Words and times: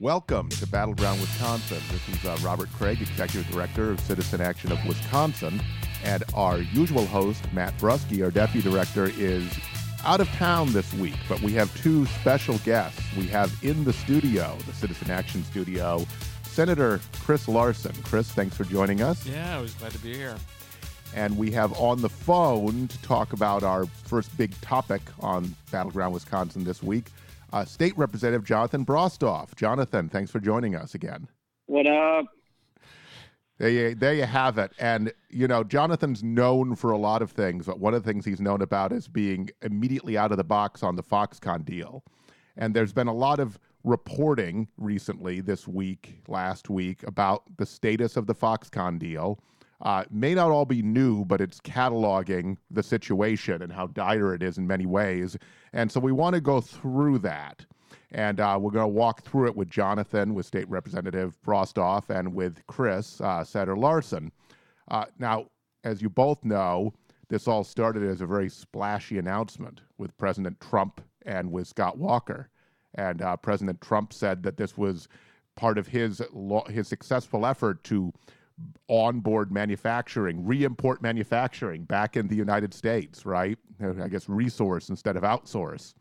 Welcome 0.00 0.48
to 0.48 0.66
Battleground 0.66 1.20
Wisconsin. 1.20 1.76
This 1.90 2.08
is 2.08 2.24
uh, 2.24 2.34
Robert 2.40 2.70
Craig, 2.72 3.02
Executive 3.02 3.46
Director 3.52 3.90
of 3.90 4.00
Citizen 4.00 4.40
Action 4.40 4.72
of 4.72 4.82
Wisconsin. 4.86 5.60
And 6.02 6.24
our 6.32 6.56
usual 6.56 7.04
host, 7.04 7.44
Matt 7.52 7.76
Brusky, 7.76 8.24
our 8.24 8.30
Deputy 8.30 8.66
Director, 8.66 9.12
is 9.18 9.46
out 10.02 10.22
of 10.22 10.28
town 10.28 10.72
this 10.72 10.90
week, 10.94 11.18
but 11.28 11.42
we 11.42 11.52
have 11.52 11.76
two 11.82 12.06
special 12.06 12.56
guests. 12.60 12.98
We 13.14 13.26
have 13.26 13.54
in 13.62 13.84
the 13.84 13.92
studio, 13.92 14.56
the 14.66 14.72
Citizen 14.72 15.10
Action 15.10 15.44
studio, 15.44 16.06
Senator 16.44 16.98
Chris 17.20 17.46
Larson. 17.46 17.92
Chris, 18.02 18.30
thanks 18.32 18.56
for 18.56 18.64
joining 18.64 19.02
us. 19.02 19.26
Yeah, 19.26 19.54
I 19.54 19.60
was 19.60 19.74
glad 19.74 19.92
to 19.92 19.98
be 19.98 20.14
here. 20.14 20.36
And 21.14 21.36
we 21.36 21.50
have 21.50 21.78
on 21.78 22.00
the 22.00 22.08
phone 22.08 22.88
to 22.88 23.02
talk 23.02 23.34
about 23.34 23.62
our 23.62 23.84
first 23.84 24.34
big 24.38 24.58
topic 24.62 25.02
on 25.20 25.54
Battleground 25.70 26.14
Wisconsin 26.14 26.64
this 26.64 26.82
week, 26.82 27.08
uh, 27.52 27.64
State 27.64 27.96
Representative 27.96 28.44
Jonathan 28.44 28.84
Brostoff. 28.84 29.54
Jonathan, 29.54 30.08
thanks 30.08 30.30
for 30.30 30.40
joining 30.40 30.74
us 30.74 30.94
again. 30.94 31.28
What 31.66 31.86
up? 31.86 32.26
There 33.58 33.68
you, 33.68 33.94
there 33.94 34.14
you 34.14 34.24
have 34.24 34.56
it. 34.56 34.72
And, 34.78 35.12
you 35.28 35.46
know, 35.46 35.62
Jonathan's 35.62 36.22
known 36.22 36.76
for 36.76 36.92
a 36.92 36.98
lot 36.98 37.20
of 37.20 37.30
things, 37.30 37.66
but 37.66 37.78
one 37.78 37.92
of 37.92 38.02
the 38.02 38.10
things 38.10 38.24
he's 38.24 38.40
known 38.40 38.62
about 38.62 38.90
is 38.90 39.06
being 39.06 39.50
immediately 39.60 40.16
out 40.16 40.30
of 40.30 40.38
the 40.38 40.44
box 40.44 40.82
on 40.82 40.96
the 40.96 41.02
Foxconn 41.02 41.64
deal. 41.64 42.02
And 42.56 42.74
there's 42.74 42.94
been 42.94 43.06
a 43.06 43.14
lot 43.14 43.38
of 43.38 43.58
reporting 43.84 44.68
recently, 44.78 45.40
this 45.40 45.68
week, 45.68 46.22
last 46.26 46.70
week, 46.70 47.02
about 47.06 47.42
the 47.58 47.66
status 47.66 48.16
of 48.16 48.26
the 48.26 48.34
Foxconn 48.34 48.98
deal. 48.98 49.42
Uh, 49.82 50.04
may 50.10 50.34
not 50.34 50.50
all 50.50 50.66
be 50.66 50.82
new, 50.82 51.24
but 51.24 51.40
it's 51.40 51.60
cataloging 51.60 52.56
the 52.70 52.82
situation 52.82 53.62
and 53.62 53.72
how 53.72 53.86
dire 53.86 54.34
it 54.34 54.42
is 54.42 54.58
in 54.58 54.66
many 54.66 54.86
ways. 54.86 55.36
And 55.72 55.90
so 55.90 56.00
we 56.00 56.12
want 56.12 56.34
to 56.34 56.40
go 56.40 56.60
through 56.60 57.18
that. 57.20 57.64
And 58.12 58.40
uh, 58.40 58.58
we're 58.60 58.72
going 58.72 58.84
to 58.84 58.88
walk 58.88 59.22
through 59.22 59.46
it 59.46 59.56
with 59.56 59.70
Jonathan, 59.70 60.34
with 60.34 60.44
State 60.44 60.68
Representative 60.68 61.38
Brostoff, 61.46 62.10
and 62.10 62.34
with 62.34 62.66
Chris, 62.66 63.20
uh, 63.20 63.44
Larson. 63.76 64.32
Uh, 64.90 65.04
now, 65.18 65.46
as 65.84 66.02
you 66.02 66.10
both 66.10 66.44
know, 66.44 66.92
this 67.28 67.46
all 67.46 67.64
started 67.64 68.02
as 68.02 68.20
a 68.20 68.26
very 68.26 68.48
splashy 68.48 69.16
announcement 69.18 69.80
with 69.96 70.16
President 70.18 70.60
Trump 70.60 71.00
and 71.24 71.52
with 71.52 71.68
Scott 71.68 71.96
Walker. 71.96 72.48
And 72.96 73.22
uh, 73.22 73.36
President 73.36 73.80
Trump 73.80 74.12
said 74.12 74.42
that 74.42 74.56
this 74.56 74.76
was 74.76 75.08
part 75.56 75.78
of 75.78 75.86
his 75.86 76.20
his 76.68 76.88
successful 76.88 77.46
effort 77.46 77.84
to 77.84 78.12
onboard 78.88 79.52
manufacturing, 79.52 80.44
re-import 80.44 81.02
manufacturing 81.02 81.84
back 81.84 82.16
in 82.16 82.28
the 82.28 82.36
United 82.36 82.74
States, 82.74 83.24
right? 83.24 83.58
I 83.82 84.08
guess 84.08 84.28
resource 84.28 84.88
instead 84.88 85.16
of 85.16 85.22
outsource 85.22 85.94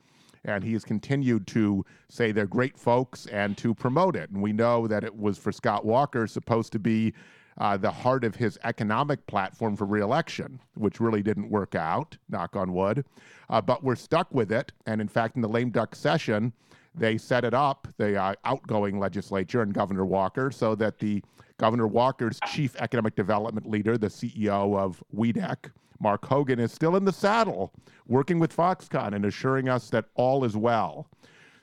and 0.45 0.63
he 0.63 0.73
has 0.73 0.83
continued 0.83 1.47
to 1.47 1.85
say 2.09 2.31
they're 2.31 2.47
great 2.47 2.77
folks 2.77 3.25
and 3.27 3.57
to 3.57 3.73
promote 3.73 4.15
it. 4.15 4.29
And 4.29 4.41
we 4.41 4.53
know 4.53 4.87
that 4.87 5.03
it 5.03 5.15
was 5.15 5.37
for 5.37 5.51
Scott 5.51 5.85
Walker 5.85 6.27
supposed 6.27 6.71
to 6.73 6.79
be 6.79 7.13
uh, 7.57 7.75
the 7.75 7.91
heart 7.91 8.23
of 8.23 8.35
his 8.35 8.57
economic 8.63 9.25
platform 9.27 9.75
for 9.75 9.85
reelection, 9.85 10.59
which 10.75 10.99
really 10.99 11.21
didn't 11.21 11.49
work 11.49 11.75
out, 11.75 12.17
knock 12.29 12.55
on 12.55 12.73
wood. 12.73 13.03
Uh, 13.49 13.59
but 13.59 13.83
we're 13.83 13.95
stuck 13.95 14.33
with 14.33 14.51
it. 14.51 14.71
And 14.85 15.01
in 15.01 15.07
fact, 15.07 15.35
in 15.35 15.41
the 15.41 15.49
lame 15.49 15.69
duck 15.69 15.93
session, 15.93 16.53
they 16.95 17.17
set 17.17 17.43
it 17.43 17.53
up, 17.53 17.87
the 17.97 18.15
uh, 18.15 18.33
outgoing 18.45 18.97
legislature 18.97 19.61
and 19.61 19.73
Governor 19.73 20.05
Walker, 20.05 20.51
so 20.51 20.73
that 20.75 20.99
the 20.99 21.21
Governor 21.59 21.87
Walker's 21.87 22.39
chief 22.47 22.75
economic 22.77 23.15
development 23.15 23.69
leader, 23.69 23.97
the 23.97 24.07
CEO 24.07 24.77
of 24.77 25.03
WEDC, 25.15 25.69
Mark 25.99 26.25
Hogan 26.25 26.59
is 26.59 26.71
still 26.71 26.95
in 26.95 27.03
the 27.03 27.11
saddle, 27.11 27.73
working 28.07 28.39
with 28.39 28.55
Foxconn 28.55 29.13
and 29.13 29.25
assuring 29.25 29.67
us 29.67 29.89
that 29.89 30.05
all 30.15 30.45
is 30.45 30.55
well. 30.55 31.07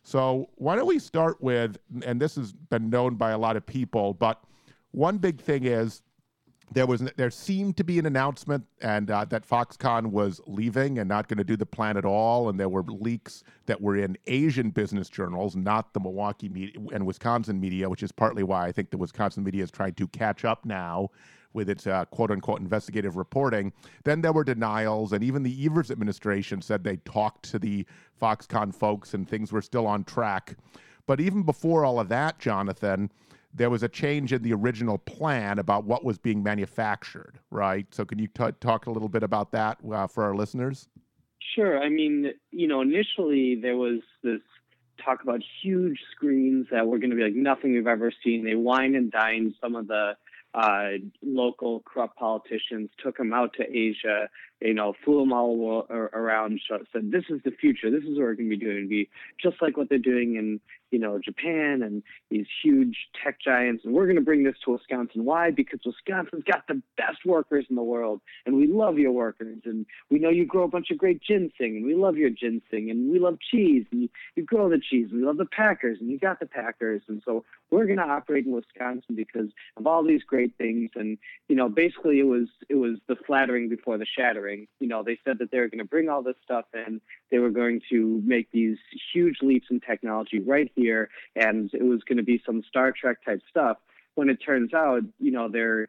So, 0.02 0.50
why 0.56 0.76
don't 0.76 0.86
we 0.86 0.98
start 0.98 1.42
with, 1.42 1.78
and 2.04 2.20
this 2.20 2.36
has 2.36 2.52
been 2.52 2.90
known 2.90 3.14
by 3.16 3.30
a 3.30 3.38
lot 3.38 3.56
of 3.56 3.64
people, 3.64 4.12
but 4.14 4.44
one 4.92 5.16
big 5.18 5.40
thing 5.40 5.64
is 5.64 6.02
there 6.72 6.86
was 6.86 7.00
there 7.16 7.30
seemed 7.30 7.76
to 7.76 7.84
be 7.84 7.98
an 7.98 8.06
announcement 8.06 8.64
and 8.80 9.10
uh, 9.10 9.24
that 9.26 9.48
Foxconn 9.48 10.06
was 10.06 10.40
leaving 10.46 10.98
and 10.98 11.08
not 11.08 11.28
going 11.28 11.38
to 11.38 11.44
do 11.44 11.56
the 11.56 11.66
plan 11.66 11.96
at 11.96 12.04
all, 12.04 12.48
and 12.48 12.58
there 12.58 12.68
were 12.68 12.82
leaks 12.82 13.44
that 13.66 13.80
were 13.80 13.96
in 13.96 14.16
Asian 14.26 14.70
business 14.70 15.08
journals, 15.08 15.54
not 15.54 15.94
the 15.94 16.00
Milwaukee 16.00 16.48
media 16.48 16.80
and 16.92 17.06
Wisconsin 17.06 17.60
media, 17.60 17.88
which 17.88 18.02
is 18.02 18.10
partly 18.10 18.42
why 18.42 18.66
I 18.66 18.72
think 18.72 18.90
the 18.90 18.98
Wisconsin 18.98 19.44
media 19.44 19.62
is 19.62 19.70
trying 19.70 19.94
to 19.94 20.08
catch 20.08 20.44
up 20.44 20.64
now 20.64 21.10
with 21.52 21.70
its 21.70 21.86
uh, 21.86 22.04
quote 22.06 22.30
unquote 22.30 22.60
investigative 22.60 23.16
reporting. 23.16 23.72
Then 24.04 24.20
there 24.20 24.32
were 24.32 24.44
denials, 24.44 25.12
and 25.12 25.22
even 25.22 25.42
the 25.42 25.64
Evers 25.64 25.90
administration 25.90 26.60
said 26.62 26.82
they 26.82 26.96
talked 26.98 27.50
to 27.50 27.58
the 27.58 27.86
Foxconn 28.20 28.74
folks 28.74 29.14
and 29.14 29.28
things 29.28 29.52
were 29.52 29.62
still 29.62 29.86
on 29.86 30.04
track. 30.04 30.56
But 31.06 31.20
even 31.20 31.42
before 31.42 31.84
all 31.84 32.00
of 32.00 32.08
that, 32.08 32.38
Jonathan, 32.38 33.10
there 33.56 33.70
was 33.70 33.82
a 33.82 33.88
change 33.88 34.32
in 34.32 34.42
the 34.42 34.52
original 34.52 34.98
plan 34.98 35.58
about 35.58 35.84
what 35.84 36.04
was 36.04 36.18
being 36.18 36.42
manufactured, 36.42 37.38
right? 37.50 37.86
So, 37.90 38.04
can 38.04 38.18
you 38.18 38.28
t- 38.28 38.52
talk 38.60 38.86
a 38.86 38.90
little 38.90 39.08
bit 39.08 39.22
about 39.22 39.52
that 39.52 39.78
uh, 39.90 40.06
for 40.06 40.24
our 40.24 40.34
listeners? 40.34 40.88
Sure. 41.54 41.82
I 41.82 41.88
mean, 41.88 42.32
you 42.50 42.68
know, 42.68 42.82
initially 42.82 43.58
there 43.60 43.76
was 43.76 44.00
this 44.22 44.40
talk 45.02 45.22
about 45.22 45.40
huge 45.62 45.98
screens 46.12 46.66
that 46.70 46.86
were 46.86 46.98
going 46.98 47.10
to 47.10 47.16
be 47.16 47.22
like 47.22 47.34
nothing 47.34 47.72
we've 47.72 47.86
ever 47.86 48.12
seen. 48.24 48.44
They 48.44 48.54
wine 48.54 48.94
and 48.94 49.10
dine 49.10 49.54
some 49.60 49.74
of 49.74 49.86
the 49.88 50.16
uh, 50.56 50.92
local 51.22 51.82
corrupt 51.84 52.16
politicians, 52.16 52.88
took 53.02 53.18
them 53.18 53.32
out 53.32 53.52
to 53.58 53.64
Asia, 53.64 54.28
you 54.60 54.72
know, 54.72 54.94
flew 55.04 55.20
them 55.20 55.32
all 55.32 55.86
around, 55.90 56.58
said, 56.66 57.10
this 57.10 57.24
is 57.28 57.42
the 57.44 57.50
future. 57.50 57.90
This 57.90 58.04
is 58.04 58.16
what 58.16 58.20
we're 58.20 58.34
going 58.34 58.48
to 58.48 58.56
be 58.56 58.64
doing. 58.64 58.88
Be 58.88 59.10
just 59.40 59.60
like 59.60 59.76
what 59.76 59.90
they're 59.90 59.98
doing 59.98 60.36
in 60.36 60.60
you 60.90 60.98
know, 60.98 61.18
Japan 61.22 61.82
and 61.82 62.02
these 62.30 62.46
huge 62.62 62.96
tech 63.22 63.40
giants. 63.40 63.84
And 63.84 63.94
we're 63.94 64.06
going 64.06 64.16
to 64.16 64.22
bring 64.22 64.44
this 64.44 64.56
to 64.64 64.72
Wisconsin. 64.72 65.24
Why? 65.24 65.50
Because 65.50 65.80
Wisconsin's 65.84 66.44
got 66.44 66.66
the 66.68 66.82
best 66.96 67.24
workers 67.24 67.66
in 67.68 67.76
the 67.76 67.82
world. 67.82 68.20
And 68.44 68.56
we 68.56 68.66
love 68.66 68.98
your 68.98 69.12
workers. 69.12 69.58
And 69.64 69.86
we 70.10 70.18
know 70.18 70.30
you 70.30 70.46
grow 70.46 70.64
a 70.64 70.68
bunch 70.68 70.90
of 70.90 70.98
great 70.98 71.20
ginseng. 71.22 71.76
And 71.76 71.84
we 71.84 71.94
love 71.94 72.16
your 72.16 72.30
ginseng. 72.30 72.90
And 72.90 73.10
we 73.10 73.18
love 73.18 73.38
cheese. 73.50 73.84
And 73.90 74.02
you, 74.02 74.08
you 74.36 74.44
grow 74.44 74.68
the 74.68 74.78
cheese. 74.78 75.08
And 75.10 75.20
we 75.20 75.26
love 75.26 75.38
the 75.38 75.46
Packers. 75.46 75.98
And 76.00 76.10
you 76.10 76.18
got 76.18 76.40
the 76.40 76.46
Packers. 76.46 77.02
And 77.08 77.22
so 77.24 77.44
we're 77.70 77.86
going 77.86 77.98
to 77.98 78.04
operate 78.04 78.46
in 78.46 78.52
Wisconsin 78.52 79.16
because 79.16 79.48
of 79.76 79.86
all 79.86 80.04
these 80.04 80.22
great 80.22 80.56
things. 80.56 80.90
And, 80.94 81.18
you 81.48 81.56
know, 81.56 81.68
basically 81.68 82.20
it 82.20 82.26
was, 82.26 82.48
it 82.68 82.76
was 82.76 82.98
the 83.08 83.16
flattering 83.26 83.68
before 83.68 83.98
the 83.98 84.06
shattering. 84.06 84.68
You 84.80 84.88
know, 84.88 85.02
they 85.02 85.18
said 85.24 85.38
that 85.40 85.50
they 85.50 85.58
were 85.58 85.68
going 85.68 85.78
to 85.78 85.84
bring 85.84 86.08
all 86.08 86.22
this 86.22 86.36
stuff 86.44 86.66
in. 86.74 87.00
They 87.30 87.38
were 87.38 87.50
going 87.50 87.80
to 87.90 88.22
make 88.24 88.50
these 88.52 88.78
huge 89.12 89.38
leaps 89.42 89.66
in 89.70 89.80
technology 89.80 90.38
right 90.38 90.70
here, 90.76 90.85
and 91.34 91.70
it 91.72 91.82
was 91.82 92.02
going 92.04 92.18
to 92.18 92.24
be 92.24 92.42
some 92.44 92.62
Star 92.68 92.92
Trek 92.92 93.24
type 93.24 93.40
stuff. 93.48 93.78
When 94.14 94.30
it 94.30 94.36
turns 94.36 94.72
out, 94.72 95.02
you 95.18 95.30
know, 95.30 95.48
they're 95.50 95.88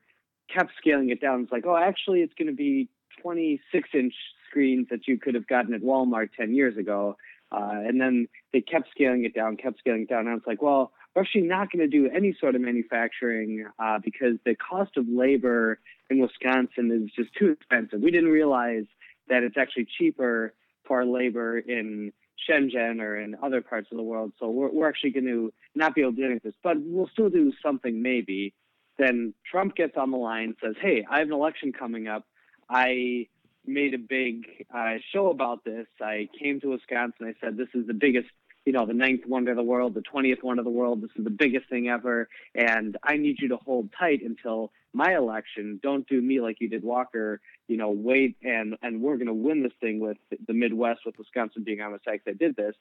kept 0.53 0.71
scaling 0.77 1.09
it 1.09 1.21
down. 1.21 1.43
It's 1.43 1.51
like, 1.51 1.65
oh, 1.65 1.77
actually, 1.77 2.21
it's 2.21 2.33
going 2.33 2.47
to 2.47 2.55
be 2.55 2.89
26 3.21 3.89
inch 3.93 4.13
screens 4.49 4.87
that 4.89 5.07
you 5.07 5.17
could 5.17 5.35
have 5.35 5.47
gotten 5.47 5.73
at 5.73 5.81
Walmart 5.81 6.29
10 6.37 6.53
years 6.53 6.77
ago. 6.77 7.17
Uh, 7.51 7.79
and 7.85 7.99
then 7.99 8.27
they 8.51 8.61
kept 8.61 8.89
scaling 8.91 9.23
it 9.23 9.33
down, 9.33 9.55
kept 9.55 9.79
scaling 9.79 10.01
it 10.01 10.09
down. 10.09 10.27
And 10.27 10.37
it's 10.37 10.47
like, 10.47 10.61
well, 10.61 10.91
we're 11.15 11.21
actually 11.21 11.41
not 11.41 11.71
going 11.71 11.79
to 11.79 11.87
do 11.87 12.09
any 12.13 12.35
sort 12.39 12.55
of 12.55 12.61
manufacturing 12.61 13.65
uh, 13.79 13.99
because 14.03 14.37
the 14.45 14.55
cost 14.55 14.97
of 14.97 15.05
labor 15.07 15.79
in 16.09 16.19
Wisconsin 16.19 16.91
is 16.91 17.11
just 17.15 17.33
too 17.35 17.51
expensive. 17.51 18.01
We 18.01 18.11
didn't 18.11 18.31
realize 18.31 18.85
that 19.29 19.43
it's 19.43 19.57
actually 19.57 19.87
cheaper 19.97 20.53
for 20.85 21.05
labor 21.05 21.57
in 21.57 22.13
Shenzhen 22.49 23.01
or 23.01 23.19
in 23.19 23.35
other 23.41 23.61
parts 23.61 23.87
of 23.91 23.97
the 23.97 24.03
world. 24.03 24.33
So 24.39 24.49
we're, 24.49 24.69
we're 24.71 24.89
actually 24.89 25.11
going 25.11 25.25
to 25.25 25.53
not 25.75 25.95
be 25.95 26.01
able 26.01 26.13
to 26.13 26.27
do 26.29 26.39
this, 26.43 26.53
but 26.63 26.77
we'll 26.79 27.09
still 27.09 27.29
do 27.29 27.51
something 27.63 28.01
maybe. 28.01 28.53
Then 28.97 29.33
Trump 29.49 29.75
gets 29.75 29.95
on 29.97 30.11
the 30.11 30.17
line, 30.17 30.43
and 30.43 30.55
says, 30.63 30.75
Hey, 30.81 31.05
I 31.09 31.19
have 31.19 31.27
an 31.27 31.33
election 31.33 31.71
coming 31.71 32.07
up. 32.07 32.25
I 32.69 33.27
made 33.65 33.93
a 33.93 33.99
big 33.99 34.65
uh, 34.73 34.95
show 35.13 35.29
about 35.29 35.63
this. 35.63 35.87
I 36.01 36.29
came 36.39 36.59
to 36.61 36.69
Wisconsin. 36.69 37.27
I 37.27 37.33
said, 37.39 37.57
This 37.57 37.69
is 37.73 37.85
the 37.87 37.93
biggest 37.93 38.27
you 38.67 38.73
know, 38.73 38.85
the 38.85 38.93
ninth 38.93 39.21
wonder 39.25 39.51
of 39.51 39.55
the 39.55 39.63
world, 39.63 39.93
the 39.93 40.01
20th 40.01 40.43
wonder 40.43 40.59
of 40.59 40.65
the 40.65 40.69
world. 40.69 41.01
This 41.01 41.11
is 41.15 41.23
the 41.23 41.29
biggest 41.29 41.69
thing 41.69 41.87
ever. 41.87 42.27
And 42.53 42.97
I 43.01 43.15
need 43.15 43.37
you 43.39 43.47
to 43.47 43.55
hold 43.55 43.93
tight 43.97 44.21
until 44.21 44.73
my 44.91 45.15
election. 45.15 45.79
Don't 45.81 46.05
do 46.05 46.21
me 46.21 46.41
like 46.41 46.57
you 46.59 46.67
did 46.67 46.83
Walker. 46.83 47.39
You 47.69 47.77
know, 47.77 47.91
wait 47.91 48.35
and, 48.43 48.75
and 48.81 49.01
we're 49.01 49.15
going 49.15 49.27
to 49.27 49.33
win 49.33 49.63
this 49.63 49.71
thing 49.79 50.01
with 50.01 50.17
the 50.47 50.53
Midwest, 50.53 50.99
with 51.05 51.17
Wisconsin 51.17 51.63
being 51.63 51.79
on 51.79 51.93
the 51.93 51.99
side 52.03 52.19
that 52.25 52.39
did 52.39 52.57
this. 52.57 52.75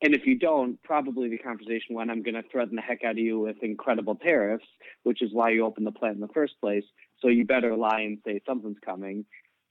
And 0.00 0.14
if 0.14 0.26
you 0.26 0.38
don't, 0.38 0.80
probably 0.84 1.28
the 1.28 1.38
conversation 1.38 1.96
went, 1.96 2.08
I'm 2.08 2.22
going 2.22 2.34
to 2.36 2.48
threaten 2.52 2.76
the 2.76 2.82
heck 2.82 3.02
out 3.02 3.12
of 3.12 3.18
you 3.18 3.40
with 3.40 3.56
incredible 3.62 4.14
tariffs, 4.14 4.66
which 5.02 5.22
is 5.22 5.30
why 5.32 5.50
you 5.50 5.66
opened 5.66 5.88
the 5.88 5.92
plant 5.92 6.14
in 6.14 6.20
the 6.20 6.28
first 6.28 6.54
place. 6.60 6.84
So 7.20 7.26
you 7.26 7.44
better 7.44 7.74
lie 7.74 8.02
and 8.02 8.18
say 8.24 8.42
something's 8.46 8.78
coming 8.84 9.24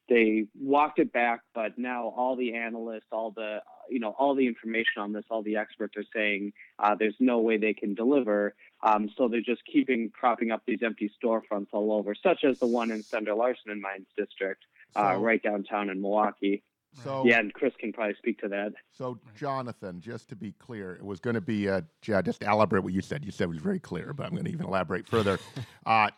they 0.07 0.45
walked 0.59 0.99
it 0.99 1.11
back, 1.11 1.41
but 1.53 1.77
now 1.77 2.13
all 2.15 2.35
the 2.35 2.53
analysts, 2.53 3.07
all 3.11 3.31
the 3.31 3.59
you 3.89 3.99
know, 3.99 4.15
all 4.17 4.35
the 4.35 4.47
information 4.47 4.99
on 5.01 5.13
this, 5.13 5.25
all 5.29 5.43
the 5.43 5.57
experts 5.57 5.95
are 5.97 6.05
saying 6.13 6.53
uh, 6.79 6.95
there's 6.95 7.15
no 7.19 7.39
way 7.39 7.57
they 7.57 7.73
can 7.73 7.93
deliver. 7.93 8.55
Um, 8.83 9.09
so 9.15 9.27
they're 9.27 9.41
just 9.41 9.61
keeping 9.71 10.11
propping 10.11 10.51
up 10.51 10.63
these 10.65 10.79
empty 10.83 11.11
storefronts 11.23 11.67
all 11.71 11.91
over, 11.91 12.15
such 12.15 12.43
as 12.43 12.59
the 12.59 12.67
one 12.67 12.91
in 12.91 13.03
Senator 13.03 13.35
Larson 13.35 13.71
and 13.71 13.81
Mines 13.81 14.07
district, 14.17 14.63
uh, 14.95 15.15
right 15.19 15.41
downtown 15.41 15.89
in 15.89 16.01
Milwaukee. 16.01 16.63
So 17.03 17.23
yeah, 17.25 17.39
and 17.39 17.53
Chris 17.53 17.73
can 17.77 17.91
probably 17.91 18.15
speak 18.15 18.39
to 18.39 18.47
that. 18.49 18.73
So 18.91 19.19
Jonathan, 19.35 19.99
just 19.99 20.29
to 20.29 20.35
be 20.35 20.53
clear, 20.53 20.93
it 20.95 21.03
was 21.03 21.19
going 21.19 21.33
to 21.33 21.41
be 21.41 21.67
uh, 21.67 21.81
just 22.01 22.41
elaborate 22.41 22.83
what 22.83 22.93
you 22.93 23.01
said. 23.01 23.25
You 23.25 23.31
said 23.31 23.45
it 23.45 23.49
was 23.49 23.57
very 23.57 23.79
clear, 23.79 24.13
but 24.13 24.25
I'm 24.25 24.31
going 24.31 24.45
to 24.45 24.51
even 24.51 24.65
elaborate 24.65 25.07
further. 25.07 25.37
uh, 25.85 26.09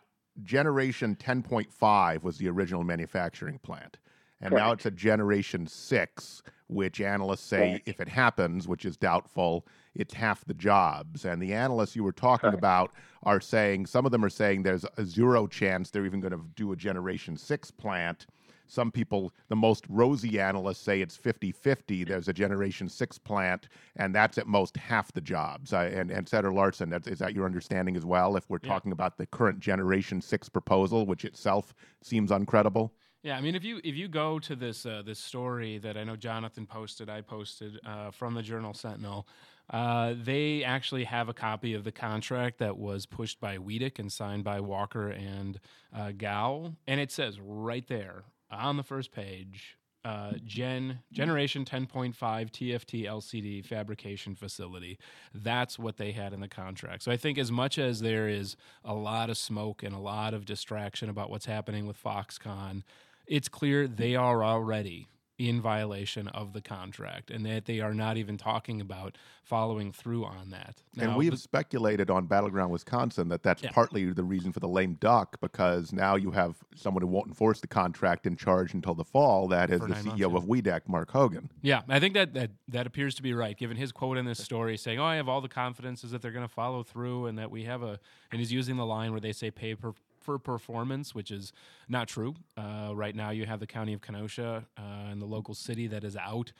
generation 0.44 1.16
10.5 1.16 2.22
was 2.22 2.38
the 2.38 2.48
original 2.48 2.84
manufacturing 2.84 3.58
plant, 3.58 3.98
and 4.40 4.50
Correct. 4.50 4.64
now 4.66 4.72
it's 4.72 4.86
a 4.86 4.90
generation 4.90 5.66
six, 5.66 6.42
which 6.68 7.00
analysts 7.00 7.42
say, 7.42 7.70
Correct. 7.70 7.88
if 7.88 8.00
it 8.00 8.08
happens, 8.08 8.68
which 8.68 8.84
is 8.84 8.96
doubtful, 8.96 9.66
it's 9.94 10.14
half 10.14 10.44
the 10.44 10.54
jobs. 10.54 11.24
And 11.24 11.42
the 11.42 11.52
analysts 11.52 11.96
you 11.96 12.04
were 12.04 12.12
talking 12.12 12.50
Correct. 12.50 12.58
about 12.58 12.92
are 13.24 13.40
saying 13.40 13.86
some 13.86 14.06
of 14.06 14.12
them 14.12 14.24
are 14.24 14.30
saying 14.30 14.62
there's 14.62 14.84
a 14.96 15.04
zero 15.04 15.46
chance 15.46 15.90
they're 15.90 16.06
even 16.06 16.20
going 16.20 16.32
to 16.32 16.44
do 16.54 16.72
a 16.72 16.76
generation 16.76 17.36
six 17.36 17.70
plant. 17.70 18.26
Some 18.68 18.92
people, 18.92 19.32
the 19.48 19.56
most 19.56 19.84
rosy 19.88 20.38
analysts 20.38 20.80
say 20.80 21.00
it's 21.00 21.16
50 21.16 21.52
50. 21.52 22.04
There's 22.04 22.28
a 22.28 22.32
Generation 22.32 22.88
6 22.88 23.18
plant, 23.18 23.68
and 23.96 24.14
that's 24.14 24.38
at 24.38 24.46
most 24.46 24.76
half 24.76 25.10
the 25.12 25.20
jobs. 25.20 25.72
And, 25.72 26.10
and 26.10 26.28
Senator 26.28 26.52
Larson, 26.52 26.90
that's, 26.90 27.08
is 27.08 27.18
that 27.18 27.34
your 27.34 27.46
understanding 27.46 27.96
as 27.96 28.04
well? 28.04 28.36
If 28.36 28.48
we're 28.48 28.58
Yeah. 28.62 28.68
talking 28.68 28.92
about 28.92 29.16
the 29.16 29.26
current 29.26 29.58
Generation 29.60 30.20
6 30.20 30.48
proposal, 30.50 31.06
which 31.06 31.24
itself 31.24 31.74
seems 32.02 32.30
uncredible? 32.30 32.90
Yeah, 33.22 33.36
I 33.36 33.40
mean, 33.40 33.56
if 33.56 33.64
you 33.64 33.80
if 33.82 33.96
you 33.96 34.06
go 34.06 34.38
to 34.38 34.54
this 34.54 34.86
uh, 34.86 35.02
this 35.04 35.18
story 35.18 35.78
that 35.78 35.96
I 35.96 36.04
know 36.04 36.14
Jonathan 36.14 36.66
posted, 36.66 37.10
I 37.10 37.20
posted 37.20 37.80
uh, 37.84 38.12
from 38.12 38.34
the 38.34 38.42
Journal 38.42 38.72
Sentinel, 38.74 39.26
uh, 39.70 40.14
they 40.16 40.62
actually 40.62 41.02
have 41.04 41.28
a 41.28 41.34
copy 41.34 41.74
of 41.74 41.82
the 41.82 41.90
contract 41.90 42.58
that 42.58 42.78
was 42.78 43.06
pushed 43.06 43.40
by 43.40 43.58
Weedick 43.58 43.98
and 43.98 44.10
signed 44.12 44.44
by 44.44 44.60
Walker 44.60 45.08
and 45.08 45.58
uh, 45.92 46.12
Gou, 46.12 46.76
and 46.86 47.00
it 47.00 47.10
says 47.10 47.40
right 47.40 47.86
there 47.88 48.22
on 48.50 48.76
the 48.76 48.82
first 48.82 49.12
page, 49.12 49.76
uh, 50.04 50.32
Gen 50.44 51.00
Generation 51.12 51.64
10.5 51.64 52.14
TFT 52.14 53.04
LCD 53.04 53.64
fabrication 53.64 54.34
facility. 54.34 54.98
That's 55.34 55.78
what 55.78 55.96
they 55.96 56.12
had 56.12 56.32
in 56.32 56.40
the 56.40 56.48
contract. 56.48 57.02
So 57.02 57.12
I 57.12 57.16
think 57.16 57.36
as 57.36 57.50
much 57.50 57.78
as 57.78 58.00
there 58.00 58.28
is 58.28 58.56
a 58.84 58.94
lot 58.94 59.28
of 59.28 59.36
smoke 59.36 59.82
and 59.82 59.94
a 59.94 59.98
lot 59.98 60.34
of 60.34 60.44
distraction 60.44 61.08
about 61.08 61.30
what's 61.30 61.46
happening 61.46 61.86
with 61.86 62.02
Foxconn, 62.02 62.82
it's 63.26 63.48
clear 63.48 63.86
they 63.86 64.16
are 64.16 64.42
already 64.42 65.08
in 65.38 65.60
violation 65.60 66.26
of 66.28 66.52
the 66.52 66.60
contract 66.60 67.30
and 67.30 67.46
that 67.46 67.64
they 67.64 67.78
are 67.78 67.94
not 67.94 68.16
even 68.16 68.36
talking 68.36 68.80
about 68.80 69.16
following 69.44 69.92
through 69.92 70.24
on 70.24 70.50
that. 70.50 70.82
and 70.98 71.16
we've 71.16 71.30
the- 71.30 71.36
speculated 71.36 72.10
on 72.10 72.26
Battleground 72.26 72.72
Wisconsin 72.72 73.28
that 73.28 73.42
that's 73.44 73.62
Yeah. 73.62 73.70
partly 73.70 74.10
the 74.12 74.24
reason 74.24 74.52
for 74.52 74.58
the 74.60 74.68
lame 74.68 74.94
duck 74.94 75.40
because 75.40 75.92
now 75.92 76.16
you 76.16 76.32
have 76.32 76.56
someone 76.74 77.02
who 77.02 77.06
won't 77.06 77.28
enforce 77.28 77.60
the 77.60 77.68
contract 77.68 78.26
in 78.26 78.36
charge 78.36 78.74
until 78.74 78.94
the 78.94 79.04
fall. 79.04 79.46
That 79.48 79.70
is 79.70 79.80
For 79.80 79.86
the 79.86 79.94
CEO 79.94 80.28
months, 80.28 80.44
of 80.44 80.48
WEDAC, 80.48 80.88
Mark 80.88 81.12
Hogan. 81.12 81.50
Yeah, 81.62 81.82
I 81.88 82.00
think 82.00 82.14
that, 82.14 82.34
that 82.34 82.50
that 82.66 82.86
appears 82.86 83.14
to 83.14 83.22
be 83.22 83.32
right, 83.32 83.56
given 83.56 83.76
his 83.76 83.92
quote 83.92 84.18
in 84.18 84.26
this 84.26 84.38
story 84.42 84.76
saying, 84.76 84.98
"Oh, 84.98 85.04
I 85.04 85.16
have 85.16 85.28
all 85.28 85.40
the 85.40 85.48
confidences 85.48 86.10
that 86.10 86.20
they're 86.20 86.32
going 86.32 86.46
to 86.46 86.52
follow 86.52 86.82
through, 86.82 87.26
and 87.26 87.38
that 87.38 87.50
we 87.50 87.62
have 87.64 87.82
a." 87.82 88.00
And 88.32 88.40
he's 88.40 88.52
using 88.52 88.76
the 88.76 88.84
line 88.86 89.12
where 89.12 89.20
they 89.20 89.32
say 89.32 89.50
"pay 89.50 89.74
per, 89.76 89.94
for 90.28 90.38
performance," 90.38 91.14
which 91.14 91.30
is 91.30 91.54
not 91.88 92.06
true. 92.06 92.34
Uh, 92.54 92.92
right 92.94 93.14
now, 93.14 93.30
you 93.30 93.46
have 93.46 93.60
the 93.60 93.66
county 93.66 93.94
of 93.94 94.02
Kenosha 94.02 94.66
uh, 94.76 94.82
and 95.10 95.22
the 95.22 95.26
local 95.26 95.54
city 95.54 95.86
that 95.86 96.04
is 96.04 96.16
out 96.16 96.52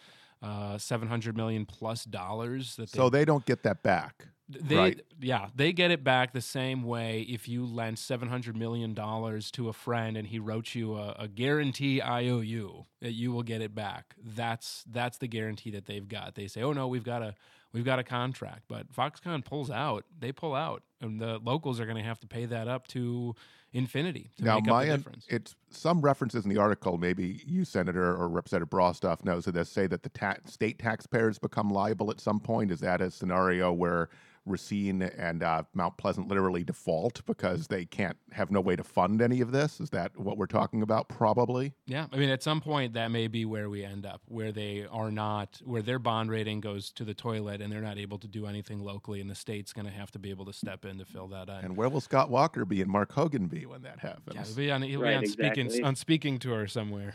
uh, 0.42 0.78
seven 0.78 1.06
hundred 1.06 1.36
million 1.36 1.66
plus 1.66 2.04
dollars. 2.04 2.76
That 2.76 2.90
they 2.90 2.96
So 2.96 3.10
they 3.10 3.26
don't 3.26 3.44
get 3.44 3.62
that 3.64 3.82
back. 3.82 4.28
they, 4.48 4.76
Right. 4.76 5.00
Yeah, 5.20 5.48
they 5.54 5.74
get 5.74 5.90
it 5.90 6.02
back 6.02 6.32
the 6.32 6.40
same 6.40 6.82
way 6.82 7.26
if 7.28 7.46
you 7.46 7.66
lent 7.66 7.98
seven 7.98 8.28
hundred 8.28 8.56
million 8.56 8.94
dollars 8.94 9.50
to 9.52 9.68
a 9.68 9.74
friend 9.74 10.16
and 10.16 10.26
he 10.26 10.38
wrote 10.38 10.74
you 10.74 10.96
a, 10.96 11.14
a 11.18 11.28
guarantee 11.28 12.00
IOU 12.00 12.86
that 13.02 13.12
you 13.12 13.32
will 13.32 13.42
get 13.42 13.60
it 13.60 13.74
back. 13.74 14.14
That's 14.24 14.82
that's 14.90 15.18
the 15.18 15.28
guarantee 15.28 15.72
that 15.72 15.84
they've 15.84 16.08
got. 16.08 16.36
They 16.36 16.46
say, 16.46 16.62
"Oh 16.62 16.72
no, 16.72 16.88
we've 16.88 17.04
got 17.04 17.20
a 17.20 17.34
we've 17.72 17.84
got 17.84 17.98
a 17.98 18.04
contract," 18.04 18.62
but 18.68 18.92
Foxconn 18.92 19.44
pulls 19.44 19.70
out. 19.70 20.04
They 20.18 20.32
pull 20.32 20.54
out, 20.54 20.82
and 21.00 21.20
the 21.20 21.38
locals 21.38 21.80
are 21.80 21.84
going 21.84 21.96
to 21.96 22.02
have 22.02 22.20
to 22.20 22.26
pay 22.26 22.46
that 22.46 22.68
up 22.68 22.86
to 22.88 23.34
infinity 23.72 24.30
to 24.38 24.44
now, 24.44 24.54
make 24.56 24.66
my 24.66 24.82
up 24.82 24.86
the 24.86 24.96
difference. 24.96 25.26
it's 25.28 25.54
some 25.70 26.00
references 26.00 26.44
in 26.44 26.50
the 26.50 26.56
article. 26.56 26.96
Maybe 26.96 27.42
you, 27.46 27.64
Senator 27.64 28.16
or 28.16 28.28
Representative 28.28 28.70
Brostoff, 28.70 29.24
knows 29.24 29.44
that 29.44 29.52
they 29.52 29.64
say 29.64 29.86
that 29.86 30.02
the 30.02 30.08
ta- 30.08 30.36
state 30.46 30.78
taxpayers 30.78 31.38
become 31.38 31.70
liable 31.70 32.10
at 32.10 32.20
some 32.20 32.40
point. 32.40 32.70
Is 32.70 32.80
that 32.80 33.00
a 33.00 33.10
scenario 33.10 33.72
where 33.72 34.08
Racine 34.48 35.02
and 35.02 35.42
uh, 35.42 35.62
Mount 35.74 35.96
Pleasant 35.96 36.28
literally 36.28 36.64
default 36.64 37.24
because 37.26 37.68
they 37.68 37.84
can't 37.84 38.16
have 38.32 38.50
no 38.50 38.60
way 38.60 38.76
to 38.76 38.82
fund 38.84 39.20
any 39.22 39.40
of 39.40 39.52
this? 39.52 39.80
Is 39.80 39.90
that 39.90 40.16
what 40.16 40.36
we're 40.36 40.46
talking 40.46 40.82
about? 40.82 41.08
Probably. 41.08 41.74
Yeah, 41.86 42.06
I 42.12 42.16
mean, 42.16 42.30
at 42.30 42.42
some 42.42 42.60
point 42.60 42.94
that 42.94 43.10
may 43.10 43.26
be 43.28 43.44
where 43.44 43.68
we 43.70 43.84
end 43.84 44.06
up, 44.06 44.22
where 44.26 44.52
they 44.52 44.86
are 44.90 45.10
not, 45.10 45.60
where 45.64 45.82
their 45.82 45.98
bond 45.98 46.30
rating 46.30 46.60
goes 46.60 46.90
to 46.92 47.04
the 47.04 47.14
toilet, 47.14 47.60
and 47.60 47.72
they're 47.72 47.80
not 47.80 47.98
able 47.98 48.18
to 48.18 48.28
do 48.28 48.46
anything 48.46 48.80
locally, 48.80 49.20
and 49.20 49.30
the 49.30 49.34
state's 49.34 49.72
going 49.72 49.86
to 49.86 49.92
have 49.92 50.10
to 50.12 50.18
be 50.18 50.30
able 50.30 50.44
to 50.46 50.52
step 50.52 50.84
in 50.84 50.98
to 50.98 51.04
fill 51.04 51.28
that 51.28 51.48
in. 51.48 51.64
And 51.64 51.76
where 51.76 51.88
will 51.88 52.00
Scott 52.00 52.30
Walker 52.30 52.64
be 52.64 52.82
and 52.82 52.90
Mark 52.90 53.12
Hogan 53.12 53.46
be 53.46 53.66
when 53.66 53.82
that 53.82 53.98
happens? 54.00 54.34
Yeah, 54.34 54.44
he'll 54.44 54.54
be 54.56 54.70
on, 54.70 54.82
he'll 54.82 55.00
Right, 55.00 55.20
be 55.20 55.26
on 55.26 55.26
speaking 55.26 55.84
on 55.84 55.96
speaking 55.96 56.38
tour 56.38 56.66
somewhere, 56.66 57.14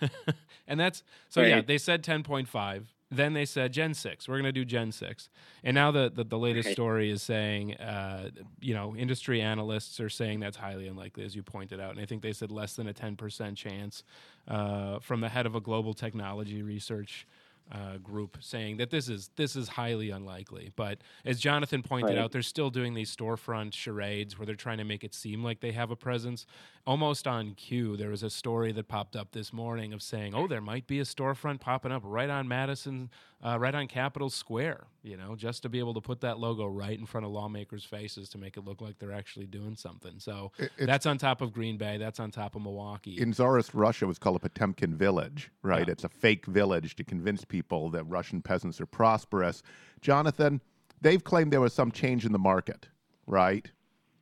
and 0.66 0.78
that's 0.78 1.02
so. 1.28 1.42
Yeah, 1.42 1.60
they 1.60 1.78
said 1.78 2.02
ten 2.04 2.22
point 2.22 2.48
five. 2.48 2.92
Then 3.16 3.32
they 3.32 3.44
said 3.44 3.72
Gen 3.72 3.94
six. 3.94 4.28
We're 4.28 4.34
going 4.36 4.44
to 4.44 4.52
do 4.52 4.64
Gen 4.64 4.92
six, 4.92 5.28
and 5.62 5.74
now 5.74 5.90
the 5.90 6.10
the, 6.14 6.24
the 6.24 6.38
latest 6.38 6.66
Right. 6.66 6.72
story 6.72 7.10
is 7.10 7.22
saying, 7.22 7.74
uh, 7.76 8.30
you 8.60 8.74
know, 8.74 8.94
industry 8.96 9.40
analysts 9.40 10.00
are 10.00 10.08
saying 10.10 10.40
that's 10.40 10.56
highly 10.56 10.86
unlikely, 10.88 11.24
as 11.24 11.34
you 11.34 11.42
pointed 11.42 11.80
out, 11.80 11.92
and 11.92 12.00
I 12.00 12.06
think 12.06 12.22
they 12.22 12.32
said 12.32 12.50
less 12.50 12.74
than 12.76 12.86
a 12.88 12.92
ten 12.92 13.16
percent 13.16 13.56
chance 13.56 14.02
uh, 14.48 14.98
from 15.00 15.20
the 15.20 15.28
head 15.28 15.46
of 15.46 15.54
a 15.54 15.60
global 15.60 15.94
technology 15.94 16.62
research. 16.62 17.26
Uh, 17.72 17.96
group 17.96 18.36
saying 18.40 18.76
that 18.76 18.90
this 18.90 19.08
is 19.08 19.30
this 19.36 19.56
is 19.56 19.68
highly 19.68 20.10
unlikely, 20.10 20.70
but 20.76 20.98
as 21.24 21.40
Jonathan 21.40 21.82
pointed 21.82 22.10
Right. 22.10 22.18
out, 22.18 22.30
they're 22.30 22.42
still 22.42 22.68
doing 22.68 22.92
these 22.92 23.14
storefront 23.16 23.72
charades 23.72 24.38
where 24.38 24.44
they're 24.44 24.54
trying 24.54 24.76
to 24.78 24.84
make 24.84 25.02
it 25.02 25.14
seem 25.14 25.42
like 25.42 25.60
they 25.60 25.72
have 25.72 25.90
a 25.90 25.96
presence. 25.96 26.44
Almost 26.86 27.26
on 27.26 27.54
cue, 27.54 27.96
there 27.96 28.10
was 28.10 28.22
a 28.22 28.28
story 28.28 28.70
that 28.72 28.86
popped 28.86 29.16
up 29.16 29.32
this 29.32 29.50
morning 29.50 29.94
of 29.94 30.02
saying, 30.02 30.34
"Oh, 30.34 30.46
there 30.46 30.60
might 30.60 30.86
be 30.86 31.00
a 31.00 31.04
storefront 31.04 31.60
popping 31.60 31.90
up 31.90 32.02
right 32.04 32.28
on 32.28 32.46
Madison, 32.46 33.08
uh, 33.44 33.58
right 33.58 33.74
on 33.74 33.86
Capitol 33.86 34.30
Square." 34.30 34.86
You 35.02 35.16
know, 35.18 35.36
just 35.36 35.62
to 35.62 35.68
be 35.68 35.78
able 35.78 35.94
to 35.94 36.00
put 36.00 36.20
that 36.22 36.38
logo 36.38 36.64
right 36.66 36.98
in 36.98 37.04
front 37.06 37.26
of 37.26 37.32
lawmakers' 37.32 37.84
faces 37.84 38.28
to 38.30 38.38
make 38.38 38.56
it 38.56 38.64
look 38.64 38.80
like 38.80 38.98
they're 38.98 39.12
actually 39.12 39.46
doing 39.46 39.76
something. 39.76 40.18
So 40.18 40.50
It- 40.58 40.70
that's 40.78 41.04
on 41.06 41.18
top 41.18 41.40
of 41.42 41.52
Green 41.52 41.76
Bay. 41.76 41.98
That's 41.98 42.18
on 42.20 42.30
top 42.30 42.54
of 42.56 42.62
Milwaukee. 42.62 43.20
in 43.20 43.32
Tsarist 43.32 43.74
Russia, 43.74 44.06
it 44.06 44.08
was 44.08 44.18
called 44.18 44.36
a 44.36 44.40
Potemkin 44.40 44.96
village, 44.96 45.50
right? 45.62 45.86
Yeah. 45.86 45.92
It's 45.92 46.04
a 46.04 46.08
fake 46.08 46.46
village 46.46 46.96
to 46.96 47.04
convince 47.04 47.44
people 47.44 47.90
that 47.90 48.04
Russian 48.04 48.40
peasants 48.40 48.80
are 48.80 48.86
prosperous. 48.86 49.62
Jonathan, 50.00 50.60
they've 51.00 51.22
claimed 51.22 51.52
there 51.52 51.60
was 51.60 51.74
some 51.74 51.90
change 51.92 52.24
in 52.24 52.32
the 52.32 52.38
market, 52.38 52.88
right? 53.26 53.70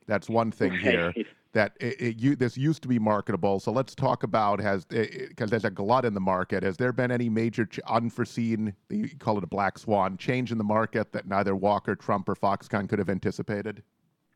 That's 0.06 0.28
one 0.28 0.50
thing 0.50 0.72
here. 0.78 1.14
That 1.52 1.76
it, 1.80 2.00
it, 2.00 2.16
you, 2.18 2.34
this 2.34 2.56
used 2.56 2.82
to 2.82 2.88
be 2.88 2.98
marketable. 2.98 3.60
So 3.60 3.72
let's 3.72 3.94
talk 3.94 4.22
about 4.22 4.60
has 4.60 4.86
because 4.86 5.50
there's 5.50 5.66
a 5.66 5.70
glut 5.70 6.04
in 6.04 6.14
the 6.14 6.20
market. 6.20 6.62
Has 6.62 6.78
there 6.78 6.92
been 6.92 7.10
any 7.10 7.28
major 7.28 7.66
ch- 7.66 7.80
unforeseen, 7.86 8.74
you 8.88 9.10
call 9.18 9.36
it 9.36 9.44
a 9.44 9.48
black 9.48 9.78
swan, 9.78 10.16
change 10.16 10.50
in 10.50 10.58
the 10.58 10.64
market 10.64 11.12
that 11.12 11.26
neither 11.26 11.54
Walker, 11.54 11.94
Trump, 11.94 12.28
or 12.28 12.34
Foxconn 12.34 12.88
could 12.88 12.98
have 12.98 13.10
anticipated? 13.10 13.82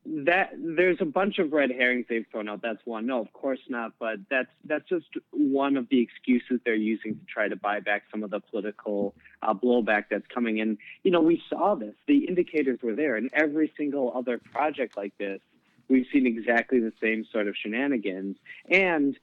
that 0.07 0.51
there's 0.57 0.99
a 1.01 1.05
bunch 1.05 1.39
of 1.39 1.53
red 1.53 1.71
herrings 1.71 2.07
they've 2.09 2.27
thrown 2.31 2.49
out. 2.49 2.63
That's 2.63 2.81
one. 2.85 3.07
No, 3.07 3.21
of 3.21 3.33
course 3.33 3.59
not. 3.69 3.93
But 3.99 4.19
that's 4.31 4.51
that's 4.65 4.89
just 4.89 5.07
one 5.33 5.77
of 5.77 5.89
the 5.89 6.01
excuses 6.01 6.61
they're 6.65 6.75
using 6.75 7.15
to 7.15 7.25
try 7.27 7.49
to 7.49 7.57
buy 7.57 7.81
back 7.81 8.05
some 8.11 8.23
of 8.23 8.31
the 8.31 8.41
political 8.41 9.15
uh, 9.43 9.53
blowback 9.53 10.05
that's 10.11 10.27
coming 10.33 10.59
in. 10.59 10.79
You 11.03 11.11
know, 11.11 11.21
we 11.21 11.43
saw 11.51 11.75
this. 11.75 11.95
The 12.07 12.27
indicators 12.27 12.79
were 12.83 12.95
there, 12.95 13.17
and 13.17 13.31
every 13.33 13.73
single 13.77 14.13
other 14.15 14.39
project 14.39 14.97
like 14.97 15.17
this, 15.19 15.41
we've 15.89 16.07
seen 16.13 16.27
exactly 16.27 16.81
the 16.81 16.93
same 17.01 17.25
sort 17.33 17.49
of 17.49 17.57
shenanigans. 17.57 18.37
And 18.71 19.17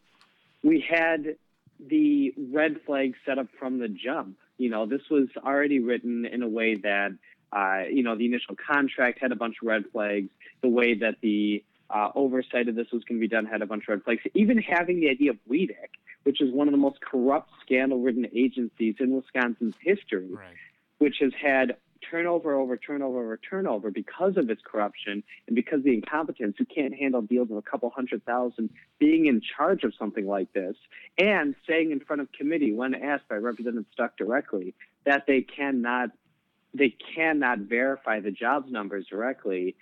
we 0.64 0.80
had 0.82 1.36
the 1.80 2.34
red 2.52 2.82
flag 2.86 3.16
set 3.26 3.38
up 3.38 3.48
from 3.60 3.80
the 3.80 3.88
jump. 3.88 4.38
You 4.58 4.70
know, 4.70 4.86
this 4.86 5.02
was 5.10 5.28
already 5.38 5.80
written 5.80 6.26
in 6.26 6.44
a 6.44 6.48
way 6.48 6.76
that, 6.76 7.12
uh, 7.52 7.84
you 7.92 8.04
know, 8.04 8.16
the 8.16 8.26
initial 8.26 8.56
contract 8.56 9.20
had 9.20 9.32
a 9.32 9.36
bunch 9.36 9.58
of 9.62 9.68
red 9.68 9.86
flags. 9.92 10.30
The 10.62 10.70
way 10.70 10.96
that 10.96 11.16
the 11.22 11.64
uh, 11.90 12.10
oversight 12.16 12.68
of 12.70 12.76
this 12.76 12.88
was 12.92 13.04
going 13.04 13.20
to 13.20 13.22
be 13.22 13.28
done 13.28 13.46
had 13.46 13.62
a 13.62 13.66
bunch 13.66 13.84
of 13.84 13.90
red 13.90 14.04
flags. 14.04 14.22
Even 14.34 14.58
having 14.58 15.00
the 15.00 15.10
idea 15.10 15.32
of 15.32 15.38
WEDIC, 15.50 15.90
which 16.24 16.42
is 16.42 16.54
one 16.54 16.68
of 16.68 16.72
the 16.72 16.78
most 16.78 17.02
corrupt, 17.02 17.50
scandal-ridden 17.66 18.28
agencies 18.34 18.96
in 19.00 19.12
Wisconsin's 19.12 19.76
history, 19.82 20.30
right. 20.32 20.56
which 21.00 21.18
has 21.20 21.34
had 21.34 21.76
turnover 22.10 22.56
over 22.56 22.78
turnover 22.78 23.20
over 23.20 23.38
turnover 23.38 23.92
because 23.92 24.38
of 24.38 24.50
its 24.50 24.62
corruption 24.64 25.24
and 25.48 25.56
because 25.56 25.84
the 25.84 25.94
incompetence 25.94 26.56
who 26.58 26.66
can't 26.66 26.94
handle 26.94 27.22
deals 27.22 27.50
of 27.52 27.58
a 27.58 27.62
couple 27.62 27.90
hundred 27.90 28.24
thousand 28.26 28.70
being 29.00 29.26
in 29.26 29.42
charge 29.56 29.84
of 29.84 29.94
something 29.98 30.28
like 30.28 30.52
this 30.54 30.76
and 31.18 31.56
saying 31.68 31.92
in 31.92 32.00
front 32.00 32.22
of 32.22 32.32
committee 32.32 32.74
when 32.74 32.94
asked 32.96 33.28
by 33.30 33.36
representative 33.36 33.86
stuck 33.92 34.18
directly 34.18 34.74
that 35.06 35.26
they 35.28 35.42
cannot 35.42 36.10
they 36.74 36.96
cannot 37.16 37.60
verify 37.60 38.20
the 38.20 38.32
jobs 38.32 38.72
numbers 38.72 39.06
directly. 39.08 39.76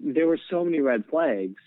There 0.00 0.26
were 0.26 0.40
so 0.50 0.64
many 0.64 0.80
red 0.80 1.04
flags. 1.10 1.60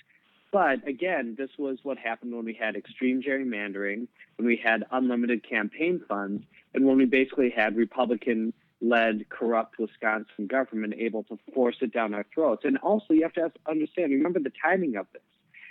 But 0.51 0.85
again, 0.87 1.35
this 1.37 1.49
was 1.57 1.77
what 1.83 1.97
happened 1.97 2.35
when 2.35 2.43
we 2.43 2.53
had 2.53 2.75
extreme 2.75 3.21
gerrymandering, 3.21 4.07
when 4.35 4.47
we 4.47 4.59
had 4.61 4.83
unlimited 4.91 5.47
campaign 5.47 6.01
funds, 6.09 6.43
and 6.73 6.85
when 6.85 6.97
we 6.97 7.05
basically 7.05 7.51
had 7.51 7.77
Republican 7.77 8.53
led 8.81 9.29
corrupt 9.29 9.77
Wisconsin 9.79 10.47
government 10.47 10.95
able 10.97 11.23
to 11.25 11.37
force 11.53 11.77
it 11.81 11.93
down 11.93 12.13
our 12.13 12.25
throats. 12.33 12.63
And 12.65 12.77
also, 12.79 13.13
you 13.13 13.23
have 13.23 13.33
to 13.33 13.51
understand, 13.69 14.11
remember 14.11 14.39
the 14.39 14.51
timing 14.63 14.95
of 14.95 15.07
this. 15.13 15.21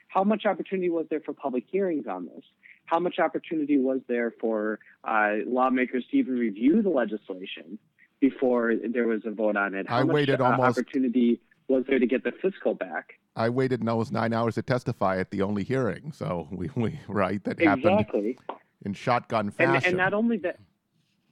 How 0.09 0.25
much 0.25 0.47
opportunity 0.47 0.91
was 0.91 1.07
there 1.11 1.21
for 1.21 1.33
public 1.33 1.65
hearings 1.71 2.07
on 2.09 2.27
this? 2.27 2.45
How 2.87 2.99
much 2.99 3.19
opportunity 3.19 3.79
was 3.79 4.01
there 4.09 4.33
for 4.41 4.81
uh, 5.05 5.37
lawmakers 5.47 6.05
to 6.11 6.17
even 6.17 6.37
review 6.39 6.83
the 6.83 6.89
legislation 6.89 7.79
before 8.21 8.75
there 8.93 9.07
was 9.07 9.23
a 9.25 9.31
vote 9.31 9.57
on 9.57 9.75
it? 9.75 9.89
How 9.89 9.99
I 9.99 10.03
much 10.05 10.15
waited 10.15 10.41
uh, 10.41 10.45
almost- 10.45 10.79
opportunity 10.79 11.41
was 11.69 11.85
there 11.89 12.01
to 12.01 12.07
get 12.07 12.25
the 12.25 12.33
fiscal 12.43 12.75
back? 12.75 13.15
I 13.37 13.49
waited 13.49 13.89
almost 13.89 14.13
nine 14.13 14.33
hours 14.33 14.57
to 14.57 14.63
testify 14.63 15.19
at 15.19 15.31
the 15.31 15.43
only 15.43 15.63
hearing. 15.63 16.11
So 16.13 16.49
we, 16.51 16.69
we 16.75 16.99
right 17.07 17.43
that 17.45 17.61
happened 17.61 18.01
Exactly. 18.01 18.39
in 18.85 18.93
shotgun 18.93 19.47
and, 19.47 19.55
fashion. 19.55 19.91
and 19.91 19.97
not 19.97 20.13
only 20.13 20.37
that 20.39 20.59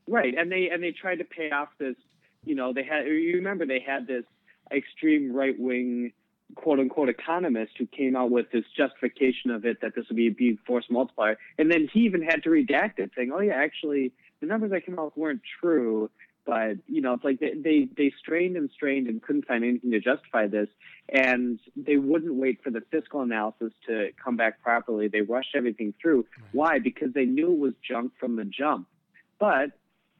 right 0.08 0.34
and 0.36 0.50
they 0.50 0.68
and 0.70 0.82
they 0.82 0.92
tried 0.92 1.16
to 1.16 1.24
pay 1.24 1.50
off 1.50 1.68
this 1.78 1.96
you 2.44 2.54
know 2.54 2.72
they 2.72 2.82
had 2.82 3.06
you 3.06 3.34
remember 3.36 3.66
they 3.66 3.80
had 3.80 4.06
this 4.06 4.24
extreme 4.72 5.32
right 5.32 5.58
wing 5.58 6.12
quote 6.54 6.78
unquote 6.78 7.08
economist 7.08 7.72
who 7.78 7.86
came 7.86 8.16
out 8.16 8.30
with 8.30 8.46
this 8.52 8.64
justification 8.76 9.50
of 9.50 9.64
it 9.64 9.80
that 9.82 9.94
this 9.94 10.06
would 10.08 10.16
be 10.16 10.28
a 10.28 10.30
big 10.30 10.58
force 10.66 10.84
multiplier 10.90 11.36
and 11.58 11.70
then 11.70 11.88
he 11.92 12.00
even 12.00 12.22
had 12.22 12.42
to 12.42 12.48
redact 12.48 12.98
it 12.98 13.10
saying 13.16 13.30
oh 13.32 13.40
yeah 13.40 13.54
actually 13.54 14.12
the 14.40 14.46
numbers 14.46 14.70
that 14.70 14.84
came 14.84 14.98
out 14.98 15.16
weren't 15.16 15.42
true 15.60 16.10
but 16.46 16.76
you 16.86 17.02
know 17.02 17.14
it's 17.14 17.24
like 17.24 17.40
they, 17.40 17.52
they 17.54 17.88
they 17.96 18.12
strained 18.18 18.56
and 18.56 18.70
strained 18.74 19.06
and 19.06 19.22
couldn't 19.22 19.46
find 19.46 19.64
anything 19.64 19.90
to 19.90 20.00
justify 20.00 20.46
this 20.46 20.68
and 21.10 21.58
they 21.76 21.96
wouldn't 21.96 22.34
wait 22.34 22.62
for 22.62 22.70
the 22.70 22.82
fiscal 22.90 23.22
analysis 23.22 23.72
to 23.86 24.10
come 24.22 24.36
back 24.36 24.62
properly. 24.62 25.08
They 25.08 25.22
rushed 25.22 25.54
everything 25.54 25.94
through. 26.00 26.26
Why? 26.52 26.78
Because 26.78 27.14
they 27.14 27.24
knew 27.24 27.52
it 27.52 27.58
was 27.58 27.72
junk 27.86 28.12
from 28.20 28.36
the 28.36 28.44
jump. 28.44 28.86
But 29.38 29.70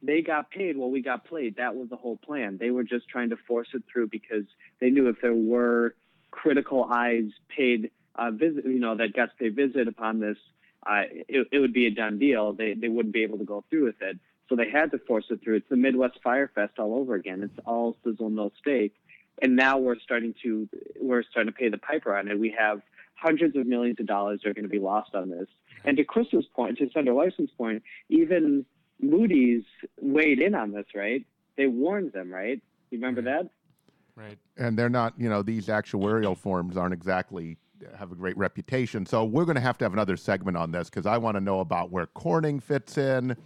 they 0.01 0.21
got 0.21 0.49
paid 0.49 0.77
while 0.77 0.89
we 0.89 1.01
got 1.01 1.25
played. 1.25 1.57
That 1.57 1.75
was 1.75 1.89
the 1.89 1.95
whole 1.95 2.17
plan. 2.17 2.57
They 2.57 2.71
were 2.71 2.83
just 2.83 3.07
trying 3.09 3.29
to 3.29 3.37
force 3.47 3.67
it 3.73 3.83
through 3.91 4.07
because 4.07 4.45
they 4.79 4.89
knew 4.89 5.07
if 5.09 5.21
there 5.21 5.33
were 5.33 5.95
critical 6.31 6.85
eyes 6.85 7.31
paid 7.55 7.91
uh, 8.15 8.31
visit, 8.31 8.65
you 8.65 8.79
know, 8.79 8.95
that 8.95 9.13
to 9.13 9.27
pay 9.37 9.49
visit 9.49 9.87
upon 9.87 10.19
this, 10.19 10.37
uh, 10.85 11.03
it, 11.11 11.47
it 11.51 11.59
would 11.59 11.73
be 11.73 11.87
a 11.87 11.91
done 11.91 12.19
deal. 12.19 12.53
They 12.53 12.73
they 12.73 12.87
wouldn't 12.87 13.13
be 13.13 13.23
able 13.23 13.37
to 13.39 13.45
go 13.45 13.63
through 13.69 13.85
with 13.85 14.01
it. 14.01 14.17
So 14.47 14.55
they 14.55 14.69
had 14.69 14.91
to 14.91 14.99
force 14.99 15.25
it 15.29 15.41
through. 15.43 15.57
It's 15.57 15.69
the 15.69 15.75
Midwest 15.75 16.19
Fyre 16.23 16.49
Fest 16.53 16.79
all 16.79 16.95
over 16.95 17.13
again. 17.15 17.43
It's 17.43 17.59
all 17.65 17.95
sizzle 18.03 18.29
no 18.29 18.51
steak, 18.59 18.93
and 19.41 19.55
now 19.55 19.77
we're 19.77 19.99
starting 19.99 20.33
to 20.43 20.67
we're 20.99 21.23
starting 21.23 21.51
to 21.51 21.57
pay 21.57 21.69
the 21.69 21.77
piper 21.77 22.15
on 22.15 22.27
it. 22.27 22.39
We 22.39 22.55
have 22.57 22.81
hundreds 23.15 23.55
of 23.55 23.67
millions 23.67 23.99
of 23.99 24.05
dollars 24.05 24.45
are 24.45 24.53
going 24.53 24.63
to 24.63 24.69
be 24.69 24.79
lost 24.79 25.13
on 25.13 25.29
this. 25.29 25.47
And 25.83 25.97
to 25.97 26.03
Chris's 26.03 26.45
point, 26.55 26.77
to 26.77 26.89
Senator 26.93 27.13
Larson's 27.13 27.51
point, 27.57 27.83
even 28.09 28.65
Moody's 29.01 29.63
weighed 30.01 30.39
in 30.39 30.55
on 30.55 30.71
this, 30.71 30.85
right? 30.95 31.25
They 31.57 31.67
warned 31.67 32.13
them, 32.13 32.31
right? 32.31 32.61
You 32.89 32.97
remember 32.97 33.21
that? 33.23 33.49
Right. 34.15 34.37
and 34.57 34.77
they're 34.77 34.89
not, 34.89 35.13
you 35.17 35.29
know, 35.29 35.41
these 35.41 35.67
actuarial 35.67 36.37
firms 36.37 36.75
aren't 36.75 36.93
exactly 36.93 37.57
uh, 37.81 37.95
have 37.95 38.11
a 38.11 38.15
great 38.15 38.37
reputation. 38.37 39.05
So 39.05 39.23
we're 39.23 39.45
going 39.45 39.55
to 39.55 39.61
have 39.61 39.77
to 39.77 39.85
have 39.85 39.93
another 39.93 40.17
segment 40.17 40.57
on 40.57 40.71
this 40.71 40.89
because 40.89 41.05
I 41.05 41.17
want 41.17 41.35
to 41.35 41.41
know 41.41 41.61
about 41.61 41.89
where 41.89 42.05
Corning 42.07 42.59
fits 42.59 42.97
in, 42.97 43.37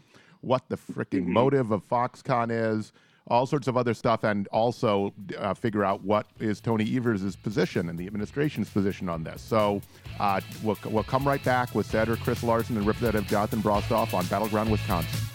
what 0.42 0.68
the 0.70 0.78
freaking 0.78 1.26
motive 1.28 1.70
of 1.70 1.88
Foxconn 1.88 2.50
is, 2.50 2.92
all 3.28 3.46
sorts 3.46 3.68
of 3.68 3.78
other 3.78 3.94
stuff, 3.94 4.24
and 4.24 4.48
also 4.48 5.14
uh, 5.38 5.54
figure 5.54 5.84
out 5.84 6.04
what 6.04 6.26
is 6.40 6.60
Tony 6.60 6.98
Evers' 6.98 7.36
position 7.36 7.90
and 7.90 7.98
the 7.98 8.08
administration's 8.08 8.70
position 8.70 9.08
on 9.10 9.24
this. 9.24 9.42
So 9.42 9.80
uh, 10.20 10.42
we'll, 10.64 10.78
we'll 10.86 11.04
come 11.04 11.28
right 11.28 11.44
back 11.44 11.76
with 11.76 11.86
Senator 11.86 12.16
Chris 12.16 12.42
Larson 12.42 12.78
and 12.78 12.88
Representative 12.88 13.30
Jonathan 13.30 13.62
Brostoff 13.62 14.14
on 14.16 14.26
Battleground 14.26 14.72
Wisconsin. 14.72 15.33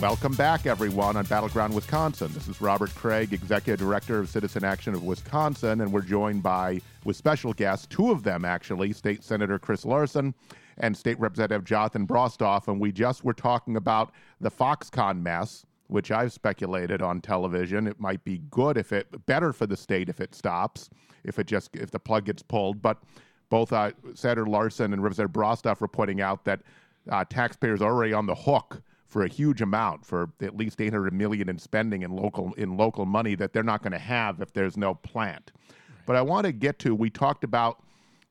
Welcome 0.00 0.34
back, 0.34 0.66
everyone, 0.66 1.16
on 1.16 1.24
Battleground 1.24 1.74
Wisconsin. 1.74 2.30
This 2.32 2.46
is 2.46 2.60
Robert 2.60 2.94
Craig, 2.94 3.32
Executive 3.32 3.80
Director 3.80 4.20
of 4.20 4.28
Citizen 4.28 4.62
Action 4.62 4.94
of 4.94 5.02
Wisconsin, 5.02 5.80
and 5.80 5.92
we're 5.92 6.02
joined 6.02 6.40
by, 6.40 6.80
with 7.04 7.16
special 7.16 7.52
guests, 7.52 7.84
two 7.88 8.12
of 8.12 8.22
them 8.22 8.44
actually, 8.44 8.92
State 8.92 9.24
Senator 9.24 9.58
Chris 9.58 9.84
Larson 9.84 10.34
and 10.76 10.96
State 10.96 11.18
Representative 11.18 11.64
Jonathan 11.64 12.06
Brostoff. 12.06 12.68
And 12.68 12.78
we 12.80 12.92
just 12.92 13.24
were 13.24 13.32
talking 13.32 13.76
about 13.76 14.12
the 14.40 14.52
Foxconn 14.52 15.20
mess, 15.20 15.66
which 15.88 16.12
I've 16.12 16.32
speculated 16.32 17.02
on 17.02 17.20
television. 17.20 17.88
It 17.88 17.98
might 17.98 18.22
be 18.22 18.42
good 18.50 18.76
if 18.76 18.92
it, 18.92 19.26
better 19.26 19.52
for 19.52 19.66
the 19.66 19.76
state 19.76 20.08
if 20.08 20.20
it 20.20 20.32
stops, 20.32 20.90
if 21.24 21.40
it 21.40 21.48
just, 21.48 21.74
if 21.74 21.90
the 21.90 21.98
plug 21.98 22.26
gets 22.26 22.42
pulled. 22.44 22.80
But 22.80 22.98
both 23.48 23.72
uh, 23.72 23.90
Senator 24.14 24.46
Larson 24.46 24.92
and 24.92 25.02
Representative 25.02 25.34
Brostoff 25.34 25.80
were 25.80 25.88
pointing 25.88 26.20
out 26.20 26.44
that 26.44 26.60
uh, 27.10 27.24
taxpayers 27.28 27.82
are 27.82 27.90
already 27.90 28.12
on 28.12 28.26
the 28.26 28.36
hook 28.36 28.80
for 29.08 29.24
a 29.24 29.28
huge 29.28 29.62
amount, 29.62 30.04
for 30.04 30.30
at 30.40 30.56
least 30.56 30.80
800 30.80 31.12
million 31.12 31.48
in 31.48 31.58
spending 31.58 32.02
in 32.02 32.14
local 32.14 32.52
in 32.54 32.76
local 32.76 33.06
money 33.06 33.34
that 33.34 33.52
they're 33.52 33.62
not 33.62 33.82
going 33.82 33.92
to 33.92 33.98
have 33.98 34.40
if 34.40 34.52
there's 34.52 34.76
no 34.76 34.94
plant. 34.94 35.50
But 36.06 36.16
I 36.16 36.22
want 36.22 36.46
to 36.46 36.52
get 36.52 36.78
to 36.80 36.94
we 36.94 37.10
talked 37.10 37.42
about 37.42 37.82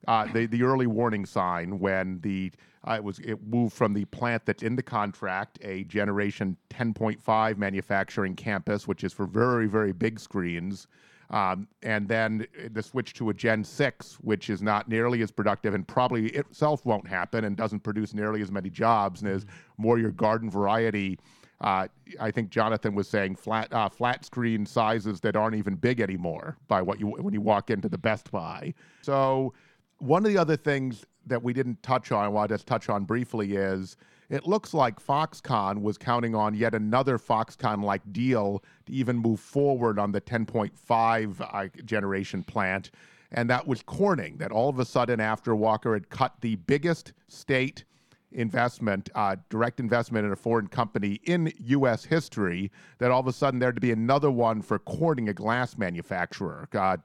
uh, 0.07 0.27
the 0.31 0.45
the 0.45 0.63
early 0.63 0.87
warning 0.87 1.25
sign 1.25 1.79
when 1.79 2.19
the 2.21 2.51
uh, 2.87 2.93
it 2.93 3.03
was 3.03 3.19
it 3.19 3.45
moved 3.45 3.73
from 3.73 3.93
the 3.93 4.05
plant 4.05 4.45
that's 4.45 4.61
in 4.61 4.75
the 4.75 4.83
contract, 4.83 5.57
a 5.63 5.83
Generation 5.85 6.55
10.5 6.69 7.57
manufacturing 7.57 8.35
campus, 8.35 8.87
which 8.87 9.03
is 9.03 9.11
for 9.11 9.25
very 9.25 9.67
very 9.67 9.91
big 9.91 10.19
screens. 10.19 10.87
Um, 11.29 11.67
and 11.83 12.07
then 12.07 12.47
the 12.71 12.81
switch 12.81 13.13
to 13.15 13.29
a 13.29 13.33
Gen 13.33 13.63
6, 13.63 14.15
which 14.21 14.49
is 14.49 14.61
not 14.61 14.87
nearly 14.87 15.21
as 15.21 15.31
productive 15.31 15.73
and 15.73 15.85
probably 15.85 16.27
itself 16.27 16.85
won't 16.85 17.07
happen 17.07 17.43
and 17.43 17.57
doesn't 17.57 17.81
produce 17.81 18.13
nearly 18.13 18.41
as 18.41 18.51
many 18.51 18.69
jobs 18.69 19.21
and 19.21 19.31
is 19.31 19.45
more 19.77 19.99
your 19.99 20.11
garden 20.11 20.49
variety. 20.49 21.19
Uh, 21.59 21.87
I 22.19 22.31
think 22.31 22.49
Jonathan 22.49 22.93
was 22.93 23.09
saying 23.09 23.35
flat 23.35 23.73
uh, 23.73 23.89
flat 23.89 24.23
screen 24.23 24.65
sizes 24.65 25.19
that 25.21 25.35
aren't 25.35 25.55
even 25.55 25.75
big 25.75 25.99
anymore 25.99 26.55
by 26.67 26.83
what 26.83 26.99
you 26.99 27.07
when 27.07 27.33
you 27.33 27.41
walk 27.41 27.71
into 27.71 27.89
the 27.89 27.97
Best 27.97 28.29
Buy. 28.31 28.75
So 29.01 29.53
one 29.97 30.23
of 30.23 30.31
the 30.31 30.37
other 30.37 30.55
things 30.55 31.03
that 31.25 31.41
we 31.41 31.53
didn't 31.53 31.81
touch 31.81 32.11
on, 32.11 32.23
I 32.23 32.27
want 32.27 32.49
to 32.49 32.53
just 32.53 32.67
touch 32.67 32.89
on 32.89 33.05
briefly, 33.05 33.55
is 33.55 33.97
it 34.29 34.45
looks 34.45 34.73
like 34.73 34.99
Foxconn 34.99 35.81
was 35.81 35.97
counting 35.97 36.35
on 36.35 36.53
yet 36.53 36.75
another 36.75 37.17
Foxconn 37.17 37.83
like 37.83 38.01
deal 38.11 38.63
to 38.85 38.91
even 38.93 39.17
move 39.17 39.39
forward 39.39 39.97
on 39.97 40.11
the 40.11 40.21
10.5 40.21 41.41
uh, 41.41 41.67
generation 41.85 42.43
plant. 42.43 42.91
And 43.31 43.49
that 43.49 43.67
was 43.67 43.81
Corning, 43.83 44.37
that 44.37 44.51
all 44.51 44.69
of 44.69 44.79
a 44.79 44.85
sudden, 44.85 45.19
after 45.19 45.55
Walker 45.55 45.93
had 45.93 46.09
cut 46.09 46.33
the 46.41 46.55
biggest 46.55 47.13
state 47.27 47.83
investment, 48.31 49.09
uh, 49.15 49.35
direct 49.49 49.79
investment 49.79 50.25
in 50.25 50.31
a 50.31 50.35
foreign 50.35 50.67
company 50.67 51.19
in 51.23 51.51
U.S. 51.59 52.03
history, 52.05 52.71
that 52.99 53.11
all 53.11 53.19
of 53.19 53.27
a 53.27 53.33
sudden 53.33 53.59
there 53.59 53.71
to 53.71 53.81
be 53.81 53.91
another 53.91 54.31
one 54.31 54.61
for 54.61 54.79
Corning, 54.79 55.29
a 55.29 55.33
glass 55.33 55.77
manufacturer. 55.77 56.67
Uh, 56.73 56.97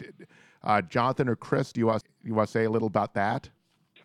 uh, 0.64 0.82
Jonathan 0.82 1.28
or 1.28 1.36
Chris, 1.36 1.72
do 1.72 1.80
you 1.80 1.86
want, 1.86 2.04
you 2.22 2.34
want 2.34 2.48
to 2.48 2.52
say 2.52 2.64
a 2.64 2.70
little 2.70 2.88
about 2.88 3.14
that? 3.14 3.48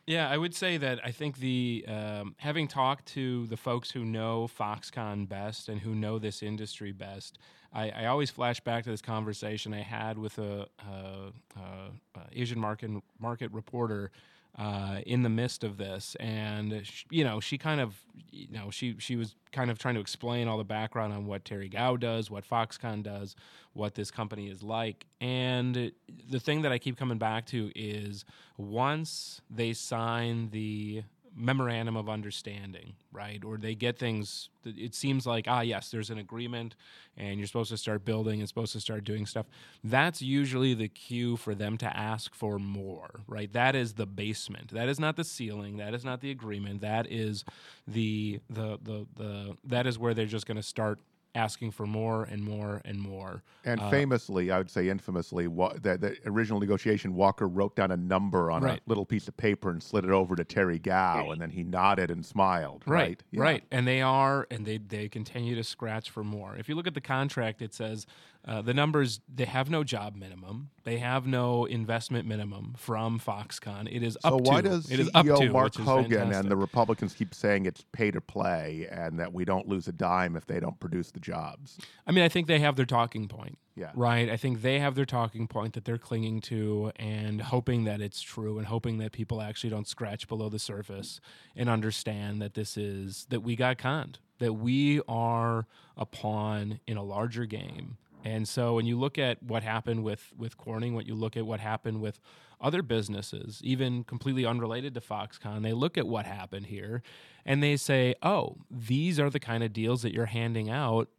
Yeah, 0.08 0.30
I 0.30 0.38
would 0.38 0.56
say 0.56 0.78
that 0.78 1.02
I 1.04 1.12
think 1.12 1.38
the 1.38 1.84
um, 1.86 2.34
having 2.38 2.70
talked 2.70 3.08
to 3.08 3.46
the 3.48 3.58
folks 3.58 3.92
who 3.92 4.06
know 4.06 4.48
Foxconn 4.48 5.28
best 5.28 5.68
and 5.68 5.82
who 5.82 5.94
know 5.94 6.18
this 6.18 6.42
industry 6.42 6.94
best, 6.94 7.38
I, 7.74 7.90
I 7.90 8.06
always 8.06 8.32
flash 8.32 8.62
back 8.62 8.86
to 8.86 8.90
this 8.90 9.02
conversation 9.02 9.74
I 9.74 9.82
had 9.82 10.18
with 10.18 10.38
a, 10.38 10.66
a, 10.80 11.60
a, 11.60 12.22
Asian 12.32 12.58
market 12.58 12.90
market 13.20 13.52
reporter 13.52 14.12
uh, 14.58 15.02
in 15.06 15.22
the 15.22 15.30
midst 15.30 15.64
of 15.64 15.78
this, 15.78 16.16
and 16.20 16.84
you 17.12 17.24
know 17.24 17.40
she 17.40 17.58
kind 17.58 17.80
of 17.80 17.96
you 18.32 18.48
know 18.50 18.72
she 18.72 18.96
she 18.98 19.16
was 19.16 19.36
kind 19.52 19.70
of 19.70 19.78
trying 19.78 19.96
to 19.96 20.02
explain 20.02 20.48
all 20.48 20.58
the 20.58 20.64
background 20.64 21.14
on 21.14 21.28
what 21.28 21.46
Terry 21.46 21.70
Gou 21.70 21.98
does, 21.98 22.32
what 22.32 22.48
Foxconn 22.48 23.04
does, 23.04 23.36
what 23.74 23.96
this 23.96 24.10
company 24.10 24.50
is 24.50 24.64
like, 24.64 25.06
and 25.22 25.92
the 26.30 26.40
thing 26.40 26.64
that 26.64 26.72
I 26.72 26.80
keep 26.80 26.98
coming 26.98 27.20
back 27.20 27.46
to 27.48 27.72
is 27.76 28.26
once 28.58 29.42
they 29.50 29.74
sign 29.74 30.50
the 30.50 31.04
memorandum 31.38 31.96
of 31.96 32.10
understanding, 32.10 32.94
right? 33.12 33.44
Or 33.46 33.58
they 33.58 33.76
get 33.76 34.00
things, 34.00 34.50
it 34.66 34.96
seems 34.96 35.28
like, 35.28 35.46
ah, 35.48 35.62
yes, 35.62 35.92
there's 35.92 36.10
an 36.10 36.18
agreement 36.18 36.76
and 37.16 37.38
you're 37.38 37.48
supposed 37.48 37.70
to 37.70 37.78
start 37.78 38.04
building 38.04 38.40
and 38.40 38.50
supposed 38.50 38.74
to 38.74 38.80
start 38.80 39.04
doing 39.04 39.26
stuff. 39.26 39.46
That's 39.84 40.22
usually 40.22 40.74
the 40.74 40.88
cue 40.88 41.38
for 41.38 41.54
them 41.54 41.78
to 41.78 41.98
ask 41.98 42.34
for 42.34 42.58
more, 42.58 43.22
right? 43.28 43.52
That 43.54 43.76
is 43.76 43.94
the 43.94 44.08
basement. 44.08 44.74
That 44.74 44.90
is 44.90 45.00
not 45.00 45.16
the 45.16 45.24
ceiling. 45.24 45.78
That 45.78 45.94
is 45.94 46.04
not 46.04 46.22
the 46.22 46.32
agreement. 46.32 46.82
That 46.82 47.12
is 47.12 47.46
the, 47.88 48.40
the, 48.50 48.80
the, 48.82 49.06
the 49.16 49.58
that 49.66 49.86
is 49.86 50.00
where 50.00 50.14
they're 50.14 50.26
just 50.26 50.48
going 50.48 50.58
to 50.58 50.64
start 50.64 51.00
asking 51.38 51.72
for 51.72 51.86
more 51.86 52.24
and 52.24 52.44
more 52.44 52.82
and 52.84 53.00
more. 53.00 53.44
And 53.64 53.80
uh, 53.80 53.90
famously, 53.92 54.50
I 54.50 54.58
would 54.58 54.72
say 54.72 54.90
infamously, 54.90 55.48
wa- 55.48 55.74
the, 55.74 55.98
the, 55.98 56.18
original 56.26 56.60
negotiation, 56.60 57.14
Walker 57.14 57.48
wrote 57.48 57.76
down 57.76 57.92
a 57.92 57.98
number 57.98 58.50
on 58.50 58.64
right. 58.64 58.80
a 58.80 58.90
little 58.90 59.06
piece 59.06 59.28
of 59.28 59.38
paper 59.38 59.70
and 59.70 59.82
slid 59.82 60.04
it 60.04 60.10
over 60.10 60.36
to 60.36 60.44
Terry 60.44 60.80
Gou, 60.80 61.32
and 61.32 61.40
then 61.40 61.52
he 61.52 61.64
nodded 61.64 62.10
and 62.10 62.26
smiled. 62.26 62.84
Right, 62.88 63.00
right, 63.00 63.24
yeah. 63.32 63.42
right. 63.42 63.64
And 63.72 63.88
they 63.88 64.02
are, 64.02 64.48
and 64.50 64.66
they 64.66 64.80
they 64.80 65.08
continue 65.08 65.56
to 65.56 65.64
scratch 65.64 66.10
for 66.10 66.24
more. 66.24 66.56
If 66.58 66.68
you 66.68 66.76
look 66.76 66.88
at 66.88 66.96
the 66.96 67.02
contract, 67.02 67.62
it 67.62 67.74
says 67.74 68.08
Uh, 68.46 68.62
the 68.62 68.74
numbers 68.74 69.20
they 69.34 69.46
have 69.46 69.70
no 69.70 69.84
job 69.84 70.16
minimum, 70.16 70.70
they 70.86 70.98
have 70.98 71.28
no 71.28 71.66
investment 71.66 72.26
minimum 72.26 72.76
from 72.78 73.20
Foxconn. 73.20 73.94
It 73.94 74.04
is 74.04 74.18
up 74.24 74.34
so 74.34 74.40
to. 74.40 74.44
why 74.50 74.62
does 74.62 74.90
it 74.90 75.00
is 75.00 75.10
up 75.14 75.26
to, 75.26 75.50
Mark 75.50 75.76
Hogan 75.76 76.32
and 76.32 76.50
the 76.50 76.56
Republicans 76.56 77.14
keep 77.14 77.34
saying 77.34 77.66
it's 77.66 77.84
pay 77.92 78.10
to 78.10 78.22
play 78.22 78.88
and 78.90 79.20
that 79.20 79.34
we 79.34 79.44
don't 79.44 79.68
lose 79.68 79.88
a 79.88 79.92
dime 79.92 80.36
if 80.38 80.46
they 80.46 80.60
don't 80.60 80.80
produce 80.80 81.12
the 81.12 81.20
jobs? 81.20 81.78
I 82.06 82.12
mean, 82.12 82.24
I 82.24 82.30
think 82.30 82.48
they 82.48 82.60
have 82.60 82.78
their 82.78 82.86
talking 82.86 83.28
point. 83.28 83.58
Yeah. 83.78 83.92
Right. 83.94 84.28
I 84.28 84.38
think 84.38 84.64
they 84.64 84.80
have 84.80 84.96
their 84.96 85.06
talking 85.06 85.46
point 85.46 85.74
that 85.74 85.86
they're 85.86 86.00
clinging 86.00 86.42
to 86.42 86.92
and 86.96 87.42
hoping 87.42 87.84
that 87.84 88.02
it's 88.02 88.22
true 88.22 88.58
and 88.58 88.66
hoping 88.66 88.98
that 88.98 89.12
people 89.12 89.40
actually 89.40 89.70
don't 89.70 89.88
scratch 89.88 90.28
below 90.28 90.50
the 90.50 90.58
surface 90.58 91.22
and 91.56 91.70
understand 91.70 92.42
that 92.42 92.56
this 92.56 92.76
is 92.76 93.28
that 93.30 93.42
we 93.42 93.56
got 93.56 93.78
conned, 93.78 94.18
that 94.40 94.54
we 94.54 95.02
are 95.08 95.68
a 95.96 96.08
pawn 96.08 96.80
in 96.88 96.98
a 96.98 97.04
larger 97.04 97.46
game. 97.46 97.98
And 98.24 98.48
so 98.48 98.76
when 98.76 98.86
you 98.86 99.00
look 99.00 99.18
at 99.18 99.42
what 99.44 99.64
happened 99.64 100.04
with 100.04 100.34
with 100.38 100.58
Corning, 100.58 100.96
what 100.96 101.06
you 101.06 101.16
look 101.16 101.38
at 101.38 101.46
what 101.46 101.60
happened 101.60 102.02
with 102.02 102.20
other 102.60 102.82
businesses, 102.82 103.62
even 103.64 104.04
completely 104.04 104.46
unrelated 104.46 104.94
to 104.96 105.02
Foxconn, 105.02 105.64
they 105.64 105.74
look 105.74 105.98
at 105.98 106.08
what 106.08 106.26
happened 106.26 106.68
here 106.68 107.04
and 107.46 107.62
they 107.62 107.78
say, 107.78 108.16
"Oh, 108.22 108.58
these 108.70 109.20
are 109.20 109.30
the 109.30 109.40
kind 109.40 109.64
of 109.64 109.74
deals 109.74 110.02
that 110.02 110.14
you're 110.14 110.26
handing 110.26 110.70
out 110.70 111.10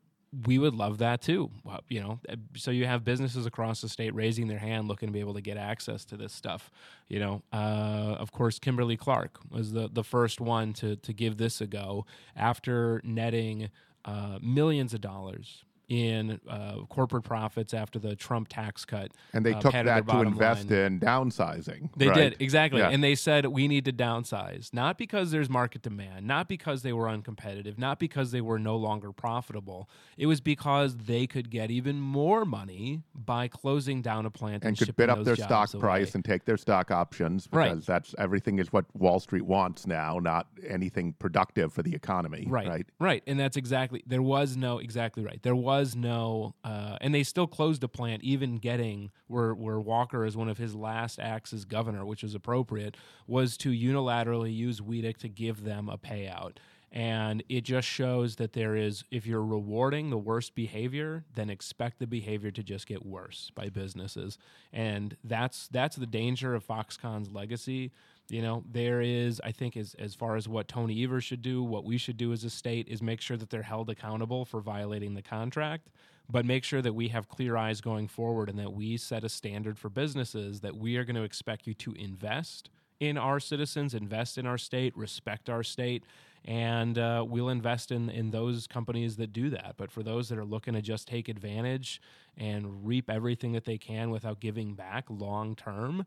we 0.47 0.59
would 0.59 0.75
love 0.75 0.99
that 0.99 1.23
too. 1.23 1.51
Well, 1.65 1.81
you 1.89 2.01
know, 2.01 2.21
uh, 2.29 2.37
so 2.55 2.71
you 2.71 2.87
have 2.87 3.05
businesses 3.05 3.47
across 3.47 3.81
the 3.81 3.89
state 3.89 4.15
raising 4.15 4.49
their 4.49 4.59
hand, 4.59 4.89
looking 4.89 5.09
to 5.09 5.13
be 5.13 5.21
able 5.21 5.35
to 5.35 5.41
get 5.41 5.57
access 5.57 6.05
to 6.07 6.17
this 6.17 6.33
stuff. 6.33 6.71
You 7.09 7.21
know, 7.21 7.43
uh, 7.53 8.17
of 8.19 8.33
course, 8.33 8.59
Kimberly 8.59 8.97
Clark 8.97 9.39
was 9.51 9.73
the 9.73 9.89
the 9.91 10.05
first 10.05 10.41
one 10.41 10.73
to 10.75 10.97
to 10.97 11.13
give 11.13 11.39
this 11.39 11.61
a 11.61 11.67
go 11.67 12.05
after 12.37 13.01
netting 13.05 13.71
uh, 14.05 14.39
millions 14.43 14.93
of 14.95 15.01
dollars 15.01 15.65
in 15.89 16.39
uh, 16.49 16.77
corporate 16.91 17.25
profits 17.25 17.73
after 17.73 17.99
the 17.99 18.15
Trump 18.15 18.49
tax 18.49 18.85
cut. 18.85 19.11
And 19.33 19.45
they 19.45 19.55
uh, 19.55 19.61
took 19.61 19.73
that 19.73 20.07
to 20.07 20.21
invest 20.21 20.71
line. 20.71 20.79
in 20.81 21.01
downsizing. 21.01 21.89
They 21.97 22.09
right? 22.09 22.15
did 22.15 22.37
exactly, 22.41 22.81
Yeah. 22.81 22.91
and 22.91 23.03
they 23.03 23.15
said 23.15 23.47
we 23.47 23.69
need 23.69 23.87
to 23.87 23.93
downsize, 23.93 24.75
not 24.75 24.99
because 24.99 25.31
there's 25.31 25.49
market 25.49 25.81
demand, 25.83 26.27
not 26.27 26.47
because 26.47 26.83
they 26.83 26.93
were 26.93 27.07
uncompetitive, 27.07 27.79
not 27.79 27.99
because 27.99 28.33
they 28.33 28.43
were 28.43 28.59
no 28.59 28.77
longer 28.77 29.13
profitable. 29.13 29.89
It 30.19 30.27
was 30.27 30.41
because 30.43 30.95
they 30.97 31.27
could 31.27 31.49
get 31.49 31.71
even 31.71 32.01
more 32.01 32.45
money 32.45 33.03
by 33.15 33.49
closing 33.49 34.03
down 34.03 34.27
a 34.27 34.31
plant 34.31 34.65
and, 34.65 34.71
and 34.71 34.79
could 34.79 34.95
bid 34.95 35.09
up 35.09 35.25
their 35.25 35.37
stock 35.37 35.73
away. 35.73 35.81
price 35.81 36.15
and 36.15 36.23
take 36.25 36.45
their 36.45 36.59
stock 36.59 36.91
options 36.91 37.47
because 37.47 37.59
Right. 37.77 37.87
that's 37.87 38.15
everything 38.19 38.59
is 38.59 38.73
what 38.73 38.85
Wall 38.95 39.21
Street 39.21 39.47
wants 39.47 39.87
now, 39.87 40.19
not 40.19 40.49
anything 40.69 41.15
productive 41.15 41.73
for 41.73 41.83
the 41.83 41.95
economy. 41.95 42.45
right, 42.47 42.69
Right. 42.69 42.87
right, 43.01 43.23
and 43.27 43.41
that's 43.41 43.57
exactly. 43.57 44.03
There 44.07 44.23
was 44.23 44.57
no 44.57 44.79
exactly 44.79 45.25
right. 45.25 45.43
There 45.43 45.57
was 45.57 45.78
no, 45.97 46.55
uh, 46.65 46.97
and 47.01 47.15
they 47.15 47.23
still 47.23 47.47
closed 47.47 47.81
the 47.81 47.89
plant, 47.89 48.23
even 48.23 48.57
getting 48.57 49.11
where 49.27 49.55
where 49.55 49.81
Walker 49.81 50.25
is 50.25 50.37
one 50.37 50.49
of 50.49 50.59
his 50.59 50.75
last 50.75 51.19
acts 51.19 51.53
as 51.53 51.65
governor, 51.65 52.05
which 52.05 52.23
was 52.23 52.35
appropriate, 52.35 52.97
was 53.27 53.57
to 53.59 53.71
unilaterally 53.71 54.55
use 54.55 54.81
Weedick 54.81 55.19
to 55.19 55.29
give 55.29 55.65
them 55.65 55.89
a 55.89 55.99
payout. 55.99 56.57
And 56.91 57.43
it 57.51 57.65
just 57.65 57.87
shows 57.87 58.37
that 58.37 58.55
there 58.55 58.75
is, 58.75 59.05
if 59.11 59.27
you're 59.27 59.45
rewarding 59.45 60.09
the 60.09 60.17
worst 60.17 60.55
behavior, 60.55 61.25
then 61.35 61.51
expect 61.51 61.99
the 61.99 62.07
behavior 62.07 62.51
to 62.51 62.63
just 62.63 62.87
get 62.87 63.05
worse 63.05 63.51
by 63.55 63.69
businesses. 63.69 64.39
And 64.73 65.17
that's 65.23 65.69
that's 65.69 65.97
the 65.97 66.07
danger 66.07 66.55
of 66.55 66.65
Foxconn's 66.65 67.31
legacy. 67.31 67.93
You 68.31 68.43
know, 68.43 68.63
there 68.71 69.01
is, 69.01 69.41
I 69.43 69.53
think, 69.53 69.77
as 69.77 69.95
as 69.99 70.15
far 70.15 70.37
as 70.37 70.49
what 70.49 70.69
Tony 70.69 71.03
Evers 71.03 71.25
should 71.25 71.41
do, 71.41 71.63
what 71.63 71.85
we 71.85 71.97
should 71.97 72.19
do 72.19 72.33
as 72.33 72.45
a 72.45 72.51
state 72.51 72.87
is 72.89 73.03
make 73.03 73.21
sure 73.21 73.39
that 73.39 73.49
they're 73.49 73.63
held 73.63 73.89
accountable 73.89 74.45
for 74.45 74.61
violating 74.61 75.15
the 75.15 75.23
contract, 75.23 75.89
but 76.29 76.45
make 76.45 76.63
sure 76.63 76.83
that 76.83 76.93
we 76.93 77.09
have 77.09 77.29
clear 77.29 77.57
eyes 77.57 77.81
going 77.81 78.07
forward 78.07 78.51
and 78.51 78.59
that 78.59 78.73
we 78.73 78.99
set 78.99 79.25
a 79.25 79.31
standard 79.31 79.79
for 79.79 79.89
businesses 79.89 80.61
that 80.61 80.77
we 80.77 80.97
are 80.97 81.05
going 81.05 81.17
to 81.17 81.23
expect 81.23 81.67
you 81.67 81.73
to 81.75 81.93
invest 81.95 82.69
in 83.01 83.17
our 83.17 83.41
citizens, 83.41 83.95
invest 83.95 84.37
in 84.37 84.47
our 84.47 84.59
state, 84.59 84.95
respect 84.97 85.49
our 85.49 85.63
state, 85.63 86.03
and 86.45 86.99
uh, 86.99 87.25
we'll 87.27 87.49
invest 87.49 87.91
in 87.93 88.11
in 88.11 88.31
those 88.31 88.67
companies 88.67 89.17
that 89.17 89.33
do 89.33 89.49
that. 89.51 89.75
But 89.79 89.91
for 89.91 90.03
those 90.03 90.29
that 90.29 90.39
are 90.39 90.45
looking 90.45 90.75
to 90.75 90.83
just 90.83 91.09
take 91.09 91.29
advantage 91.29 92.01
and 92.37 92.87
reap 92.87 93.09
everything 93.09 93.53
that 93.53 93.65
they 93.65 93.79
can 93.79 94.11
without 94.11 94.39
giving 94.39 94.75
back 94.75 95.07
long 95.09 95.57
term, 95.57 96.05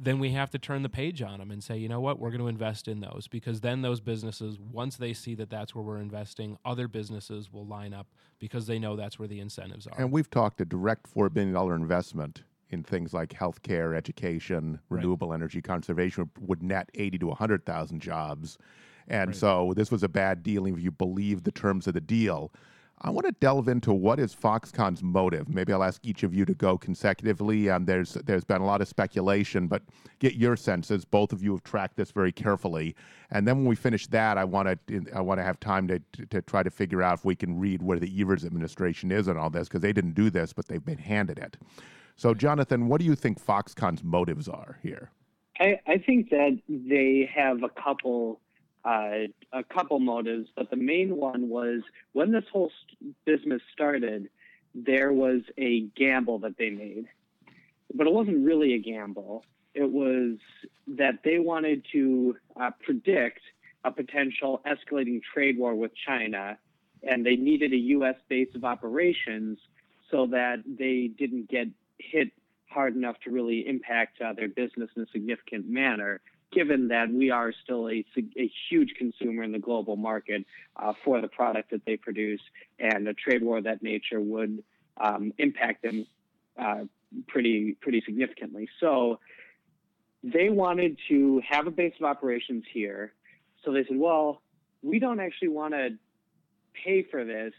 then 0.00 0.20
we 0.20 0.30
have 0.30 0.48
to 0.50 0.58
turn 0.58 0.82
the 0.82 0.88
page 0.88 1.20
on 1.22 1.38
them 1.40 1.50
and 1.50 1.62
say, 1.62 1.76
you 1.76 1.88
know 1.88 2.00
what, 2.00 2.20
we're 2.20 2.30
going 2.30 2.40
to 2.40 2.46
invest 2.46 2.86
in 2.86 3.00
those 3.00 3.26
because 3.28 3.60
then 3.60 3.82
those 3.82 4.00
businesses, 4.00 4.58
once 4.58 4.96
they 4.96 5.12
see 5.12 5.34
that 5.34 5.50
that's 5.50 5.74
where 5.74 5.82
we're 5.82 5.98
investing, 5.98 6.56
other 6.64 6.86
businesses 6.86 7.52
will 7.52 7.66
line 7.66 7.92
up 7.92 8.06
because 8.38 8.66
they 8.68 8.78
know 8.78 8.94
that's 8.94 9.18
where 9.18 9.26
the 9.26 9.40
incentives 9.40 9.88
are. 9.88 10.00
And 10.00 10.12
we've 10.12 10.30
talked 10.30 10.60
a 10.60 10.64
direct 10.64 11.12
$4 11.12 11.32
billion 11.32 11.56
investment 11.72 12.44
in 12.70 12.84
things 12.84 13.12
like 13.12 13.30
healthcare, 13.30 13.96
education, 13.96 14.78
Right. 14.88 14.98
renewable 15.00 15.32
energy 15.32 15.60
conservation 15.60 16.30
would 16.40 16.62
net 16.62 16.90
80 16.94 17.18
to 17.18 17.26
100,000 17.28 18.00
jobs. 18.00 18.56
And 19.08 19.30
Right. 19.30 19.36
so 19.36 19.72
this 19.74 19.90
was 19.90 20.02
a 20.02 20.08
bad 20.08 20.42
deal 20.42 20.66
if 20.66 20.80
you 20.80 20.92
believe 20.92 21.42
the 21.42 21.50
terms 21.50 21.86
of 21.88 21.94
the 21.94 22.00
deal. 22.00 22.52
I 23.02 23.10
want 23.10 23.26
to 23.26 23.32
delve 23.32 23.68
into 23.68 23.92
what 23.92 24.18
is 24.18 24.34
Foxconn's 24.34 25.02
motive. 25.02 25.48
Maybe 25.48 25.72
I'll 25.72 25.84
ask 25.84 26.04
each 26.04 26.24
of 26.24 26.34
you 26.34 26.44
to 26.44 26.54
go 26.54 26.76
consecutively. 26.76 27.70
Um, 27.70 27.84
there's 27.84 28.14
there's 28.14 28.44
been 28.44 28.60
a 28.60 28.66
lot 28.66 28.80
of 28.80 28.88
speculation, 28.88 29.68
but 29.68 29.82
get 30.18 30.34
your 30.34 30.56
senses. 30.56 31.04
Both 31.04 31.32
of 31.32 31.42
you 31.42 31.52
have 31.52 31.62
tracked 31.62 31.96
this 31.96 32.10
very 32.10 32.32
carefully, 32.32 32.96
and 33.30 33.46
then 33.46 33.58
when 33.58 33.66
we 33.66 33.76
finish 33.76 34.06
that, 34.08 34.36
I 34.36 34.44
want 34.44 34.86
to 34.88 35.04
I 35.14 35.20
want 35.20 35.38
to 35.38 35.44
have 35.44 35.60
time 35.60 35.86
to, 35.88 36.00
to 36.12 36.26
to 36.26 36.42
try 36.42 36.62
to 36.62 36.70
figure 36.70 37.02
out 37.02 37.14
if 37.18 37.24
we 37.24 37.36
can 37.36 37.58
read 37.58 37.82
where 37.82 37.98
the 37.98 38.20
Evers 38.20 38.44
administration 38.44 39.12
is 39.12 39.28
on 39.28 39.36
all 39.36 39.50
this 39.50 39.68
because 39.68 39.82
they 39.82 39.92
didn't 39.92 40.14
do 40.14 40.30
this, 40.30 40.52
but 40.52 40.66
they've 40.66 40.84
been 40.84 40.98
handed 40.98 41.38
it. 41.38 41.56
So, 42.16 42.34
Jonathan, 42.34 42.88
what 42.88 42.98
do 42.98 43.06
you 43.06 43.14
think 43.14 43.38
Foxconn's 43.40 44.02
motives 44.02 44.48
are 44.48 44.78
here? 44.82 45.12
I, 45.60 45.78
I 45.86 45.98
think 45.98 46.30
that 46.30 46.58
they 46.68 47.30
have 47.32 47.62
a 47.62 47.68
couple 47.68 48.40
uh, 48.84 49.28
a 49.52 49.64
couple 49.64 49.98
motives, 49.98 50.48
but 50.56 50.70
the 50.70 50.76
main 50.76 51.16
one 51.16 51.48
was 51.48 51.82
when 52.12 52.32
this 52.32 52.44
whole 52.52 52.70
business 53.24 53.62
started, 53.72 54.28
there 54.74 55.12
was 55.12 55.42
a 55.56 55.80
gamble 55.96 56.38
that 56.40 56.56
they 56.58 56.70
made, 56.70 57.06
but 57.94 58.06
it 58.06 58.12
wasn't 58.12 58.44
really 58.44 58.74
a 58.74 58.78
gamble. 58.78 59.44
It 59.74 59.90
was 59.90 60.38
that 60.88 61.20
they 61.24 61.38
wanted 61.38 61.84
to 61.92 62.36
uh, 62.60 62.70
predict 62.84 63.40
a 63.84 63.90
potential 63.90 64.60
escalating 64.66 65.20
trade 65.22 65.58
war 65.58 65.74
with 65.74 65.92
China, 66.06 66.58
and 67.02 67.24
they 67.24 67.36
needed 67.36 67.72
a 67.72 67.76
U.S. 67.76 68.16
base 68.28 68.48
of 68.54 68.64
operations 68.64 69.58
so 70.10 70.26
that 70.26 70.62
they 70.66 71.10
didn't 71.18 71.48
get 71.48 71.68
hit 71.98 72.30
hard 72.70 72.96
enough 72.96 73.16
to 73.24 73.30
really 73.30 73.66
impact 73.66 74.20
uh, 74.20 74.32
their 74.32 74.48
business 74.48 74.90
in 74.96 75.02
a 75.02 75.06
significant 75.12 75.68
manner, 75.68 76.20
given 76.52 76.88
that 76.88 77.10
we 77.10 77.30
are 77.30 77.52
still 77.64 77.88
a, 77.88 78.04
a 78.16 78.50
huge 78.70 78.94
consumer 78.96 79.42
in 79.42 79.52
the 79.52 79.58
global 79.58 79.96
market 79.96 80.44
uh, 80.76 80.92
for 81.04 81.20
the 81.20 81.28
product 81.28 81.70
that 81.70 81.84
they 81.84 81.96
produce, 81.96 82.40
and 82.78 83.06
a 83.06 83.14
trade 83.14 83.42
war 83.42 83.58
of 83.58 83.64
that 83.64 83.82
nature 83.82 84.20
would 84.20 84.62
um, 84.98 85.32
impact 85.38 85.82
them 85.82 86.06
uh, 86.58 86.84
pretty 87.26 87.76
pretty 87.80 88.02
significantly. 88.04 88.68
So 88.80 89.20
they 90.22 90.48
wanted 90.48 90.98
to 91.08 91.40
have 91.48 91.66
a 91.66 91.70
base 91.70 91.94
of 92.00 92.06
operations 92.06 92.64
here. 92.72 93.12
So 93.64 93.72
they 93.72 93.84
said, 93.84 93.96
well, 93.96 94.42
we 94.82 94.98
don't 94.98 95.20
actually 95.20 95.48
want 95.48 95.74
to 95.74 95.90
pay 96.84 97.02
for 97.02 97.24
this. 97.24 97.52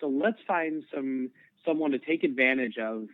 So 0.00 0.08
let's 0.08 0.38
find 0.46 0.84
some 0.92 1.30
someone 1.64 1.92
to 1.92 1.98
take 1.98 2.24
advantage 2.24 2.78
of 2.78 3.08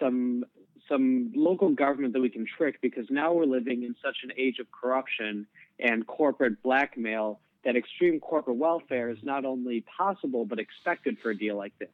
some 0.00 0.44
some 0.88 1.32
local 1.34 1.70
government 1.70 2.12
that 2.12 2.20
we 2.20 2.28
can 2.30 2.46
trick 2.46 2.80
because 2.80 3.06
now 3.10 3.32
we're 3.32 3.46
living 3.46 3.82
in 3.82 3.94
such 4.02 4.18
an 4.22 4.30
age 4.36 4.58
of 4.58 4.66
corruption 4.70 5.46
and 5.78 6.06
corporate 6.06 6.62
blackmail 6.62 7.40
that 7.64 7.76
extreme 7.76 8.20
corporate 8.20 8.56
welfare 8.56 9.08
is 9.08 9.18
not 9.22 9.44
only 9.44 9.84
possible 9.96 10.44
but 10.44 10.58
expected 10.58 11.16
for 11.22 11.30
a 11.30 11.36
deal 11.36 11.56
like 11.56 11.76
this. 11.78 11.88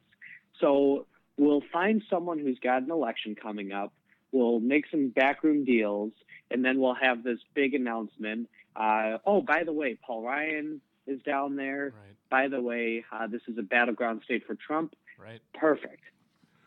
So 0.59 1.05
we'll 1.37 1.63
find 1.71 2.03
someone 2.09 2.39
who's 2.39 2.59
got 2.59 2.83
an 2.83 2.91
election 2.91 3.35
coming 3.35 3.71
up. 3.71 3.93
We'll 4.31 4.59
make 4.59 4.85
some 4.91 5.09
backroom 5.09 5.65
deals, 5.65 6.11
and 6.49 6.63
then 6.63 6.79
we'll 6.79 6.95
have 6.95 7.23
this 7.23 7.39
big 7.53 7.73
announcement. 7.73 8.49
Uh, 8.75 9.17
oh, 9.25 9.41
by 9.41 9.63
the 9.65 9.73
way, 9.73 9.97
Paul 10.05 10.23
Ryan 10.23 10.81
is 11.07 11.21
down 11.23 11.55
there. 11.55 11.93
right, 11.95 12.15
By 12.29 12.47
the 12.47 12.61
way, 12.61 13.03
uh, 13.11 13.27
this 13.27 13.41
is 13.47 13.57
a 13.57 13.61
battleground 13.61 14.21
state 14.23 14.45
for 14.45 14.55
Trump. 14.55 14.95
right. 15.17 15.41
Perfect. 15.53 16.03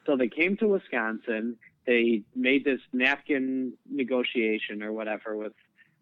So 0.06 0.16
they 0.16 0.28
came 0.28 0.56
to 0.58 0.68
Wisconsin. 0.68 1.56
They 1.87 2.23
made 2.35 2.64
this 2.64 2.81
napkin 2.92 3.75
negotiation 3.90 4.83
or 4.83 4.92
whatever 4.92 5.37
with, 5.37 5.53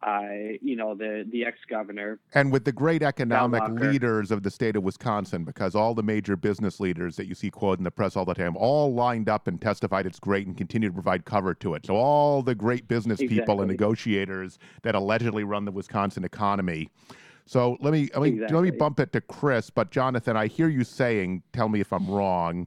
uh, 0.02 0.56
you 0.60 0.76
know, 0.76 0.94
the 0.94 1.26
the 1.30 1.44
ex 1.44 1.58
governor. 1.68 2.18
And 2.34 2.52
with 2.52 2.64
the 2.64 2.72
great 2.72 3.02
economic 3.02 3.62
leaders 3.68 4.30
of 4.30 4.42
the 4.42 4.50
state 4.50 4.76
of 4.76 4.82
Wisconsin, 4.82 5.44
because 5.44 5.74
all 5.74 5.94
the 5.94 6.02
major 6.02 6.36
business 6.36 6.80
leaders 6.80 7.16
that 7.16 7.26
you 7.26 7.34
see 7.34 7.50
quoted 7.50 7.80
in 7.80 7.84
the 7.84 7.90
press 7.90 8.16
all 8.16 8.24
the 8.24 8.34
time, 8.34 8.56
all 8.56 8.94
lined 8.94 9.28
up 9.28 9.46
and 9.46 9.60
testified 9.60 10.06
it's 10.06 10.20
great 10.20 10.46
and 10.46 10.56
continue 10.56 10.88
to 10.88 10.92
provide 10.94 11.24
cover 11.24 11.54
to 11.54 11.74
it. 11.74 11.86
So 11.86 11.94
all 11.94 12.42
the 12.42 12.54
great 12.54 12.88
business 12.88 13.18
people 13.20 13.60
and 13.60 13.70
negotiators 13.70 14.58
that 14.82 14.94
allegedly 14.94 15.44
run 15.44 15.64
the 15.64 15.72
Wisconsin 15.72 16.24
economy. 16.24 16.88
So 17.46 17.76
let 17.80 17.92
me 17.92 18.08
let 18.14 18.22
me 18.22 18.40
let 18.40 18.62
me 18.62 18.70
bump 18.70 19.00
it 19.00 19.12
to 19.12 19.20
Chris. 19.20 19.68
But 19.70 19.90
Jonathan, 19.90 20.36
I 20.36 20.46
hear 20.46 20.68
you 20.68 20.84
saying, 20.84 21.42
tell 21.52 21.68
me 21.68 21.80
if 21.80 21.92
I'm 21.92 22.08
wrong, 22.08 22.66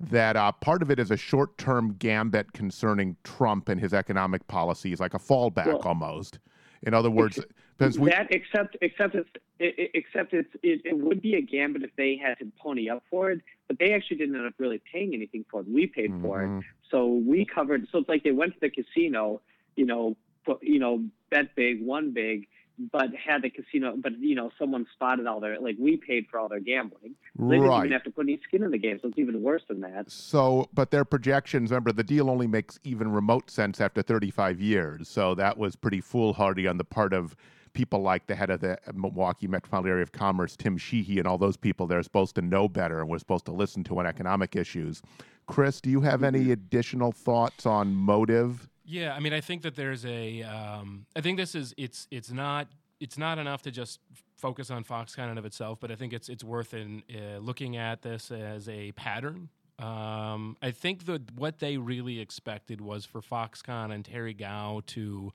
that 0.00 0.36
uh, 0.36 0.52
part 0.52 0.82
of 0.82 0.90
it 0.90 0.98
is 0.98 1.10
a 1.10 1.16
short 1.16 1.56
term 1.58 1.94
gambit 1.98 2.52
concerning 2.52 3.16
Trump 3.24 3.68
and 3.68 3.80
his 3.80 3.94
economic 3.94 4.46
policies, 4.48 5.00
like 5.00 5.14
a 5.14 5.18
fallback 5.18 5.66
Well, 5.66 5.82
almost. 5.84 6.38
In 6.82 6.92
other 6.92 7.10
words, 7.10 7.40
because 7.78 7.98
we, 7.98 8.10
that 8.10 8.26
except 8.30 8.76
except 8.82 9.14
it's 9.14 9.28
it, 9.58 9.90
except 9.94 10.34
it's 10.34 10.52
it, 10.62 10.82
it 10.84 10.98
would 10.98 11.22
be 11.22 11.34
a 11.34 11.40
gambit 11.40 11.82
if 11.82 11.90
they 11.96 12.16
had 12.16 12.38
to 12.38 12.52
pony 12.60 12.90
up 12.90 13.02
for 13.10 13.30
it, 13.30 13.40
but 13.68 13.78
they 13.78 13.92
actually 13.94 14.18
didn't 14.18 14.36
end 14.36 14.46
up 14.46 14.54
really 14.58 14.82
paying 14.92 15.14
anything 15.14 15.44
for 15.50 15.60
it. 15.60 15.68
We 15.68 15.86
paid 15.86 16.12
for 16.20 16.42
it, 16.42 16.48
Mhm. 16.48 16.62
so 16.90 17.06
we 17.06 17.44
covered. 17.46 17.86
So 17.90 17.98
it's 17.98 18.08
like 18.08 18.22
they 18.22 18.32
went 18.32 18.54
to 18.54 18.60
the 18.60 18.70
casino, 18.70 19.40
you 19.76 19.86
know, 19.86 20.16
put, 20.44 20.62
you 20.62 20.78
know, 20.78 21.04
bet 21.30 21.54
big, 21.54 21.82
won 21.82 22.12
big, 22.12 22.46
but 22.92 23.10
had 23.14 23.42
the 23.42 23.50
casino, 23.50 23.94
but 23.96 24.18
you 24.18 24.34
know, 24.34 24.50
someone 24.58 24.86
spotted 24.94 25.26
all 25.26 25.40
their 25.40 25.60
like 25.60 25.76
we 25.78 25.96
paid 25.96 26.26
for 26.30 26.38
all 26.38 26.48
their 26.48 26.60
gambling. 26.60 27.14
They 27.38 27.56
didn't 27.56 27.68
right. 27.68 27.78
even 27.80 27.92
have 27.92 28.04
to 28.04 28.10
put 28.10 28.26
any 28.26 28.40
skin 28.46 28.62
in 28.62 28.70
the 28.70 28.78
game, 28.78 28.98
so 29.00 29.08
it's 29.08 29.18
even 29.18 29.42
worse 29.42 29.62
than 29.68 29.80
that. 29.82 30.10
So, 30.10 30.68
but 30.72 30.90
their 30.90 31.04
projections, 31.04 31.70
remember, 31.70 31.92
the 31.92 32.04
deal 32.04 32.30
only 32.30 32.46
makes 32.46 32.78
even 32.84 33.10
remote 33.12 33.50
sense 33.50 33.80
after 33.80 34.02
35 34.02 34.60
years. 34.60 35.08
So 35.08 35.34
that 35.36 35.56
was 35.56 35.76
pretty 35.76 36.00
foolhardy 36.00 36.66
on 36.66 36.78
the 36.78 36.84
part 36.84 37.12
of 37.12 37.36
people 37.74 38.00
like 38.00 38.26
the 38.26 38.34
head 38.34 38.50
of 38.50 38.60
the 38.60 38.78
Milwaukee 38.94 39.46
Metropolitan 39.46 39.90
Area 39.90 40.02
of 40.02 40.12
Commerce, 40.12 40.56
Tim 40.56 40.78
Sheehy, 40.78 41.18
and 41.18 41.26
all 41.26 41.38
those 41.38 41.56
people. 41.56 41.86
They're 41.86 42.02
supposed 42.02 42.36
to 42.36 42.42
know 42.42 42.68
better 42.68 43.00
and 43.00 43.08
we're 43.08 43.18
supposed 43.18 43.44
to 43.46 43.52
listen 43.52 43.84
to 43.84 43.98
on 43.98 44.06
economic 44.06 44.56
issues. 44.56 45.02
Chris, 45.46 45.80
do 45.80 45.90
you 45.90 46.00
have 46.00 46.22
any 46.22 46.40
mm-hmm. 46.40 46.52
additional 46.52 47.12
thoughts 47.12 47.66
on 47.66 47.94
motive? 47.94 48.70
Yeah, 48.84 49.14
I 49.14 49.20
mean, 49.20 49.32
I 49.32 49.40
think 49.40 49.62
that 49.62 49.74
there's 49.76 50.04
a. 50.04 50.42
Um, 50.42 51.06
I 51.16 51.20
think 51.20 51.38
this 51.38 51.54
is 51.54 51.74
it's 51.76 52.06
it's 52.10 52.30
not 52.30 52.68
it's 53.00 53.18
not 53.18 53.38
enough 53.38 53.62
to 53.62 53.70
just 53.70 54.00
focus 54.36 54.70
on 54.70 54.84
Foxconn 54.84 55.30
in 55.30 55.38
of 55.38 55.44
itself, 55.44 55.78
but 55.80 55.90
I 55.90 55.94
think 55.94 56.12
it's 56.12 56.28
it's 56.28 56.44
worth 56.44 56.74
in 56.74 57.02
uh, 57.14 57.38
looking 57.38 57.76
at 57.76 58.02
this 58.02 58.30
as 58.30 58.68
a 58.68 58.92
pattern. 58.92 59.48
Um, 59.78 60.56
I 60.62 60.70
think 60.70 61.06
that 61.06 61.32
what 61.34 61.58
they 61.58 61.76
really 61.78 62.20
expected 62.20 62.80
was 62.80 63.04
for 63.04 63.20
Foxconn 63.20 63.92
and 63.92 64.04
Terry 64.04 64.34
Gou 64.34 64.82
to. 64.86 65.32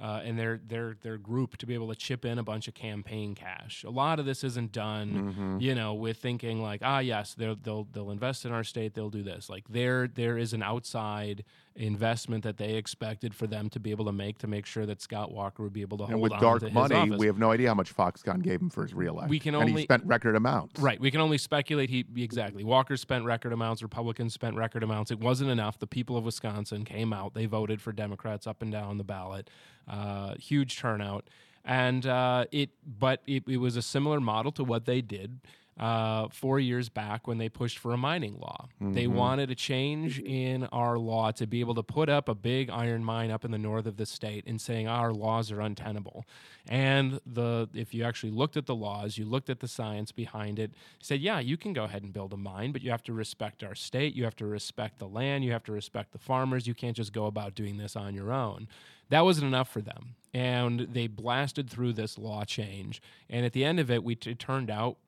Uh, 0.00 0.20
and 0.24 0.36
their 0.36 0.58
their 0.66 0.96
their 1.02 1.16
group 1.16 1.56
to 1.58 1.66
be 1.66 1.74
able 1.74 1.86
to 1.86 1.94
chip 1.94 2.24
in 2.24 2.38
a 2.38 2.42
bunch 2.42 2.66
of 2.66 2.74
campaign 2.74 3.36
cash. 3.36 3.84
A 3.84 3.90
lot 3.90 4.18
of 4.18 4.24
this 4.26 4.42
isn't 4.42 4.72
done, 4.72 5.58
you 5.60 5.76
know, 5.76 5.94
with 5.94 6.16
thinking 6.16 6.60
like, 6.60 6.80
ah, 6.82 6.98
yes, 6.98 7.34
they'll 7.34 7.54
they'll 7.54 7.86
they'll 7.92 8.10
invest 8.10 8.44
in 8.44 8.50
our 8.50 8.64
state, 8.64 8.94
they'll 8.94 9.10
do 9.10 9.22
this. 9.22 9.48
Like 9.48 9.68
there 9.68 10.08
there 10.08 10.38
is 10.38 10.54
an 10.54 10.62
outside 10.62 11.44
investment 11.76 12.44
that 12.44 12.58
they 12.58 12.74
expected 12.74 13.34
for 13.34 13.46
them 13.46 13.68
to 13.70 13.80
be 13.80 13.90
able 13.90 14.04
to 14.04 14.12
make 14.12 14.38
to 14.38 14.46
make 14.46 14.66
sure 14.66 14.84
that 14.86 15.00
Scott 15.00 15.32
Walker 15.32 15.62
would 15.62 15.72
be 15.72 15.80
able 15.80 15.96
to 15.98 16.04
And 16.04 16.12
hold 16.12 16.22
with 16.22 16.32
on 16.32 16.40
dark 16.40 16.60
to 16.60 16.66
his 16.66 16.74
money, 16.74 16.94
office. 16.94 17.18
we 17.18 17.26
have 17.26 17.38
no 17.38 17.50
idea 17.50 17.68
how 17.68 17.74
much 17.74 17.94
Foxconn 17.96 18.42
gave 18.42 18.60
him 18.60 18.68
for 18.70 18.82
his 18.82 18.92
reelection. 18.94 19.30
We 19.30 19.38
can 19.38 19.54
and 19.54 19.64
he 19.64 19.70
only- 19.70 19.82
spent 19.84 20.04
record 20.04 20.36
amounts. 20.36 20.80
Right. 20.80 21.00
We 21.00 21.10
can 21.10 21.20
only 21.20 21.38
speculate. 21.38 21.88
He 21.90 22.04
exactly. 22.16 22.62
Walker 22.64 22.96
spent 22.96 23.24
record 23.24 23.52
amounts. 23.52 23.82
Republicans 23.82 24.34
spent 24.34 24.56
record 24.56 24.82
amounts. 24.82 25.10
It 25.10 25.20
wasn't 25.20 25.50
enough. 25.50 25.78
The 25.78 25.86
people 25.86 26.16
of 26.16 26.24
Wisconsin 26.24 26.84
came 26.84 27.12
out. 27.12 27.34
They 27.34 27.46
voted 27.46 27.80
for 27.80 27.92
Democrats 27.92 28.46
up 28.46 28.60
and 28.62 28.70
down 28.70 28.98
the 28.98 29.04
ballot. 29.04 29.48
Uh, 29.88 30.34
huge 30.36 30.78
turnout, 30.78 31.28
and 31.64 32.06
uh, 32.06 32.44
it. 32.52 32.70
But 32.86 33.22
it, 33.26 33.42
it 33.48 33.56
was 33.56 33.76
a 33.76 33.82
similar 33.82 34.20
model 34.20 34.52
to 34.52 34.62
what 34.64 34.84
they 34.84 35.00
did. 35.00 35.40
Uh, 35.80 36.28
four 36.28 36.60
years 36.60 36.90
back, 36.90 37.26
when 37.26 37.38
they 37.38 37.48
pushed 37.48 37.78
for 37.78 37.94
a 37.94 37.96
mining 37.96 38.38
law, 38.38 38.68
they 38.78 39.06
wanted 39.06 39.50
a 39.50 39.54
change 39.54 40.18
in 40.20 40.64
our 40.64 40.98
law 40.98 41.30
to 41.30 41.46
be 41.46 41.60
able 41.60 41.74
to 41.74 41.82
put 41.82 42.10
up 42.10 42.28
a 42.28 42.34
big 42.34 42.68
iron 42.68 43.02
mine 43.02 43.30
up 43.30 43.42
in 43.42 43.50
the 43.50 43.58
north 43.58 43.86
of 43.86 43.96
the 43.96 44.04
state 44.04 44.44
and 44.46 44.60
saying 44.60 44.86
our 44.86 45.14
laws 45.14 45.50
are 45.50 45.62
untenable. 45.62 46.26
And 46.68 47.20
the 47.26 47.70
if 47.74 47.94
you 47.94 48.04
actually 48.04 48.32
looked 48.32 48.58
at 48.58 48.66
the 48.66 48.74
laws, 48.74 49.16
you 49.16 49.24
looked 49.24 49.48
at 49.48 49.60
the 49.60 49.66
science 49.66 50.12
behind 50.12 50.58
it, 50.58 50.72
said, 51.00 51.20
yeah, 51.20 51.40
you 51.40 51.56
can 51.56 51.72
go 51.72 51.84
ahead 51.84 52.02
and 52.02 52.12
build 52.12 52.34
a 52.34 52.36
mine, 52.36 52.72
but 52.72 52.82
you 52.82 52.90
have 52.90 53.02
to 53.04 53.14
respect 53.14 53.64
our 53.64 53.74
state, 53.74 54.14
you 54.14 54.24
have 54.24 54.36
to 54.36 54.46
respect 54.46 54.98
the 54.98 55.08
land, 55.08 55.42
you 55.42 55.52
have 55.52 55.64
to 55.64 55.72
respect 55.72 56.12
the 56.12 56.18
farmers. 56.18 56.66
You 56.66 56.74
can't 56.74 56.96
just 56.96 57.14
go 57.14 57.24
about 57.24 57.54
doing 57.54 57.78
this 57.78 57.96
on 57.96 58.14
your 58.14 58.30
own. 58.30 58.68
That 59.08 59.24
wasn't 59.24 59.46
enough 59.46 59.70
for 59.70 59.80
them, 59.80 60.16
and 60.34 60.80
they 60.80 61.06
blasted 61.06 61.70
through 61.70 61.94
this 61.94 62.18
law 62.18 62.44
change. 62.44 63.02
And 63.28 63.44
at 63.46 63.52
the 63.52 63.64
end 63.64 63.80
of 63.80 63.90
it, 63.90 64.04
we 64.04 64.18
it 64.26 64.38
turned 64.38 64.70
out 64.70 64.98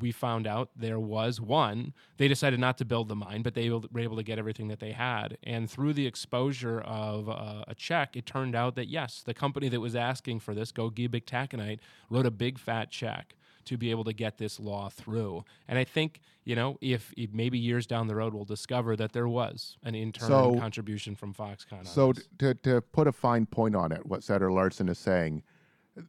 we 0.00 0.12
found 0.12 0.46
out 0.46 0.70
there 0.76 1.00
was 1.00 1.40
one. 1.40 1.94
They 2.16 2.28
decided 2.28 2.60
not 2.60 2.78
to 2.78 2.84
build 2.84 3.08
the 3.08 3.16
mine, 3.16 3.42
but 3.42 3.54
they 3.54 3.70
were 3.70 3.98
able 3.98 4.16
to 4.16 4.22
get 4.22 4.38
everything 4.38 4.68
that 4.68 4.80
they 4.80 4.92
had. 4.92 5.36
And 5.42 5.68
through 5.70 5.94
the 5.94 6.06
exposure 6.06 6.80
of 6.80 7.28
uh, 7.28 7.64
a 7.66 7.74
check, 7.74 8.16
it 8.16 8.26
turned 8.26 8.54
out 8.54 8.76
that 8.76 8.88
yes, 8.88 9.22
the 9.24 9.34
company 9.34 9.68
that 9.68 9.80
was 9.80 9.96
asking 9.96 10.40
for 10.40 10.54
this, 10.54 10.70
Gogebic 10.72 11.24
Taconite, 11.24 11.80
wrote 12.08 12.26
a 12.26 12.30
big 12.30 12.58
fat 12.58 12.90
check 12.90 13.34
to 13.64 13.76
be 13.76 13.90
able 13.90 14.04
to 14.04 14.12
get 14.12 14.38
this 14.38 14.60
law 14.60 14.88
through. 14.90 15.44
And 15.68 15.78
I 15.78 15.84
think 15.84 16.20
you 16.44 16.54
know 16.54 16.76
if, 16.80 17.12
if 17.16 17.32
maybe 17.32 17.58
years 17.58 17.86
down 17.86 18.06
the 18.06 18.14
road 18.14 18.34
we'll 18.34 18.44
discover 18.44 18.94
that 18.96 19.12
there 19.12 19.26
was 19.26 19.78
an 19.82 19.94
internal 19.94 20.54
So- 20.54 20.60
contribution 20.60 21.14
from 21.16 21.32
Foxconn. 21.32 21.86
So 21.86 22.12
to, 22.38 22.54
to 22.54 22.80
put 22.82 23.06
a 23.06 23.12
fine 23.12 23.46
point 23.46 23.74
on 23.74 23.90
it, 23.92 24.04
what 24.04 24.22
Senator 24.22 24.52
Larson 24.52 24.88
is 24.88 24.98
saying, 24.98 25.42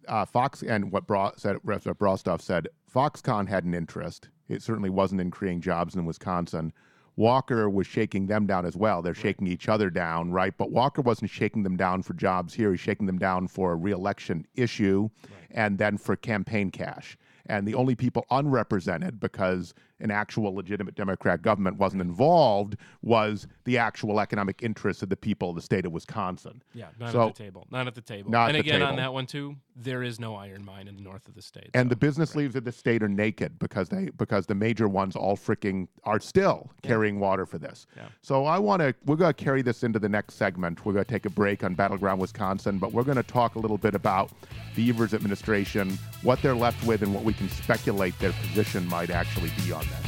uh, 0.08 0.26
Fox 0.26 0.64
and 0.64 0.92
what 0.92 1.08
Bra- 1.08 1.32
said, 1.38 1.58
Rep. 1.64 1.84
Brostoff 1.84 2.42
said, 2.42 2.68
Foxconn 2.94 3.48
had 3.48 3.64
an 3.64 3.74
interest. 3.74 4.30
It 4.48 4.62
certainly 4.62 4.90
wasn't 4.90 5.22
in 5.22 5.32
creating 5.32 5.62
jobs 5.62 5.96
in 5.96 6.06
Wisconsin. 6.06 6.74
Walker 7.18 7.70
was 7.70 7.88
shaking 7.88 8.28
them 8.28 8.46
down 8.46 8.66
as 8.66 8.76
well. 8.76 9.02
They're 9.02 9.14
shaking 9.14 9.48
each 9.48 9.70
other 9.70 9.90
down, 9.90 10.32
right? 10.32 10.54
But 10.58 10.72
Walker 10.72 11.02
wasn't 11.02 11.32
shaking 11.32 11.64
them 11.64 11.78
down 11.78 12.04
for 12.04 12.14
jobs 12.14 12.54
here. 12.54 12.72
He's 12.72 12.80
shaking 12.82 13.06
them 13.08 13.18
down 13.18 13.48
for 13.48 13.72
a 13.72 13.76
reelection 13.76 14.46
issue 14.56 15.10
and 15.52 15.78
then 15.78 15.98
for 15.98 16.16
campaign 16.18 16.72
cash. 16.72 17.18
And 17.46 17.68
the 17.68 17.76
only 17.76 17.96
people 17.96 18.26
unrepresented 18.32 19.20
because 19.20 19.74
an 20.00 20.12
actual 20.12 20.54
legitimate 20.54 20.96
Democrat 20.96 21.42
government 21.42 21.78
wasn't 21.78 22.02
involved 22.02 22.76
was 23.02 23.48
the 23.64 23.78
actual 23.78 24.20
economic 24.20 24.62
interests 24.62 25.02
of 25.02 25.10
the 25.10 25.16
people 25.16 25.50
of 25.52 25.56
the 25.56 25.62
state 25.62 25.86
of 25.86 25.92
Wisconsin. 25.92 26.62
yeah, 26.74 26.88
not 27.00 27.12
so- 27.12 27.28
at 27.30 27.36
the 27.36 27.44
table. 27.44 27.68
Not 27.72 27.88
at 27.88 27.96
the 27.96 28.02
table. 28.02 28.32
Not 28.32 28.50
and 28.50 28.58
again, 28.58 28.82
on 28.82 28.96
that 28.98 29.14
one 29.14 29.26
too, 29.26 29.56
there 29.76 30.04
is 30.04 30.20
no 30.20 30.36
iron 30.36 30.64
mine 30.66 30.88
in 30.88 30.96
the 30.96 31.02
north 31.02 31.28
of 31.28 31.36
the 31.36 31.42
state. 31.42 31.70
And 31.74 31.86
so- 31.88 31.90
the 31.90 31.96
business 31.96 32.36
leaves 32.36 32.56
of 32.56 32.64
the 32.66 32.72
state 32.72 33.04
are 33.04 33.08
naked 33.10 33.58
because 33.60 33.90
they 33.90 34.10
because 34.18 34.46
the 34.46 34.56
major 34.56 34.88
ones 34.88 35.16
all 35.16 35.38
freaking 35.38 35.88
are 36.04 36.20
still 36.20 36.72
carrying 36.82 37.20
water 37.20 37.46
for 37.46 37.58
this. 37.58 37.88
Yeah. 37.96 38.08
So 38.22 38.46
I 38.46 38.60
want 38.60 38.82
to 38.82 38.94
we're 39.06 39.16
going 39.16 39.34
to 39.34 39.44
carry 39.44 39.62
this 39.62 39.84
into 39.84 40.00
the 40.00 40.10
next 40.10 40.36
segment. 40.36 40.86
We're 40.86 40.94
going 40.94 41.06
to 41.06 41.12
take 41.12 41.26
a 41.26 41.30
break 41.30 41.64
on 41.64 41.74
battleground 41.74 42.20
Wisconsin, 42.20 42.80
but 42.80 42.92
we're 42.92 43.04
going 43.04 43.18
to 43.18 43.24
talk 43.24 43.56
a 43.56 43.60
little 43.60 43.78
bit 43.78 43.96
about 43.96 44.32
the 44.76 44.90
Evers 44.90 45.14
administration, 45.14 45.98
what 46.22 46.42
they're 46.42 46.56
left 46.56 46.86
with, 46.86 47.02
and 47.02 47.14
what 47.14 47.24
we 47.24 47.34
can 47.34 47.48
speculate 47.50 48.18
their 48.20 48.34
position 48.34 48.86
might 48.88 49.10
actually 49.10 49.52
be 49.64 49.72
on 49.72 49.85
this. 49.90 50.06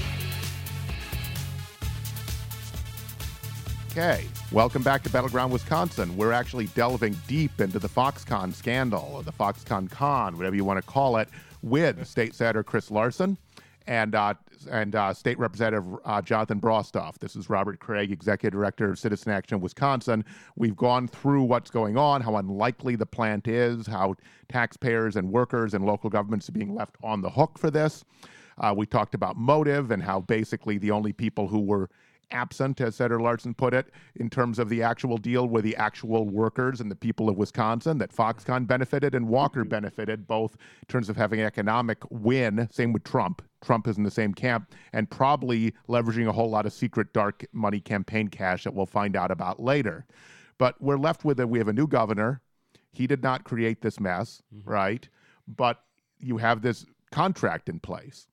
Okay, 3.92 4.26
welcome 4.52 4.84
back 4.84 5.02
to 5.04 5.10
Battleground 5.10 5.52
Wisconsin. 5.52 6.16
We're 6.16 6.32
actually 6.32 6.68
delving 6.68 7.16
deep 7.28 7.60
into 7.60 7.80
the 7.80 7.90
Foxconn 7.90 8.54
scandal, 8.54 9.10
or 9.13 9.24
the 9.24 9.32
Foxconn 9.32 9.90
con, 9.90 10.38
whatever 10.38 10.56
you 10.56 10.63
want 10.63 10.78
to 10.78 10.86
call 10.86 11.18
it, 11.18 11.30
with 11.63 12.06
State 12.08 12.36
Senator 12.36 12.63
Chris 12.63 12.92
Larson 12.92 13.38
and 13.88 14.16
uh, 14.16 14.34
and 14.70 14.96
uh, 14.96 15.13
State 15.13 15.40
Representative 15.40 15.86
uh, 16.06 16.22
Jonathan 16.22 16.60
Brostoff. 16.60 17.18
This 17.20 17.36
is 17.36 17.50
Robert 17.50 17.80
Craig, 17.80 18.12
Executive 18.12 18.58
Director 18.58 18.90
of 18.92 19.00
Citizen 19.00 19.32
Action 19.32 19.60
Wisconsin. 19.62 20.26
We've 20.56 20.76
gone 20.76 21.08
through 21.08 21.44
what's 21.44 21.70
going 21.70 21.98
on, 21.98 22.22
how 22.22 22.36
unlikely 22.36 22.96
the 22.96 23.06
plant 23.06 23.48
is, 23.48 23.88
how 23.88 24.16
taxpayers 24.50 25.16
and 25.16 25.32
workers 25.32 25.74
and 25.74 25.86
local 25.86 26.10
governments 26.10 26.50
are 26.50 26.54
being 26.54 26.76
left 26.76 26.98
on 27.04 27.22
the 27.22 27.30
hook 27.30 27.58
for 27.58 27.72
this. 27.72 28.04
Uh, 28.60 28.74
we 28.76 28.86
talked 28.86 29.15
about 29.15 29.38
motive 29.38 29.91
and 29.91 30.02
how 30.04 30.22
basically 30.22 30.78
the 30.78 30.91
only 30.91 31.13
people 31.13 31.48
who 31.48 31.60
were 31.60 31.89
absent, 32.32 32.82
as 32.82 32.96
Senator 32.96 33.20
Larson 33.20 33.54
put 33.54 33.74
it, 33.74 33.91
in 34.15 34.30
terms 34.30 34.60
of 34.60 34.70
the 34.70 34.82
actual 34.82 35.17
deal 35.17 35.48
were 35.48 35.62
the 35.62 35.76
actual 35.76 36.28
workers 36.28 36.82
and 36.82 36.91
the 36.91 36.96
people 36.96 37.30
of 37.30 37.38
Wisconsin, 37.38 37.98
that 37.98 38.13
Foxconn 38.13 38.67
benefited 38.67 39.15
and 39.15 39.28
Walker 39.28 39.63
benefited, 39.63 40.28
both 40.28 40.54
in 40.54 40.88
terms 40.88 41.10
of 41.10 41.15
having 41.15 41.39
an 41.39 41.46
economic 41.46 42.00
win, 42.10 42.67
same 42.72 42.93
with 42.93 43.04
Trump. 43.04 43.41
Trump 43.62 43.88
is 43.88 43.98
in 43.98 44.04
the 44.04 44.12
same 44.12 44.34
camp, 44.34 44.74
and 44.93 45.10
probably 45.10 45.74
leveraging 45.88 46.28
a 46.28 46.32
whole 46.32 46.50
lot 46.50 46.65
of 46.65 46.74
secret 46.74 47.13
dark 47.13 47.46
money 47.54 47.80
campaign 47.80 48.28
cash 48.28 48.63
that 48.63 48.74
we'll 48.74 48.86
find 48.86 49.15
out 49.15 49.32
about 49.32 49.60
later. 49.60 50.06
But 50.58 50.82
we're 50.82 50.98
left 50.98 51.24
with 51.24 51.39
it. 51.39 51.50
We 51.50 51.60
have 51.60 51.67
a 51.67 51.74
new 51.74 51.88
governor. 51.88 52.41
He 52.91 53.08
did 53.08 53.24
not 53.24 53.43
create 53.43 53.82
this 53.82 54.00
mess, 54.00 54.41
right? 54.65 55.08
But 55.48 55.84
you 56.20 56.38
have 56.38 56.62
this 56.62 56.86
contract 57.12 57.70
in 57.70 57.80
place 57.80 58.28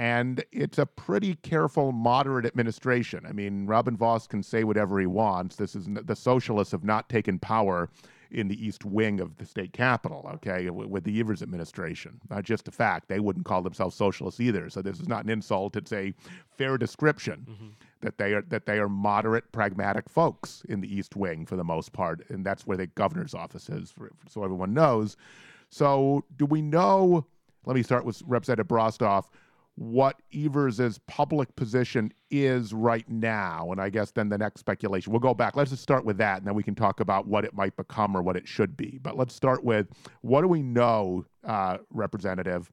and 0.00 0.42
it's 0.50 0.78
a 0.78 0.86
pretty 0.86 1.34
careful, 1.34 1.92
moderate 1.92 2.46
administration. 2.46 3.26
I 3.28 3.32
mean, 3.32 3.66
Robin 3.66 3.98
Vos 3.98 4.26
can 4.26 4.42
say 4.42 4.64
whatever 4.64 4.98
he 4.98 5.04
wants. 5.04 5.56
This 5.56 5.76
is 5.76 5.88
the 5.90 6.16
socialists 6.16 6.72
have 6.72 6.84
not 6.84 7.10
taken 7.10 7.38
power 7.38 7.90
in 8.30 8.48
the 8.48 8.66
east 8.66 8.86
wing 8.86 9.20
of 9.20 9.36
the 9.36 9.44
state 9.44 9.74
capitol. 9.74 10.26
Okay, 10.36 10.70
with 10.70 11.04
the 11.04 11.20
Evers 11.20 11.42
administration, 11.42 12.18
not 12.30 12.44
just 12.44 12.66
a 12.66 12.70
fact. 12.70 13.08
They 13.08 13.20
wouldn't 13.20 13.44
call 13.44 13.60
themselves 13.60 13.94
socialists 13.94 14.40
either. 14.40 14.70
So 14.70 14.80
this 14.80 15.00
is 15.00 15.06
not 15.06 15.24
an 15.24 15.30
insult. 15.30 15.76
It's 15.76 15.92
a 15.92 16.14
fair 16.56 16.78
description 16.78 17.46
mm-hmm. 17.50 17.68
that 18.00 18.16
they 18.16 18.32
are 18.32 18.42
that 18.48 18.64
they 18.64 18.78
are 18.78 18.88
moderate, 18.88 19.52
pragmatic 19.52 20.08
folks 20.08 20.62
in 20.66 20.80
the 20.80 20.88
east 20.88 21.14
wing 21.14 21.44
for 21.44 21.56
the 21.56 21.64
most 21.64 21.92
part, 21.92 22.24
and 22.30 22.42
that's 22.42 22.66
where 22.66 22.78
the 22.78 22.86
governor's 22.86 23.34
office 23.34 23.68
is. 23.68 23.90
For, 23.90 24.10
so 24.30 24.44
everyone 24.44 24.72
knows. 24.72 25.18
So 25.68 26.24
do 26.38 26.46
we 26.46 26.62
know? 26.62 27.26
Let 27.66 27.76
me 27.76 27.82
start 27.82 28.06
with 28.06 28.22
Representative 28.26 28.68
Brostoff 28.68 29.26
what 29.80 30.20
Evers' 30.34 31.00
public 31.06 31.56
position 31.56 32.12
is 32.30 32.74
right 32.74 33.08
now. 33.08 33.72
And 33.72 33.80
I 33.80 33.88
guess 33.88 34.10
then 34.10 34.28
the 34.28 34.36
next 34.36 34.60
speculation, 34.60 35.10
we'll 35.10 35.20
go 35.20 35.32
back. 35.32 35.56
Let's 35.56 35.70
just 35.70 35.82
start 35.82 36.04
with 36.04 36.18
that, 36.18 36.36
and 36.36 36.46
then 36.46 36.54
we 36.54 36.62
can 36.62 36.74
talk 36.74 37.00
about 37.00 37.26
what 37.26 37.46
it 37.46 37.54
might 37.54 37.74
become 37.78 38.14
or 38.14 38.20
what 38.20 38.36
it 38.36 38.46
should 38.46 38.76
be. 38.76 38.98
But 39.02 39.16
let's 39.16 39.34
start 39.34 39.64
with 39.64 39.88
what 40.20 40.42
do 40.42 40.48
we 40.48 40.60
know, 40.60 41.24
uh, 41.44 41.78
Representative, 41.88 42.70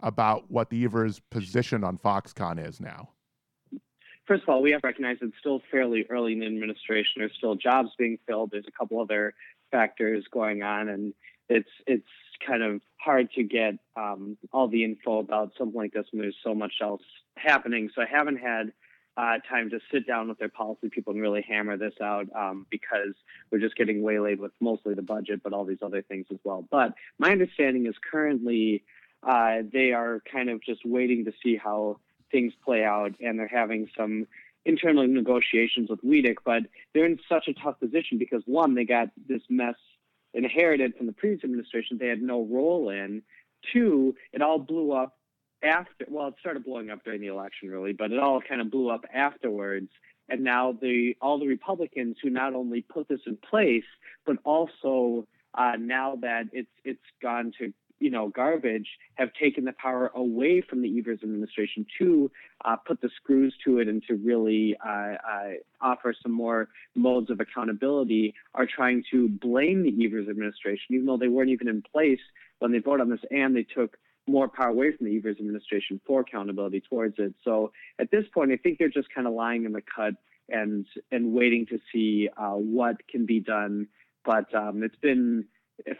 about 0.00 0.50
what 0.50 0.68
the 0.68 0.84
Evers' 0.84 1.18
position 1.30 1.82
on 1.82 1.96
Foxconn 1.96 2.62
is 2.62 2.78
now? 2.78 3.08
First 4.26 4.42
of 4.42 4.50
all, 4.50 4.60
we 4.60 4.72
have 4.72 4.82
to 4.82 4.88
recognize 4.88 5.16
it's 5.22 5.32
still 5.40 5.62
fairly 5.70 6.04
early 6.10 6.34
in 6.34 6.40
the 6.40 6.46
administration. 6.46 7.12
There's 7.16 7.32
still 7.38 7.54
jobs 7.54 7.88
being 7.96 8.18
filled. 8.26 8.50
There's 8.50 8.68
a 8.68 8.78
couple 8.78 9.00
other 9.00 9.32
factors 9.70 10.26
going 10.30 10.62
on, 10.62 10.90
and 10.90 11.14
it's 11.48 11.70
it's 11.86 12.04
kind 12.44 12.62
of 12.62 12.80
hard 12.98 13.30
to 13.32 13.42
get 13.42 13.74
um, 13.96 14.36
all 14.52 14.68
the 14.68 14.84
info 14.84 15.18
about 15.18 15.52
something 15.58 15.76
like 15.76 15.92
this 15.92 16.06
when 16.10 16.22
there's 16.22 16.36
so 16.44 16.54
much 16.54 16.74
else 16.82 17.02
happening. 17.36 17.90
So 17.94 18.02
I 18.02 18.06
haven't 18.06 18.36
had 18.36 18.72
uh, 19.16 19.38
time 19.48 19.70
to 19.70 19.80
sit 19.92 20.06
down 20.06 20.28
with 20.28 20.38
their 20.38 20.48
policy 20.48 20.88
people 20.88 21.12
and 21.12 21.20
really 21.20 21.42
hammer 21.42 21.76
this 21.76 21.94
out 22.00 22.26
um, 22.34 22.66
because 22.70 23.14
we're 23.50 23.58
just 23.58 23.76
getting 23.76 24.02
waylaid 24.02 24.40
with 24.40 24.52
mostly 24.60 24.94
the 24.94 25.02
budget, 25.02 25.42
but 25.42 25.52
all 25.52 25.64
these 25.64 25.82
other 25.82 26.02
things 26.02 26.26
as 26.30 26.38
well. 26.44 26.66
But 26.70 26.94
my 27.18 27.30
understanding 27.30 27.86
is 27.86 27.94
currently 28.10 28.84
uh, 29.22 29.58
they 29.70 29.92
are 29.92 30.22
kind 30.30 30.48
of 30.48 30.62
just 30.62 30.80
waiting 30.84 31.24
to 31.26 31.32
see 31.42 31.56
how 31.56 31.98
things 32.30 32.52
play 32.64 32.84
out, 32.84 33.12
and 33.20 33.38
they're 33.38 33.48
having 33.48 33.88
some 33.96 34.26
internal 34.64 35.06
negotiations 35.06 35.90
with 35.90 36.02
WEDC, 36.02 36.36
but 36.44 36.62
they're 36.94 37.06
in 37.06 37.18
such 37.28 37.48
a 37.48 37.54
tough 37.54 37.80
position 37.80 38.18
because 38.18 38.42
one, 38.46 38.74
they 38.74 38.84
got 38.84 39.08
this 39.28 39.42
mess 39.48 39.74
inherited 40.34 40.96
from 40.96 41.06
the 41.06 41.12
previous 41.12 41.44
administration 41.44 41.98
they 41.98 42.08
had 42.08 42.22
no 42.22 42.42
role 42.44 42.90
in. 42.90 43.22
Two, 43.72 44.14
it 44.32 44.42
all 44.42 44.58
blew 44.58 44.92
up 44.92 45.16
after, 45.62 46.06
well, 46.08 46.28
it 46.28 46.34
started 46.40 46.64
blowing 46.64 46.90
up 46.90 47.04
during 47.04 47.20
the 47.20 47.26
election, 47.26 47.68
really, 47.68 47.92
but 47.92 48.12
it 48.12 48.18
all 48.18 48.40
kind 48.40 48.60
of 48.60 48.70
blew 48.70 48.88
up 48.90 49.04
afterwards. 49.12 49.90
And 50.28 50.44
now 50.44 50.72
the 50.72 51.16
all 51.20 51.40
the 51.40 51.48
Republicans 51.48 52.16
who 52.22 52.30
not 52.30 52.54
only 52.54 52.82
put 52.82 53.08
this 53.08 53.20
in 53.26 53.36
place, 53.36 53.84
but 54.24 54.36
also 54.44 55.26
uh, 55.54 55.72
now 55.78 56.16
that 56.22 56.44
it's 56.52 56.70
it's 56.84 57.00
gone 57.20 57.52
to 57.58 57.72
you 58.00 58.10
know, 58.10 58.28
garbage 58.28 58.88
have 59.14 59.28
taken 59.34 59.64
the 59.64 59.72
power 59.72 60.10
away 60.14 60.62
from 60.62 60.82
the 60.82 60.98
Evers 60.98 61.20
administration 61.22 61.86
to 61.98 62.30
uh, 62.64 62.74
put 62.76 63.00
the 63.00 63.10
screws 63.16 63.54
to 63.64 63.78
it 63.78 63.88
and 63.88 64.02
to 64.08 64.14
really 64.16 64.76
uh, 64.84 64.88
uh, 64.90 65.50
offer 65.80 66.14
some 66.22 66.32
more 66.32 66.68
modes 66.94 67.30
of 67.30 67.40
accountability 67.40 68.34
are 68.54 68.66
trying 68.66 69.04
to 69.10 69.28
blame 69.28 69.82
the 69.82 70.04
Evers 70.04 70.28
administration, 70.28 70.86
even 70.94 71.06
though 71.06 71.18
they 71.18 71.28
weren't 71.28 71.50
even 71.50 71.68
in 71.68 71.82
place 71.82 72.20
when 72.58 72.72
they 72.72 72.78
voted 72.78 73.02
on 73.02 73.10
this 73.10 73.20
and 73.30 73.54
they 73.54 73.62
took 73.62 73.96
more 74.26 74.48
power 74.48 74.68
away 74.68 74.96
from 74.96 75.06
the 75.06 75.16
Evers 75.16 75.36
administration 75.38 76.00
for 76.06 76.20
accountability 76.20 76.82
towards 76.88 77.14
it. 77.18 77.34
So 77.44 77.72
at 77.98 78.10
this 78.10 78.24
point, 78.32 78.50
I 78.50 78.56
think 78.56 78.78
they're 78.78 78.88
just 78.88 79.12
kind 79.14 79.26
of 79.26 79.34
lying 79.34 79.64
in 79.64 79.72
the 79.72 79.82
cut 79.82 80.14
and 80.48 80.86
and 81.12 81.32
waiting 81.32 81.66
to 81.66 81.78
see 81.92 82.28
uh, 82.36 82.52
what 82.52 83.06
can 83.08 83.26
be 83.26 83.40
done. 83.40 83.88
But 84.24 84.54
um, 84.54 84.82
it's 84.82 84.96
been 84.96 85.46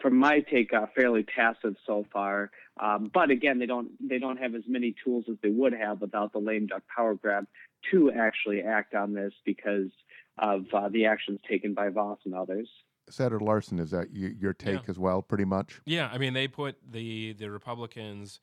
from 0.00 0.16
my 0.16 0.40
take, 0.40 0.72
uh, 0.72 0.86
fairly 0.94 1.22
passive 1.22 1.76
so 1.86 2.04
far. 2.12 2.50
Um, 2.80 3.10
but 3.12 3.30
again, 3.30 3.58
they 3.58 3.66
don't 3.66 3.90
they 4.00 4.18
don't 4.18 4.38
have 4.38 4.54
as 4.54 4.62
many 4.66 4.94
tools 5.04 5.24
as 5.30 5.36
they 5.42 5.50
would 5.50 5.72
have 5.72 6.00
without 6.00 6.32
the 6.32 6.38
lame 6.38 6.66
duck 6.66 6.82
power 6.94 7.14
grab 7.14 7.46
to 7.90 8.10
actually 8.12 8.62
act 8.62 8.94
on 8.94 9.14
this 9.14 9.32
because 9.44 9.90
of 10.38 10.64
uh, 10.72 10.88
the 10.88 11.06
actions 11.06 11.40
taken 11.48 11.74
by 11.74 11.88
Vos 11.88 12.18
and 12.24 12.34
others. 12.34 12.68
Senator 13.10 13.40
Larson, 13.40 13.78
is 13.78 13.90
that 13.90 14.12
your 14.12 14.52
take 14.52 14.74
yeah. 14.74 14.80
as 14.88 14.98
well, 14.98 15.20
pretty 15.20 15.44
much? 15.44 15.80
Yeah, 15.84 16.08
I 16.12 16.18
mean, 16.18 16.32
they 16.32 16.48
put 16.48 16.76
the 16.90 17.34
the 17.34 17.50
Republicans. 17.50 18.40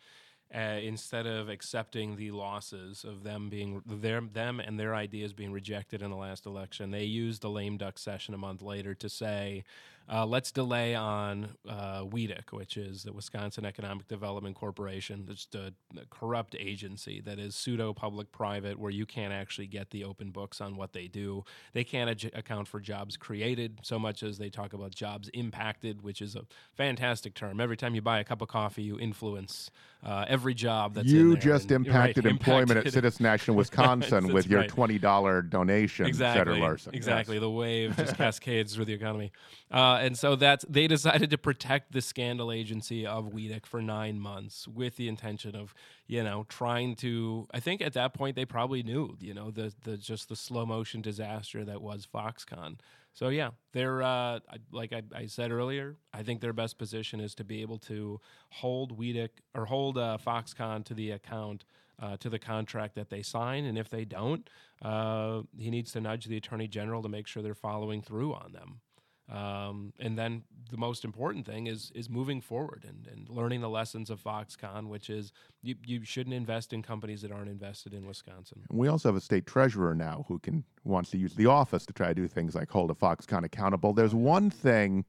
Uh, 0.55 0.79
instead 0.81 1.27
of 1.27 1.49
accepting 1.49 2.15
the 2.15 2.31
losses 2.31 3.03
of 3.03 3.21
them 3.21 3.49
being 3.49 3.81
their 3.85 4.21
them 4.21 4.61
and 4.61 4.79
their 4.79 4.95
ideas 4.95 5.33
being 5.33 5.51
rejected 5.51 6.01
in 6.01 6.09
the 6.09 6.15
last 6.15 6.45
election, 6.45 6.89
they 6.89 7.03
used 7.03 7.41
the 7.41 7.49
lame 7.49 7.75
duck 7.75 7.99
session 7.99 8.33
a 8.33 8.37
month 8.37 8.61
later 8.61 8.95
to 8.95 9.09
say, 9.09 9.65
uh, 10.09 10.25
let's 10.25 10.51
delay 10.51 10.95
on 10.95 11.49
uh, 11.67 12.01
WEDC, 12.01 12.51
which 12.51 12.77
is 12.77 13.03
the 13.03 13.11
Wisconsin 13.11 13.65
Economic 13.65 14.07
Development 14.07 14.55
Corporation. 14.55 15.27
It's 15.29 15.47
a, 15.53 15.73
a 15.99 16.05
corrupt 16.09 16.55
agency 16.57 17.21
that 17.21 17.39
is 17.39 17.55
pseudo 17.55 17.93
public 17.93 18.31
private, 18.31 18.79
where 18.79 18.91
you 18.91 19.05
can't 19.05 19.33
actually 19.33 19.67
get 19.67 19.89
the 19.89 20.03
open 20.03 20.31
books 20.31 20.61
on 20.61 20.77
what 20.77 20.93
they 20.93 21.07
do. 21.07 21.43
They 21.73 21.83
can't 21.83 22.09
ad- 22.09 22.31
account 22.33 22.67
for 22.67 22.79
jobs 22.79 23.17
created 23.17 23.79
so 23.83 23.99
much 23.99 24.23
as 24.23 24.37
they 24.37 24.49
talk 24.49 24.73
about 24.73 24.95
jobs 24.95 25.29
impacted, 25.33 26.01
which 26.01 26.21
is 26.21 26.35
a 26.35 26.45
fantastic 26.75 27.33
term. 27.33 27.59
Every 27.59 27.77
time 27.77 27.93
you 27.93 28.01
buy 28.01 28.19
a 28.19 28.23
cup 28.23 28.41
of 28.41 28.47
coffee, 28.47 28.83
you 28.83 28.97
influence 28.99 29.69
uh, 30.05 30.25
every 30.27 30.53
job 30.53 30.93
that's 30.93 31.07
you 31.07 31.35
just 31.35 31.71
and, 31.71 31.85
impacted 31.85 32.25
right, 32.25 32.31
employment 32.31 32.71
impacted. 32.71 32.87
at 32.87 32.93
Citizen 32.93 33.23
National 33.23 33.57
Wisconsin 33.57 34.31
with 34.31 34.47
your 34.47 34.61
right. 34.61 34.69
twenty 34.69 34.99
dollar 34.99 35.41
donation, 35.41 36.05
exactly, 36.05 36.59
Larson. 36.59 36.93
Exactly, 36.95 37.35
yes. 37.35 37.41
the 37.41 37.49
wave 37.49 37.97
just 37.97 38.15
cascades 38.17 38.75
through 38.75 38.85
the 38.85 38.93
economy. 38.93 39.31
Uh, 39.71 39.96
uh, 39.97 40.05
and 40.05 40.17
so 40.17 40.35
that's 40.35 40.65
they 40.69 40.87
decided 40.87 41.29
to 41.29 41.37
protect 41.37 41.91
the 41.91 42.01
scandal 42.01 42.51
agency 42.51 43.05
of 43.05 43.31
WEDC 43.31 43.65
for 43.65 43.81
nine 43.81 44.19
months 44.19 44.67
with 44.67 44.95
the 44.95 45.07
intention 45.07 45.55
of 45.55 45.73
you 46.07 46.23
know 46.23 46.45
trying 46.49 46.95
to. 46.97 47.47
I 47.53 47.59
think 47.59 47.81
at 47.81 47.93
that 47.93 48.13
point 48.13 48.35
they 48.35 48.45
probably 48.45 48.83
knew 48.83 49.17
you 49.19 49.33
know 49.33 49.51
the 49.51 49.73
the 49.83 49.97
just 49.97 50.29
the 50.29 50.35
slow 50.35 50.65
motion 50.65 51.01
disaster 51.01 51.65
that 51.65 51.81
was 51.81 52.07
Foxconn. 52.11 52.77
So 53.13 53.29
yeah, 53.29 53.51
they're 53.73 54.03
uh, 54.03 54.39
like 54.71 54.93
I, 54.93 55.01
I, 55.15 55.25
said 55.25 55.51
earlier. 55.51 55.95
I 56.13 56.21
think 56.21 56.39
their 56.39 56.53
best 56.53 56.77
position 56.77 57.19
is 57.19 57.33
to 57.35 57.43
be 57.43 57.61
able 57.61 57.79
to 57.79 58.21
hold 58.51 58.97
WEDC 58.97 59.29
or 59.55 59.65
hold 59.65 59.97
uh, 59.97 60.17
Foxconn 60.23 60.85
to 60.85 60.93
the 60.93 61.11
account. 61.11 61.63
Uh, 61.99 62.15
to 62.15 62.29
the 62.29 62.37
contract 62.37 62.93
that 62.93 63.09
they 63.09 63.23
sign. 63.23 63.65
And 63.65 63.75
if 63.75 63.89
they 63.89 64.05
don't, 64.05 64.47
uh, 64.83 65.41
he 65.57 65.71
needs 65.71 65.91
to 65.93 65.99
nudge 65.99 66.25
the 66.25 66.37
attorney 66.37 66.67
general 66.67 67.01
to 67.01 67.09
make 67.09 67.25
sure 67.25 67.41
they're 67.41 67.55
following 67.55 68.03
through 68.03 68.35
on 68.35 68.51
them. 68.51 68.81
Um, 69.29 69.91
and 69.99 70.17
then 70.17 70.43
the 70.71 70.77
most 70.77 71.03
important 71.03 71.45
thing 71.45 71.67
is 71.67 71.91
is 71.93 72.09
moving 72.09 72.39
forward 72.39 72.85
and, 72.87 73.07
and 73.07 73.29
learning 73.29 73.59
the 73.61 73.69
lessons 73.69 74.09
of 74.09 74.23
Foxconn, 74.23 74.87
which 74.87 75.09
is 75.09 75.33
you, 75.61 75.75
you 75.85 76.05
shouldn't 76.05 76.33
invest 76.33 76.71
in 76.71 76.81
companies 76.81 77.21
that 77.23 77.31
aren't 77.31 77.49
invested 77.49 77.93
in 77.93 78.05
Wisconsin. 78.05 78.63
We 78.69 78.87
also 78.87 79.09
have 79.09 79.17
a 79.17 79.21
state 79.21 79.45
treasurer 79.45 79.95
now 79.95 80.25
who 80.29 80.39
can 80.39 80.63
wants 80.85 81.09
to 81.11 81.17
use 81.17 81.33
the 81.35 81.47
office 81.47 81.85
to 81.87 81.93
try 81.93 82.07
to 82.09 82.13
do 82.13 82.27
things 82.27 82.55
like 82.55 82.71
hold 82.71 82.89
a 82.89 82.93
Foxconn 82.93 83.43
accountable. 83.43 83.93
There's 83.93 84.15
one 84.15 84.49
thing 84.49 85.03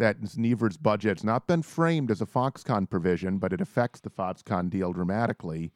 that 0.00 0.16
in 0.36 0.44
Evers' 0.46 0.76
budget. 0.76 1.18
has 1.18 1.24
not 1.24 1.46
been 1.46 1.62
framed 1.62 2.10
as 2.10 2.20
a 2.20 2.26
Foxconn 2.26 2.88
provision, 2.88 3.38
but 3.38 3.52
it 3.52 3.60
affects 3.60 4.00
the 4.00 4.10
Foxconn 4.10 4.70
deal 4.70 4.92
dramatically. 4.92 5.72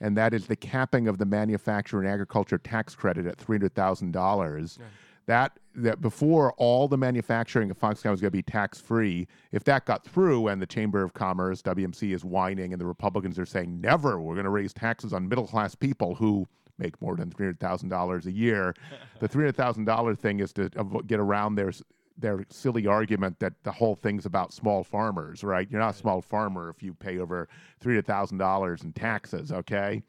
And 0.00 0.16
that 0.16 0.32
is 0.32 0.46
the 0.46 0.56
capping 0.56 1.08
of 1.08 1.18
the 1.18 1.24
manufacturer 1.24 2.00
and 2.00 2.08
agriculture 2.08 2.58
tax 2.58 2.94
credit 2.94 3.26
at 3.26 3.36
$300,000 3.38 4.78
that 5.26 5.58
that 5.76 6.00
before 6.00 6.52
all 6.52 6.86
the 6.86 6.96
manufacturing 6.96 7.70
of 7.70 7.78
Foxconn 7.78 8.10
was 8.10 8.20
going 8.20 8.28
to 8.28 8.30
be 8.30 8.42
tax 8.42 8.80
free. 8.80 9.26
If 9.50 9.64
that 9.64 9.86
got 9.86 10.04
through, 10.04 10.48
and 10.48 10.62
the 10.62 10.66
Chamber 10.66 11.02
of 11.02 11.14
Commerce 11.14 11.62
(WMC) 11.62 12.14
is 12.14 12.24
whining, 12.24 12.72
and 12.72 12.80
the 12.80 12.86
Republicans 12.86 13.38
are 13.38 13.46
saying 13.46 13.80
never, 13.80 14.20
we're 14.20 14.34
going 14.34 14.44
to 14.44 14.50
raise 14.50 14.72
taxes 14.72 15.12
on 15.12 15.28
middle 15.28 15.46
class 15.46 15.74
people 15.74 16.14
who 16.14 16.46
make 16.78 17.00
more 17.00 17.16
than 17.16 17.30
three 17.30 17.46
hundred 17.46 17.60
thousand 17.60 17.88
dollars 17.88 18.26
a 18.26 18.32
year. 18.32 18.74
the 19.20 19.28
three 19.28 19.44
hundred 19.44 19.56
thousand 19.56 19.84
dollar 19.84 20.14
thing 20.14 20.40
is 20.40 20.52
to 20.52 20.70
get 21.06 21.20
around 21.20 21.56
their 21.56 21.72
their 22.16 22.44
silly 22.48 22.86
argument 22.86 23.40
that 23.40 23.54
the 23.64 23.72
whole 23.72 23.96
thing's 23.96 24.26
about 24.26 24.52
small 24.52 24.84
farmers, 24.84 25.42
right? 25.42 25.68
You're 25.70 25.80
not 25.80 25.94
a 25.94 25.98
small 25.98 26.20
farmer 26.20 26.70
if 26.70 26.82
you 26.82 26.94
pay 26.94 27.18
over 27.18 27.48
three 27.80 27.94
hundred 27.94 28.06
thousand 28.06 28.38
dollars 28.38 28.82
in 28.84 28.92
taxes, 28.92 29.50
okay? 29.50 30.02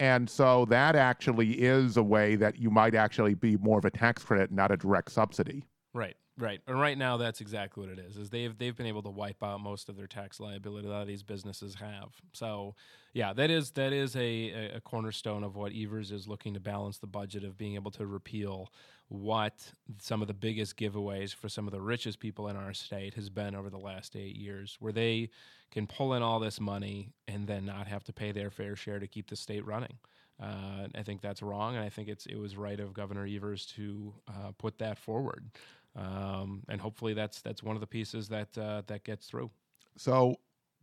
And 0.00 0.30
so 0.30 0.64
that 0.64 0.96
actually 0.96 1.60
is 1.60 1.98
a 1.98 2.02
way 2.02 2.34
that 2.36 2.58
you 2.58 2.70
might 2.70 2.94
actually 2.94 3.34
be 3.34 3.58
more 3.58 3.78
of 3.78 3.84
a 3.84 3.90
tax 3.90 4.24
credit, 4.24 4.50
not 4.50 4.72
a 4.72 4.76
direct 4.78 5.12
subsidy. 5.12 5.66
Right, 5.92 6.16
right. 6.40 6.60
And 6.66 6.80
right 6.80 6.98
now, 6.98 7.16
that's 7.16 7.40
exactly 7.40 7.86
what 7.86 7.92
it 7.92 8.00
is. 8.00 8.16
Is 8.16 8.30
they've 8.30 8.56
they've 8.56 8.76
been 8.76 8.86
able 8.86 9.02
to 9.02 9.10
wipe 9.10 9.42
out 9.42 9.60
most 9.60 9.88
of 9.88 9.96
their 9.96 10.06
tax 10.06 10.40
liability 10.40 10.88
that 10.88 11.06
these 11.06 11.22
businesses 11.22 11.76
have. 11.76 12.10
So, 12.32 12.74
yeah, 13.12 13.32
that 13.34 13.50
is 13.50 13.72
that 13.72 13.92
is 13.92 14.16
a, 14.16 14.72
a 14.74 14.80
cornerstone 14.80 15.44
of 15.44 15.54
what 15.54 15.72
Evers 15.72 16.10
is 16.10 16.26
looking 16.26 16.54
to 16.54 16.60
balance 16.60 16.98
the 16.98 17.06
budget 17.06 17.44
of 17.44 17.56
being 17.56 17.74
able 17.74 17.90
to 17.92 18.06
repeal 18.06 18.72
what 19.08 19.72
some 20.00 20.22
of 20.22 20.28
the 20.28 20.34
biggest 20.34 20.76
giveaways 20.76 21.34
for 21.34 21.48
some 21.48 21.66
of 21.66 21.72
the 21.72 21.80
richest 21.80 22.20
people 22.20 22.48
in 22.48 22.56
our 22.56 22.72
state 22.72 23.14
has 23.14 23.28
been 23.28 23.54
over 23.54 23.68
the 23.68 23.78
last 23.78 24.16
eight 24.16 24.36
years, 24.36 24.76
where 24.80 24.92
they 24.92 25.28
can 25.70 25.86
pull 25.86 26.14
in 26.14 26.22
all 26.22 26.40
this 26.40 26.60
money 26.60 27.12
and 27.28 27.46
then 27.46 27.66
not 27.66 27.86
have 27.86 28.04
to 28.04 28.12
pay 28.12 28.32
their 28.32 28.50
fair 28.50 28.76
share 28.76 28.98
to 28.98 29.06
keep 29.08 29.28
the 29.28 29.36
state 29.36 29.66
running. 29.66 29.98
Uh, 30.40 30.88
I 30.94 31.02
think 31.02 31.20
that's 31.20 31.42
wrong, 31.42 31.76
and 31.76 31.84
I 31.84 31.90
think 31.90 32.08
it's 32.08 32.24
it 32.24 32.36
was 32.36 32.56
right 32.56 32.80
of 32.80 32.94
Governor 32.94 33.26
Evers 33.26 33.66
to 33.76 34.14
uh, 34.26 34.52
put 34.56 34.78
that 34.78 34.96
forward, 34.96 35.50
um, 35.96 36.62
and 36.68 36.80
hopefully 36.80 37.14
that's 37.14 37.40
that's 37.40 37.62
one 37.62 37.76
of 37.76 37.80
the 37.80 37.86
pieces 37.86 38.28
that 38.28 38.56
uh, 38.56 38.82
that 38.86 39.04
gets 39.04 39.26
through. 39.26 39.50
So 39.96 40.36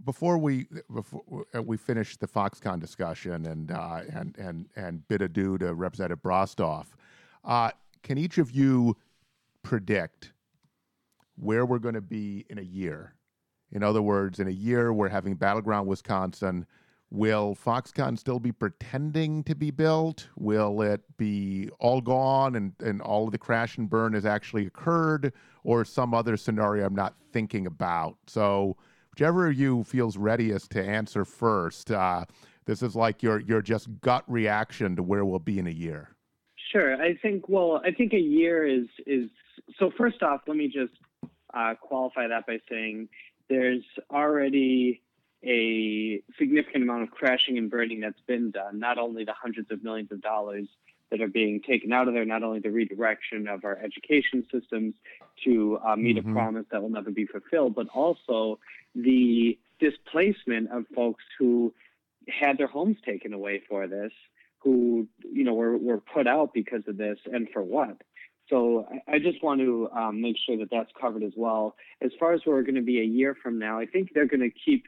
before 0.06 0.38
we 0.38 0.67
before 0.93 1.24
we 1.63 1.78
finish 1.78 2.17
the 2.17 2.28
Foxconn 2.28 2.80
discussion 2.80 3.46
and 3.46 3.72
uh, 3.72 4.02
and 4.13 4.36
and 4.38 4.65
and 4.76 5.08
bid 5.08 5.22
adieu 5.22 5.58
to 5.60 5.74
Representative 5.74 6.22
Brostoff, 6.22 6.88
uh, 7.43 7.72
can 8.04 8.17
each 8.17 8.38
of 8.38 8.52
you 8.52 8.98
predict 9.63 10.34
where 11.36 11.65
we're 11.65 11.80
going 11.80 11.96
to 11.96 12.02
be 12.02 12.46
in 12.50 12.58
a 12.58 12.63
year? 12.63 13.13
In 13.72 13.84
other 13.84 14.02
words, 14.02 14.39
in 14.39 14.48
a 14.48 14.52
year, 14.52 14.93
we're 14.93 15.10
having 15.10 15.36
battleground 15.36 15.88
Wisconsin. 15.88 16.65
Will 17.10 17.56
Foxconn 17.56 18.20
still 18.20 18.39
be 18.39 18.52
pretending 18.52 19.43
to 19.46 19.56
be 19.56 19.72
built? 19.72 20.28
Will 20.36 20.82
it 20.82 21.02
be 21.17 21.70
all 21.80 22.02
gone 22.02 22.56
and, 22.56 22.74
and 22.82 23.02
all 23.02 23.26
of 23.26 23.32
the 23.32 23.38
crash 23.38 23.78
and 23.78 23.89
burn 23.89 24.13
has 24.13 24.26
actually 24.26 24.65
occurred, 24.65 25.32
or 25.63 25.86
some 25.86 26.13
other 26.13 26.36
scenario 26.36 26.86
I'm 26.86 26.96
not 26.96 27.15
thinking 27.32 27.65
about? 27.65 28.17
So, 28.28 28.76
whichever 29.12 29.48
of 29.48 29.54
you 29.54 29.86
feels 29.86 30.17
readiest 30.17 30.72
to 30.72 30.84
answer 30.84 31.24
first, 31.24 31.91
uh, 31.91 32.26
this 32.65 32.84
is 32.84 32.93
like 32.93 33.24
your 33.24 33.39
your 33.39 33.62
just 33.62 33.88
gut 34.02 34.26
reaction 34.28 34.98
to 34.98 35.04
where 35.04 35.24
we'll 35.24 35.39
be 35.39 35.60
in 35.60 35.67
a 35.67 35.72
year. 35.72 36.10
Sure. 36.74 37.02
I 37.02 37.15
think. 37.15 37.48
Well, 37.48 37.82
I 37.86 37.91
think 37.91 38.12
a 38.12 38.20
year 38.20 38.67
is 38.67 38.88
is. 39.06 39.30
So 39.80 39.91
first 39.98 40.22
off, 40.24 40.41
let 40.46 40.58
me 40.58 40.67
just 40.67 40.93
uh, 41.54 41.76
qualify 41.82 42.28
that 42.28 42.46
by 42.46 42.60
saying 42.70 43.08
there's 43.50 43.84
already 44.12 45.02
a 45.43 46.21
significant 46.38 46.84
amount 46.84 47.04
of 47.04 47.12
crashing 47.12 47.58
and 47.58 47.69
burning 47.69 48.00
that's 48.00 48.19
been 48.28 48.52
done, 48.52 48.80
not 48.80 48.97
only 48.97 49.23
the 49.23 49.34
hundreds 49.34 49.71
of 49.71 49.84
millions 49.84 50.12
of 50.12 50.21
dollars 50.21 50.67
that 51.12 51.21
are 51.21 51.28
being 51.28 51.62
taken 51.62 51.93
out 51.93 52.08
of 52.08 52.13
there, 52.13 52.26
not 52.26 52.43
only 52.43 52.60
the 52.60 52.71
redirection 52.71 53.47
of 53.47 53.63
our 53.63 53.78
education 53.78 54.45
systems 54.52 54.93
to 55.43 55.80
uh, 55.86 55.95
meet 55.95 56.17
mm-hmm. 56.17 56.32
a 56.32 56.34
promise 56.34 56.65
that 56.71 56.82
will 56.82 56.89
never 56.89 57.12
be 57.12 57.26
fulfilled, 57.26 57.76
but 57.76 57.88
also 57.93 58.60
the 58.95 59.58
displacement 59.80 60.69
of 60.71 60.86
folks 60.93 61.23
who 61.38 61.73
had 62.28 62.58
their 62.58 62.67
homes 62.67 62.97
taken 63.06 63.34
away 63.34 63.62
for 63.69 63.88
this, 63.88 64.12
who 64.60 65.08
you 65.32 65.43
know 65.43 65.54
were 65.54 65.78
were 65.78 66.02
put 66.02 66.28
out 66.28 66.54
because 66.54 66.82
of 66.88 66.97
this, 66.97 67.19
and 67.32 67.47
for 67.54 67.63
what? 67.63 68.02
So 68.50 68.88
I 69.08 69.19
just 69.19 69.43
want 69.43 69.60
to 69.62 69.89
um, 69.93 70.21
make 70.21 70.38
sure 70.45 70.58
that 70.58 70.69
that's 70.71 70.91
covered 71.00 71.23
as 71.23 71.34
well. 71.36 71.76
As 72.02 72.12
far 72.19 72.34
as 72.34 72.41
where 72.45 72.56
we're 72.56 72.63
going 72.63 72.76
to 72.76 72.82
be 72.82 73.00
a 73.02 73.04
year 73.04 73.36
from 73.41 73.60
now, 73.60 73.80
I 73.80 73.86
think 73.86 74.12
they're 74.13 74.26
going 74.26 74.41
to 74.41 74.50
keep 74.50 74.86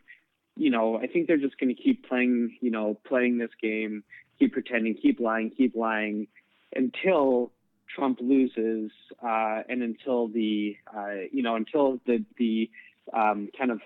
you 0.60 0.70
know, 0.70 0.98
I 0.98 1.08
think 1.08 1.28
they're 1.28 1.38
just 1.38 1.58
going 1.58 1.74
to 1.74 1.82
keep 1.82 2.08
playing, 2.08 2.58
you 2.60 2.70
know, 2.70 3.00
playing 3.08 3.38
this 3.38 3.52
game, 3.62 4.04
keep 4.38 4.52
pretending, 4.52 4.94
keep 4.94 5.22
lying, 5.22 5.52
keep 5.52 5.74
lying 5.74 6.28
until 6.76 7.52
Trump 7.96 8.20
loses, 8.22 8.92
uh, 9.24 9.64
and 9.70 9.82
until 9.82 10.28
the, 10.28 10.76
uh, 10.96 11.22
you 11.32 11.42
know, 11.44 11.56
until 11.56 12.02
the 12.06 12.26
the 12.38 12.70
um, 13.14 13.50
kind 13.58 13.72
of 13.72 13.80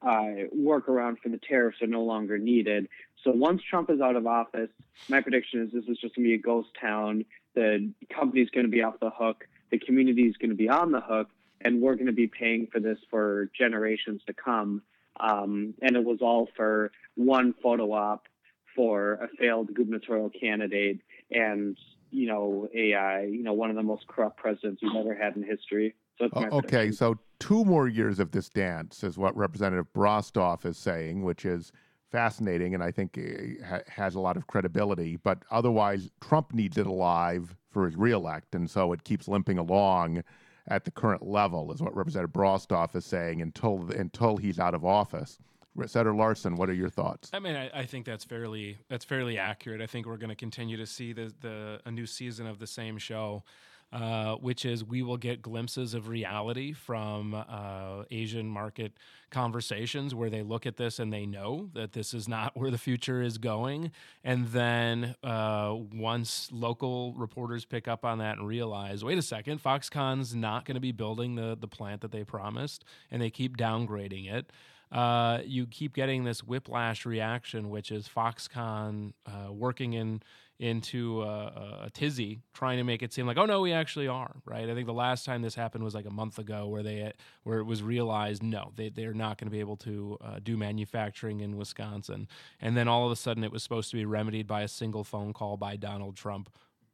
uh, 0.00 0.48
workaround 0.56 1.18
for 1.18 1.28
the 1.28 1.38
tariffs 1.38 1.82
are 1.82 1.86
no 1.86 2.02
longer 2.02 2.38
needed. 2.38 2.88
So 3.22 3.30
once 3.30 3.60
Trump 3.68 3.90
is 3.90 4.00
out 4.00 4.16
of 4.16 4.26
office, 4.26 4.70
my 5.08 5.20
prediction 5.20 5.62
is 5.62 5.72
this 5.72 5.84
is 5.84 5.98
just 5.98 6.16
going 6.16 6.24
to 6.24 6.30
be 6.30 6.34
a 6.34 6.38
ghost 6.38 6.70
town. 6.80 7.26
The 7.54 7.90
company's 8.08 8.48
going 8.50 8.66
to 8.66 8.72
be 8.72 8.82
off 8.82 9.00
the 9.00 9.10
hook. 9.10 9.46
The 9.70 9.78
community 9.78 10.22
is 10.22 10.36
going 10.38 10.50
to 10.50 10.56
be 10.56 10.70
on 10.70 10.92
the 10.92 11.00
hook, 11.00 11.28
and 11.60 11.82
we're 11.82 11.94
going 11.94 12.06
to 12.06 12.12
be 12.12 12.26
paying 12.26 12.68
for 12.72 12.80
this 12.80 12.98
for 13.10 13.50
generations 13.56 14.22
to 14.26 14.32
come. 14.32 14.82
Um, 15.20 15.74
and 15.82 15.96
it 15.96 16.04
was 16.04 16.18
all 16.20 16.48
for 16.56 16.90
one 17.14 17.54
photo 17.62 17.92
op 17.92 18.26
for 18.74 19.14
a 19.14 19.28
failed 19.38 19.74
gubernatorial 19.74 20.30
candidate 20.30 21.00
and 21.30 21.76
you 22.10 22.28
know 22.28 22.68
a 22.74 22.94
uh, 22.94 23.18
you 23.20 23.42
know 23.42 23.52
one 23.52 23.70
of 23.70 23.76
the 23.76 23.82
most 23.82 24.06
corrupt 24.06 24.36
presidents 24.36 24.82
we've 24.82 24.94
ever 24.94 25.14
had 25.14 25.36
in 25.36 25.42
history. 25.42 25.94
So 26.18 26.28
uh, 26.34 26.48
okay, 26.52 26.90
so 26.92 27.18
two 27.38 27.64
more 27.64 27.88
years 27.88 28.20
of 28.20 28.30
this 28.30 28.48
dance 28.48 29.02
is 29.02 29.18
what 29.18 29.36
Representative 29.36 29.86
Brostoff 29.92 30.64
is 30.64 30.78
saying, 30.78 31.24
which 31.24 31.44
is 31.44 31.72
fascinating 32.10 32.74
and 32.74 32.82
I 32.82 32.90
think 32.90 33.18
ha- 33.66 33.80
has 33.88 34.14
a 34.14 34.20
lot 34.20 34.36
of 34.36 34.46
credibility. 34.46 35.16
But 35.16 35.42
otherwise, 35.50 36.10
Trump 36.22 36.54
needs 36.54 36.78
it 36.78 36.86
alive 36.86 37.54
for 37.70 37.84
his 37.84 37.96
reelect, 37.96 38.54
and 38.54 38.70
so 38.70 38.92
it 38.92 39.04
keeps 39.04 39.28
limping 39.28 39.58
along 39.58 40.22
at 40.68 40.84
the 40.84 40.90
current 40.90 41.26
level, 41.26 41.72
is 41.72 41.80
what 41.80 41.94
Representative 41.94 42.32
Brostoff 42.32 42.94
is 42.96 43.04
saying 43.04 43.42
until 43.42 43.90
until 43.92 44.36
he's 44.36 44.58
out 44.58 44.74
of 44.74 44.84
office. 44.84 45.38
Senator 45.84 46.14
Larson, 46.14 46.56
what 46.56 46.70
are 46.70 46.74
your 46.74 46.88
thoughts? 46.88 47.28
I 47.34 47.38
mean, 47.38 47.54
I, 47.54 47.70
I, 47.80 47.84
think 47.84 48.06
that's 48.06 48.24
fairly 48.24 48.78
that's 48.88 49.04
fairly 49.04 49.38
accurate. 49.38 49.82
I 49.82 49.86
think 49.86 50.06
we're 50.06 50.16
going 50.16 50.30
to 50.30 50.36
continue 50.36 50.78
to 50.78 50.86
see 50.86 51.12
the, 51.12 51.34
the 51.40 51.80
a 51.84 51.90
new 51.90 52.06
season 52.06 52.46
of 52.46 52.58
the 52.58 52.66
same 52.66 52.96
show. 52.96 53.44
Uh, 53.92 54.34
which 54.34 54.64
is 54.64 54.84
we 54.84 55.00
will 55.00 55.16
get 55.16 55.40
glimpses 55.40 55.94
of 55.94 56.08
reality 56.08 56.72
from 56.72 57.32
uh, 57.32 58.02
Asian 58.10 58.46
market 58.46 58.92
conversations 59.30 60.12
where 60.12 60.28
they 60.28 60.42
look 60.42 60.66
at 60.66 60.76
this 60.76 60.98
and 60.98 61.12
they 61.12 61.24
know 61.24 61.70
that 61.72 61.92
this 61.92 62.12
is 62.12 62.26
not 62.26 62.56
where 62.56 62.70
the 62.70 62.78
future 62.78 63.22
is 63.22 63.38
going. 63.38 63.92
And 64.24 64.48
then 64.48 65.14
uh, 65.22 65.76
once 65.94 66.50
local 66.52 67.14
reporters 67.14 67.64
pick 67.64 67.86
up 67.86 68.04
on 68.04 68.18
that 68.18 68.38
and 68.38 68.46
realize, 68.46 69.04
wait 69.04 69.18
a 69.18 69.22
second, 69.22 69.62
Foxconn's 69.62 70.34
not 70.34 70.64
going 70.64 70.74
to 70.74 70.80
be 70.80 70.92
building 70.92 71.36
the, 71.36 71.56
the 71.58 71.68
plant 71.68 72.00
that 72.00 72.10
they 72.10 72.24
promised, 72.24 72.84
and 73.10 73.22
they 73.22 73.30
keep 73.30 73.56
downgrading 73.56 74.30
it. 74.30 74.50
Uh, 74.92 75.40
you 75.44 75.66
keep 75.66 75.94
getting 75.94 76.24
this 76.24 76.44
whiplash 76.44 77.04
reaction, 77.04 77.70
which 77.70 77.90
is 77.90 78.08
Foxconn 78.08 79.12
uh, 79.26 79.52
working 79.52 79.94
in 79.94 80.22
into 80.58 81.22
a, 81.22 81.82
a, 81.84 81.90
tizzy, 81.92 82.40
trying 82.54 82.78
to 82.78 82.84
make 82.84 83.02
it 83.02 83.12
seem 83.12 83.26
like, 83.26 83.36
oh 83.36 83.44
no, 83.44 83.60
we 83.60 83.72
actually 83.72 84.08
are 84.08 84.36
right. 84.46 84.70
I 84.70 84.74
think 84.74 84.86
the 84.86 84.94
last 84.94 85.26
time 85.26 85.42
this 85.42 85.54
happened 85.54 85.84
was 85.84 85.94
like 85.94 86.06
a 86.06 86.10
month 86.10 86.38
ago, 86.38 86.66
where 86.66 86.82
they 86.82 87.12
where 87.42 87.58
it 87.58 87.64
was 87.64 87.82
realized 87.82 88.42
no, 88.42 88.72
they 88.74 88.88
they're 88.88 89.12
not 89.12 89.38
going 89.38 89.48
to 89.48 89.52
be 89.52 89.60
able 89.60 89.76
to 89.78 90.16
uh, 90.24 90.38
do 90.42 90.56
manufacturing 90.56 91.40
in 91.40 91.56
Wisconsin, 91.56 92.26
and 92.60 92.76
then 92.76 92.88
all 92.88 93.04
of 93.04 93.12
a 93.12 93.16
sudden 93.16 93.44
it 93.44 93.52
was 93.52 93.62
supposed 93.62 93.90
to 93.90 93.96
be 93.96 94.06
remedied 94.06 94.46
by 94.46 94.62
a 94.62 94.68
single 94.68 95.04
phone 95.04 95.32
call 95.32 95.56
by 95.56 95.76
Donald 95.76 96.16
Trump. 96.16 96.48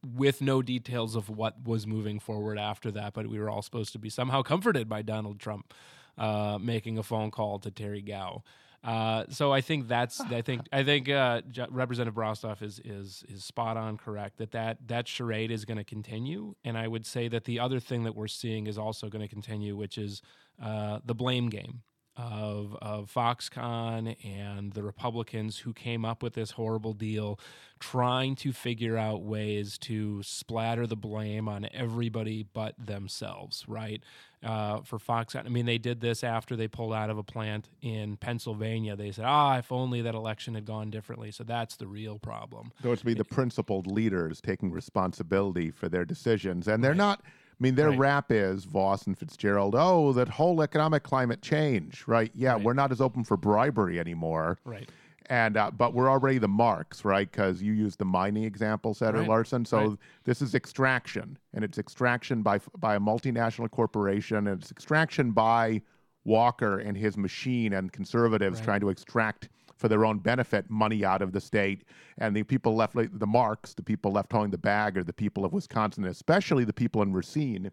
With 0.04 0.40
no 0.40 0.62
details 0.62 1.14
of 1.14 1.30
what 1.30 1.64
was 1.64 1.86
moving 1.86 2.18
forward 2.18 2.58
after 2.58 2.90
that, 2.90 3.12
but 3.12 3.28
we 3.28 3.38
were 3.38 3.48
all 3.48 3.62
supposed 3.62 3.92
to 3.92 4.00
be 4.00 4.10
somehow 4.10 4.42
comforted 4.42 4.88
by 4.88 5.02
Donald 5.02 5.38
Trump 5.38 5.72
uh, 6.18 6.58
making 6.60 6.98
a 6.98 7.02
phone 7.02 7.30
call 7.30 7.58
to 7.60 7.70
Terry 7.70 8.02
Gou. 8.02 8.42
Uh, 8.84 9.24
so 9.28 9.52
I 9.52 9.60
think 9.60 9.86
that's 9.86 10.20
I 10.20 10.42
think 10.42 10.62
I 10.72 10.82
think 10.82 11.08
uh, 11.08 11.42
Representative 11.70 12.14
Brostoff 12.14 12.62
is 12.62 12.80
is 12.84 13.24
is 13.28 13.44
spot 13.44 13.76
on 13.76 13.96
correct 13.96 14.38
that 14.38 14.50
that 14.52 14.78
that 14.88 15.06
charade 15.06 15.52
is 15.52 15.64
going 15.64 15.78
to 15.78 15.84
continue, 15.84 16.56
and 16.64 16.76
I 16.76 16.88
would 16.88 17.06
say 17.06 17.28
that 17.28 17.44
the 17.44 17.60
other 17.60 17.78
thing 17.78 18.02
that 18.04 18.16
we're 18.16 18.26
seeing 18.26 18.66
is 18.66 18.78
also 18.78 19.08
going 19.08 19.22
to 19.22 19.28
continue, 19.28 19.76
which 19.76 19.98
is 19.98 20.20
uh, 20.60 20.98
the 21.04 21.14
blame 21.14 21.48
game 21.48 21.82
of 22.16 22.76
of 22.82 23.12
Foxconn 23.12 24.16
and 24.24 24.72
the 24.72 24.82
Republicans 24.82 25.58
who 25.58 25.72
came 25.72 26.04
up 26.04 26.22
with 26.22 26.34
this 26.34 26.52
horrible 26.52 26.92
deal, 26.92 27.38
trying 27.80 28.36
to 28.36 28.52
figure 28.52 28.96
out 28.96 29.22
ways 29.22 29.78
to 29.78 30.22
splatter 30.22 30.86
the 30.86 30.96
blame 30.96 31.48
on 31.48 31.68
everybody 31.72 32.46
but 32.52 32.74
themselves. 32.78 33.64
Right 33.68 34.02
uh, 34.44 34.80
for 34.82 34.98
Foxconn. 34.98 35.46
I 35.46 35.48
mean, 35.48 35.66
they 35.66 35.78
did 35.78 36.00
this 36.00 36.24
after 36.24 36.56
they 36.56 36.68
pulled 36.68 36.92
out 36.92 37.10
of 37.10 37.18
a 37.18 37.22
plant 37.22 37.68
in 37.80 38.16
Pennsylvania. 38.16 38.96
They 38.96 39.12
said, 39.12 39.24
"Ah, 39.26 39.58
if 39.58 39.70
only 39.70 40.02
that 40.02 40.14
election 40.14 40.54
had 40.54 40.64
gone 40.64 40.90
differently." 40.90 41.30
So 41.30 41.44
that's 41.44 41.76
the 41.76 41.86
real 41.86 42.18
problem. 42.18 42.72
So 42.82 42.92
it's 42.92 43.02
be 43.02 43.14
the 43.14 43.24
principled 43.24 43.86
leaders 43.86 44.40
taking 44.40 44.72
responsibility 44.72 45.70
for 45.70 45.88
their 45.88 46.04
decisions, 46.04 46.66
and 46.68 46.82
they're 46.82 46.90
right. 46.90 46.96
not 46.96 47.22
mean, 47.62 47.74
their 47.76 47.90
right. 47.90 47.98
rap 47.98 48.32
is 48.32 48.64
Vos 48.64 49.06
and 49.06 49.16
Fitzgerald. 49.16 49.74
Oh, 49.76 50.12
that 50.12 50.28
whole 50.28 50.62
economic 50.62 51.02
climate 51.02 51.42
change, 51.42 52.04
right? 52.06 52.30
Yeah, 52.34 52.54
right. 52.54 52.62
we're 52.62 52.74
not 52.74 52.92
as 52.92 53.00
open 53.00 53.24
for 53.24 53.36
bribery 53.36 53.98
anymore, 54.00 54.58
right? 54.64 54.88
And 55.26 55.56
uh, 55.56 55.70
but 55.70 55.94
we're 55.94 56.10
already 56.10 56.38
the 56.38 56.48
marks, 56.48 57.04
right? 57.04 57.30
Because 57.30 57.62
you 57.62 57.72
used 57.72 57.98
the 57.98 58.04
mining 58.04 58.44
example, 58.44 58.92
Senator 58.92 59.20
right. 59.20 59.28
Larson. 59.28 59.64
So 59.64 59.96
this 60.24 60.42
is 60.42 60.54
extraction, 60.54 61.38
and 61.54 61.64
it's 61.64 61.78
extraction 61.78 62.42
by 62.42 62.60
by 62.78 62.96
a 62.96 63.00
multinational 63.00 63.70
corporation, 63.70 64.48
and 64.48 64.60
it's 64.60 64.70
extraction 64.70 65.30
by 65.30 65.80
Walker 66.24 66.78
and 66.78 66.96
his 66.96 67.16
machine 67.16 67.72
and 67.72 67.92
conservatives 67.92 68.60
trying 68.60 68.80
to 68.80 68.88
extract 68.88 69.48
for 69.82 69.88
their 69.88 70.06
own 70.06 70.18
benefit 70.18 70.70
money 70.70 71.04
out 71.04 71.20
of 71.20 71.32
the 71.32 71.40
state. 71.40 71.82
And 72.16 72.36
the 72.36 72.44
people 72.44 72.76
left, 72.76 72.94
the 72.94 73.26
marks, 73.26 73.74
the 73.74 73.82
people 73.82 74.12
left 74.12 74.32
holding 74.32 74.52
the 74.52 74.56
bag 74.56 74.96
are 74.96 75.02
the 75.02 75.12
people 75.12 75.44
of 75.44 75.52
Wisconsin, 75.52 76.04
especially 76.04 76.64
the 76.64 76.72
people 76.72 77.02
in 77.02 77.12
Racine. 77.12 77.72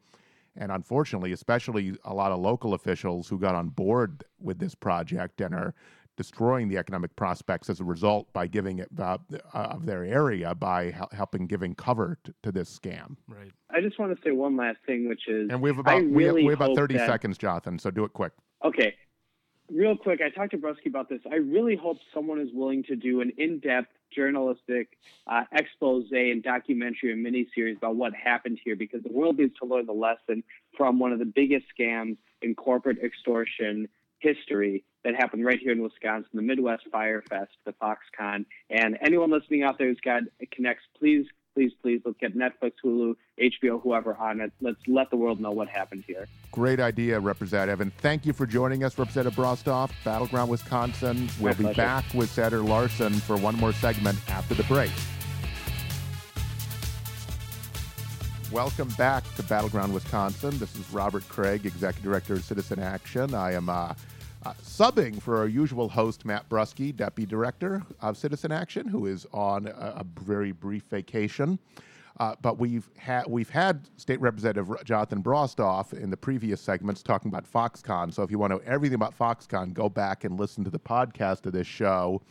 And 0.57 0.71
unfortunately, 0.71 1.31
especially 1.31 1.95
a 2.03 2.13
lot 2.13 2.31
of 2.31 2.39
local 2.39 2.73
officials 2.73 3.29
who 3.29 3.37
got 3.37 3.53
on 3.53 3.69
board 3.69 4.23
with 4.41 4.57
this 4.57 4.73
project 4.73 5.39
and 5.39 5.53
are 5.53 5.75
destroying 6.17 6.67
the 6.67 6.77
economic 6.77 7.15
prospects 7.15 7.69
as 7.69 7.79
a 7.79 7.83
result 7.83 8.33
by 8.33 8.47
giving 8.47 8.79
it 8.79 8.89
uh, 8.99 9.19
of 9.53 9.85
their 9.85 10.03
area 10.03 10.53
by 10.55 10.93
helping 11.11 11.45
giving 11.45 11.75
cover 11.75 12.17
t- 12.25 12.33
to 12.41 12.51
this 12.51 12.77
scam. 12.77 13.15
Right. 13.27 13.51
I 13.69 13.79
just 13.79 13.99
want 13.99 14.13
to 14.13 14.21
say 14.21 14.31
one 14.31 14.57
last 14.57 14.79
thing, 14.85 15.07
which 15.07 15.27
is, 15.29 15.49
and 15.49 15.61
we 15.61 15.69
have 15.69 15.77
about 15.77 16.01
really 16.01 16.11
we 16.11 16.23
have, 16.25 16.35
we 16.35 16.45
have 16.47 16.61
about 16.61 16.75
thirty 16.75 16.97
that, 16.97 17.07
seconds, 17.07 17.37
Jonathan. 17.37 17.79
So 17.79 17.89
do 17.89 18.03
it 18.03 18.11
quick. 18.11 18.33
Okay 18.65 18.95
real 19.71 19.95
quick, 19.95 20.21
I 20.21 20.29
talked 20.29 20.51
to 20.51 20.57
Brusky 20.57 20.87
about 20.87 21.09
this. 21.09 21.21
I 21.31 21.35
really 21.35 21.75
hope 21.75 21.97
someone 22.13 22.39
is 22.39 22.49
willing 22.53 22.83
to 22.83 22.95
do 22.95 23.21
an 23.21 23.31
in-depth 23.37 23.91
journalistic 24.15 24.97
uh, 25.27 25.43
expose 25.51 26.05
and 26.11 26.41
documentary 26.43 27.11
and 27.11 27.25
miniseries 27.25 27.77
about 27.77 27.95
what 27.95 28.13
happened 28.13 28.59
here, 28.63 28.75
because 28.75 29.03
the 29.03 29.11
world 29.11 29.37
needs 29.37 29.55
to 29.61 29.65
learn 29.65 29.85
the 29.85 29.93
lesson 29.93 30.43
from 30.75 30.99
one 30.99 31.11
of 31.11 31.19
the 31.19 31.25
biggest 31.25 31.65
scams 31.77 32.17
in 32.41 32.55
corporate 32.55 32.97
extortion 33.03 33.87
history 34.19 34.83
that 35.03 35.15
happened 35.15 35.45
right 35.45 35.59
here 35.59 35.71
in 35.71 35.81
Wisconsin, 35.81 36.29
the 36.33 36.41
Midwest 36.41 36.83
Fyre 36.91 37.23
Fest, 37.29 37.51
the 37.65 37.73
Foxconn. 37.73 38.45
And 38.69 38.97
anyone 39.01 39.31
listening 39.31 39.63
out 39.63 39.77
there 39.77 39.87
who's 39.87 39.99
got 40.01 40.23
connects, 40.51 40.83
please 40.97 41.25
please, 41.53 41.71
please, 41.81 42.01
let's 42.05 42.17
get 42.19 42.37
Netflix, 42.37 42.73
Hulu, 42.83 43.15
HBO, 43.41 43.81
whoever 43.81 44.15
on 44.15 44.41
it. 44.41 44.51
Let's 44.61 44.79
let 44.87 45.09
the 45.09 45.17
world 45.17 45.39
know 45.39 45.51
what 45.51 45.67
happened 45.67 46.03
here. 46.07 46.27
Great 46.51 46.79
idea, 46.79 47.19
Representative. 47.19 47.81
And 47.81 47.93
thank 47.97 48.25
you 48.25 48.33
for 48.33 48.45
joining 48.45 48.83
us, 48.83 48.97
Representative 48.97 49.37
Brostoff, 49.37 49.91
Battleground, 50.03 50.49
Wisconsin. 50.49 51.29
We'll 51.39 51.55
be 51.55 51.73
back 51.73 52.05
with 52.13 52.29
Senator 52.29 52.61
Larson 52.61 53.13
for 53.13 53.37
one 53.37 53.55
more 53.55 53.73
segment 53.73 54.17
after 54.29 54.53
the 54.53 54.63
break. 54.63 54.91
Welcome 58.51 58.89
back 58.97 59.23
to 59.35 59.43
Battleground, 59.43 59.93
Wisconsin. 59.93 60.57
This 60.57 60.75
is 60.75 60.91
Robert 60.91 61.27
Craig, 61.29 61.67
Executive 61.67 62.03
Director 62.03 62.33
of 62.33 62.43
Citizen 62.43 62.79
Action. 62.79 63.35
I 63.35 63.53
am 63.53 63.69
uh, 63.69 63.93
uh, 64.45 64.53
subbing 64.63 65.21
for 65.21 65.37
our 65.37 65.47
usual 65.47 65.89
host, 65.89 66.25
Matt 66.25 66.47
Brusky, 66.49 66.95
Deputy 66.95 67.29
Director 67.29 67.83
of 68.01 68.17
Citizen 68.17 68.51
Action, 68.51 68.87
who 68.87 69.05
is 69.05 69.25
on 69.33 69.67
a, 69.67 69.71
a 69.71 70.05
very 70.21 70.51
brief 70.51 70.83
vacation. 70.83 71.59
Uh, 72.19 72.35
but 72.41 72.59
we've 72.59 72.89
had 72.97 73.25
we've 73.27 73.49
had 73.49 73.87
State 73.95 74.19
Representative 74.19 74.69
Jonathan 74.83 75.23
Brostoff 75.23 75.93
in 75.93 76.09
the 76.09 76.17
previous 76.17 76.59
segments 76.59 77.01
talking 77.01 77.29
about 77.29 77.49
Foxconn. 77.49 78.13
So 78.13 78.23
if 78.23 78.31
you 78.31 78.37
want 78.37 78.51
to 78.51 78.57
know 78.57 78.63
everything 78.65 78.95
about 78.95 79.17
Foxconn, 79.17 79.73
go 79.73 79.87
back 79.87 80.25
and 80.25 80.37
listen 80.37 80.65
to 80.65 80.69
the 80.69 80.79
podcast 80.79 81.45
of 81.45 81.53
this 81.53 81.67
show. 81.67 82.21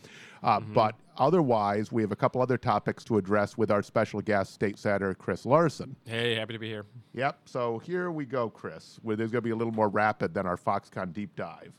Uh, 0.43 0.59
mm-hmm. 0.59 0.73
But 0.73 0.95
otherwise, 1.17 1.91
we 1.91 2.03
have 2.03 2.11
a 2.11 2.15
couple 2.15 2.39
other 2.39 2.57
topics 2.57 3.03
to 3.05 3.17
address 3.17 3.57
with 3.57 3.71
our 3.71 3.81
special 3.81 4.21
guest, 4.21 4.53
State 4.53 4.77
Senator 4.77 5.15
Chris 5.15 5.43
Larson. 5.43 5.95
Hey, 6.05 6.35
happy 6.35 6.53
to 6.53 6.59
be 6.59 6.67
here. 6.67 6.85
Yep. 7.15 7.39
So 7.45 7.79
here 7.79 8.11
we 8.11 8.25
go, 8.25 8.47
Chris. 8.47 8.99
Where 9.01 9.15
there's 9.15 9.31
going 9.31 9.41
to 9.41 9.45
be 9.45 9.51
a 9.51 9.55
little 9.55 9.73
more 9.73 9.89
rapid 9.89 10.35
than 10.35 10.45
our 10.45 10.57
Foxconn 10.57 11.13
deep 11.13 11.35
dive. 11.35 11.73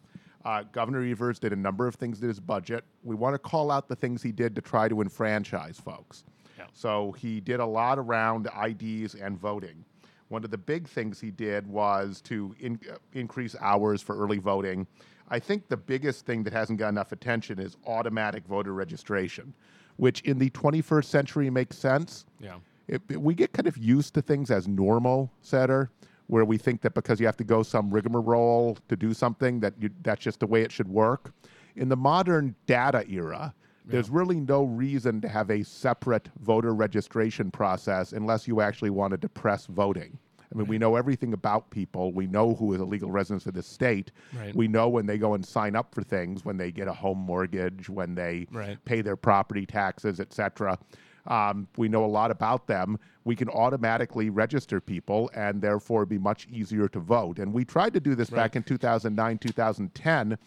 Uh, 0.45 0.65
Governor 0.73 1.05
Evers 1.05 1.39
did 1.39 1.53
a 1.53 1.57
number 1.57 1.87
of 1.87 1.97
things 1.97 2.23
in 2.23 2.29
his 2.29 2.41
budget. 2.41 2.85
We 3.03 3.15
want 3.15 3.35
to 3.35 3.39
call 3.39 3.71
out 3.71 3.89
the 3.89 3.97
things 3.97 4.23
he 4.23 4.33
did 4.33 4.55
to 4.57 4.63
try 4.63 4.89
to 4.89 5.01
enfranchise 5.03 5.79
folks. 5.79 6.25
Yeah. 6.59 6.65
So 6.73 7.13
he 7.13 7.41
did 7.41 7.61
a 7.61 7.67
lot 7.67 7.99
around 7.99 8.49
IDs 8.63 9.15
and 9.15 9.39
voting. 9.39 9.85
One 10.29 10.45
of 10.45 10.51
the 10.51 10.59
big 10.59 10.89
things 10.89 11.21
he 11.21 11.31
did 11.31 11.67
was 11.67 12.21
to 12.23 12.55
in, 12.61 12.79
uh, 12.91 12.97
increase 13.13 13.57
hours 13.61 14.01
for 14.01 14.17
early 14.17 14.39
voting. 14.39 14.87
I 15.29 15.39
think 15.39 15.69
the 15.69 15.77
biggest 15.77 16.25
thing 16.25 16.43
that 16.45 16.53
hasn't 16.53 16.79
got 16.79 16.89
enough 16.89 17.13
attention 17.13 17.59
is 17.59 17.77
automatic 17.87 18.47
voter 18.47 18.73
registration, 18.73 19.53
which 19.97 20.21
in 20.23 20.39
the 20.39 20.51
21st 20.51 21.05
century 21.05 21.51
makes 21.51 21.77
sense. 21.77 22.27
Yeah. 22.41 22.57
It, 22.89 23.03
it, 23.09 23.21
we 23.21 23.35
get 23.35 23.53
kind 23.53 23.69
of 23.69 23.77
used 23.77 24.15
to 24.15 24.23
things 24.23 24.51
as 24.51 24.67
normal, 24.67 25.31
Setter, 25.43 25.91
where 26.31 26.45
we 26.45 26.57
think 26.57 26.81
that 26.83 26.95
because 26.95 27.19
you 27.19 27.27
have 27.27 27.37
to 27.37 27.45
go 27.45 27.63
some 27.63 27.91
rigmarole 27.91 28.79
to 28.89 28.97
do 28.97 29.13
something 29.13 29.59
that 29.61 29.75
you, 29.81 29.91
that's 30.03 30.23
just 30.23 30.39
the 30.39 30.47
way 30.47 30.63
it 30.63 30.71
should 30.71 30.89
work. 30.89 31.33
In 31.75 31.89
the 31.89 31.97
modern 31.97 32.55
data 32.67 33.05
era, 33.09 33.53
yeah. 33.85 33.93
there's 33.93 34.11
really 34.11 34.39
no 34.39 34.63
reason 34.63 35.21
to 35.23 35.29
have 35.29 35.51
a 35.51 35.65
separate 35.65 36.29
voter 36.41 36.73
registration 36.73 37.51
process 37.51 38.13
unless 38.13 38.47
you 38.47 38.61
actually 38.61 38.91
want 38.91 39.11
to 39.11 39.17
depress 39.17 39.67
voting. 39.67 40.17
I 40.39 40.57
mean, 40.57 40.65
right. 40.65 40.69
we 40.69 40.79
know 40.79 40.97
everything 40.97 41.33
about 41.33 41.71
people. 41.71 42.13
We 42.13 42.27
know 42.27 42.55
who 42.55 42.75
is 42.75 42.81
a 42.81 42.85
legal 42.85 43.11
resident 43.11 43.47
of 43.47 43.55
the 43.55 43.63
state. 43.63 44.13
Right. 44.33 44.55
We 44.55 44.69
know 44.69 44.89
when 44.89 45.07
they 45.07 45.19
go 45.19 45.35
and 45.35 45.45
sign 45.45 45.77
up 45.77 45.95
for 45.95 46.03
things, 46.03 46.45
when 46.45 46.57
they 46.57 46.73
get 46.73 46.89
a 46.89 46.93
home 46.93 47.19
mortgage, 47.19 47.89
when 47.89 48.15
they 48.15 48.47
right. 48.51 48.77
pay 48.85 49.01
their 49.01 49.17
property 49.17 49.65
taxes, 49.67 50.21
etc. 50.21 50.79
Um, 51.27 51.69
we 51.77 51.89
know 51.89 52.05
a 52.05 52.07
lot 52.07 52.31
about 52.31 52.67
them. 52.67 52.99
We 53.25 53.37
can 53.37 53.49
automatically 53.49 54.31
register 54.31 54.81
people 54.81 55.31
and 55.35 55.61
therefore 55.61 56.07
be 56.07 56.19
much 56.19 56.47
easier 56.51 56.89
to 56.89 57.01
vote. 57.01 57.39
And 57.39 57.53
we 57.53 57.65
tried 57.65 57.95
to 57.95 58.01
do 58.01 58.15
this 58.15 58.31
back 58.31 58.57
in 58.57 58.63
2009, 58.63 59.39
2010. 59.39 60.39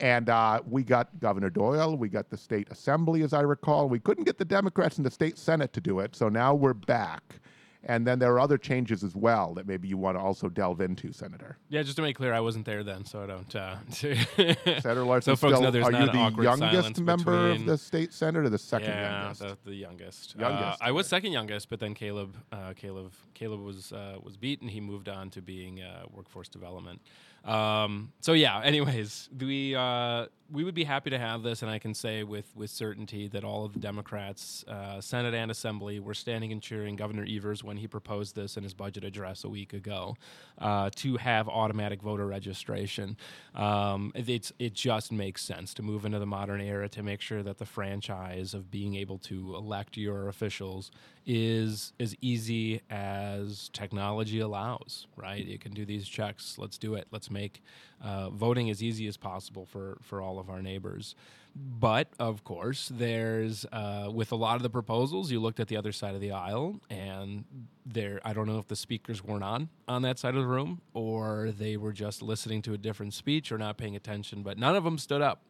And 0.00 0.28
uh, 0.28 0.60
we 0.68 0.82
got 0.82 1.08
Governor 1.20 1.50
Doyle, 1.50 1.96
we 1.96 2.08
got 2.08 2.30
the 2.30 2.36
state 2.36 2.68
assembly, 2.70 3.22
as 3.22 3.32
I 3.32 3.42
recall. 3.42 3.88
We 3.88 4.00
couldn't 4.00 4.24
get 4.24 4.38
the 4.38 4.44
Democrats 4.44 4.98
in 4.98 5.04
the 5.04 5.10
state 5.10 5.38
Senate 5.38 5.72
to 5.74 5.80
do 5.80 6.00
it. 6.00 6.16
So 6.16 6.28
now 6.28 6.54
we're 6.54 6.74
back. 6.74 7.40
And 7.84 8.06
then 8.06 8.20
there 8.20 8.32
are 8.32 8.40
other 8.40 8.58
changes 8.58 9.02
as 9.02 9.16
well 9.16 9.54
that 9.54 9.66
maybe 9.66 9.88
you 9.88 9.96
want 9.96 10.16
to 10.16 10.20
also 10.20 10.48
delve 10.48 10.80
into, 10.80 11.12
Senator. 11.12 11.58
Yeah, 11.68 11.82
just 11.82 11.96
to 11.96 12.02
make 12.02 12.16
clear, 12.16 12.32
I 12.32 12.40
wasn't 12.40 12.64
there 12.64 12.84
then, 12.84 13.04
so 13.04 13.22
I 13.22 13.26
don't. 13.26 13.56
Uh, 13.56 13.76
Senator 13.90 15.02
Larson, 15.02 15.34
so 15.34 15.36
folks 15.36 15.54
still, 15.54 15.62
know 15.62 15.70
there's 15.70 15.86
are 15.86 15.92
you 15.92 16.06
the 16.06 16.42
youngest 16.42 17.00
member 17.00 17.48
between... 17.48 17.62
of 17.62 17.66
the 17.66 17.78
state 17.78 18.12
senate 18.12 18.44
or 18.44 18.48
the 18.48 18.58
second 18.58 18.90
yeah, 18.90 19.22
youngest? 19.22 19.40
the, 19.40 19.58
the 19.64 19.74
youngest. 19.74 20.36
Youngest. 20.38 20.80
Uh, 20.80 20.84
I 20.84 20.92
was 20.92 21.08
second 21.08 21.32
youngest, 21.32 21.68
but 21.68 21.80
then 21.80 21.94
Caleb, 21.94 22.36
uh, 22.52 22.72
Caleb, 22.76 23.12
Caleb 23.34 23.60
was 23.60 23.92
uh, 23.92 24.16
was 24.22 24.36
beat, 24.36 24.60
and 24.60 24.70
he 24.70 24.80
moved 24.80 25.08
on 25.08 25.30
to 25.30 25.42
being 25.42 25.82
uh, 25.82 26.04
workforce 26.12 26.48
development. 26.48 27.00
Um, 27.44 28.12
so 28.20 28.32
yeah. 28.32 28.60
Anyways, 28.64 29.28
we 29.38 29.74
uh, 29.74 30.26
we 30.52 30.64
would 30.64 30.74
be 30.74 30.84
happy 30.84 31.08
to 31.10 31.18
have 31.18 31.42
this, 31.42 31.62
and 31.62 31.70
I 31.70 31.78
can 31.78 31.94
say 31.94 32.22
with 32.24 32.54
with 32.54 32.70
certainty 32.70 33.26
that 33.28 33.42
all 33.42 33.64
of 33.64 33.72
the 33.72 33.78
Democrats, 33.78 34.64
uh, 34.68 35.00
Senate 35.00 35.34
and 35.34 35.50
Assembly, 35.50 35.98
were 35.98 36.14
standing 36.14 36.52
and 36.52 36.60
cheering 36.60 36.94
Governor 36.94 37.26
Evers 37.28 37.64
when 37.64 37.78
he 37.78 37.88
proposed 37.88 38.36
this 38.36 38.56
in 38.56 38.62
his 38.62 38.74
budget 38.74 39.02
address 39.02 39.44
a 39.44 39.48
week 39.48 39.72
ago 39.72 40.16
uh, 40.58 40.90
to 40.96 41.16
have 41.16 41.48
automatic 41.48 42.02
voter 42.02 42.26
registration. 42.26 43.16
Um, 43.54 44.12
it's 44.14 44.52
it 44.58 44.74
just 44.74 45.10
makes 45.10 45.42
sense 45.42 45.72
to 45.74 45.82
move 45.82 46.04
into 46.04 46.18
the 46.18 46.26
modern 46.26 46.60
era 46.60 46.88
to 46.90 47.02
make 47.02 47.22
sure 47.22 47.42
that 47.42 47.58
the 47.58 47.66
franchise 47.66 48.52
of 48.52 48.70
being 48.70 48.94
able 48.94 49.18
to 49.18 49.54
elect 49.56 49.96
your 49.96 50.28
officials 50.28 50.90
is 51.24 51.92
as 52.00 52.16
easy 52.20 52.82
as 52.90 53.70
technology 53.72 54.40
allows. 54.40 55.06
Right? 55.16 55.44
You 55.44 55.58
can 55.58 55.72
do 55.72 55.86
these 55.86 56.06
checks. 56.06 56.58
Let's 56.58 56.76
do 56.76 56.94
it. 56.94 57.06
Let's 57.10 57.30
make 57.30 57.62
uh, 58.02 58.30
voting 58.30 58.70
as 58.70 58.82
easy 58.82 59.06
as 59.06 59.16
possible 59.16 59.64
for, 59.64 59.98
for 60.02 60.20
all 60.20 60.38
of 60.38 60.50
our 60.50 60.60
neighbors. 60.60 61.14
But 61.54 62.08
of 62.18 62.44
course, 62.44 62.90
there's 62.92 63.66
uh, 63.72 64.08
with 64.12 64.32
a 64.32 64.36
lot 64.36 64.56
of 64.56 64.62
the 64.62 64.70
proposals, 64.70 65.30
you 65.30 65.38
looked 65.38 65.60
at 65.60 65.68
the 65.68 65.76
other 65.76 65.92
side 65.92 66.14
of 66.14 66.22
the 66.22 66.32
aisle, 66.32 66.80
and 66.88 67.44
there 67.84 68.20
I 68.24 68.32
don't 68.32 68.46
know 68.46 68.58
if 68.58 68.68
the 68.68 68.76
speakers 68.76 69.22
weren't 69.22 69.44
on 69.44 69.68
on 69.86 70.00
that 70.02 70.18
side 70.18 70.34
of 70.34 70.40
the 70.40 70.46
room, 70.46 70.80
or 70.94 71.52
they 71.54 71.76
were 71.76 71.92
just 71.92 72.22
listening 72.22 72.62
to 72.62 72.72
a 72.72 72.78
different 72.78 73.12
speech 73.12 73.52
or 73.52 73.58
not 73.58 73.76
paying 73.76 73.96
attention. 73.96 74.42
But 74.42 74.56
none 74.56 74.76
of 74.76 74.84
them 74.84 74.96
stood 74.96 75.20
up 75.20 75.42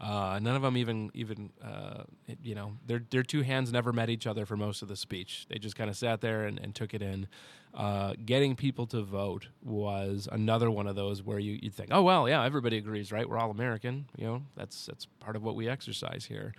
uh, 0.00 0.38
none 0.40 0.56
of 0.56 0.62
them 0.62 0.76
even 0.76 1.10
even 1.12 1.50
uh, 1.62 2.04
you 2.42 2.54
know 2.54 2.72
their 2.86 3.02
their 3.10 3.22
two 3.22 3.42
hands 3.42 3.70
never 3.70 3.92
met 3.92 4.08
each 4.08 4.26
other 4.26 4.46
for 4.46 4.56
most 4.56 4.80
of 4.80 4.88
the 4.88 4.96
speech. 4.96 5.44
They 5.48 5.58
just 5.58 5.76
kind 5.76 5.90
of 5.90 5.96
sat 5.96 6.22
there 6.22 6.46
and, 6.46 6.58
and, 6.58 6.74
took 6.74 6.94
it 6.94 7.02
in. 7.02 7.28
Uh, 7.72 8.14
getting 8.26 8.56
people 8.56 8.84
to 8.84 9.00
vote 9.00 9.46
was 9.62 10.28
another 10.32 10.70
one 10.70 10.88
of 10.88 10.96
those 10.96 11.22
where 11.22 11.38
you 11.38 11.58
you'd 11.62 11.74
think, 11.74 11.90
oh 11.92 12.02
well, 12.02 12.28
yeah, 12.28 12.44
everybody 12.44 12.76
agrees, 12.78 13.12
right? 13.12 13.28
We're 13.28 13.38
all 13.38 13.50
American, 13.50 14.06
you 14.16 14.26
know. 14.26 14.42
That's 14.56 14.86
that's 14.86 15.06
part 15.20 15.36
of 15.36 15.42
what 15.42 15.54
we 15.54 15.68
exercise 15.68 16.24
here. 16.24 16.52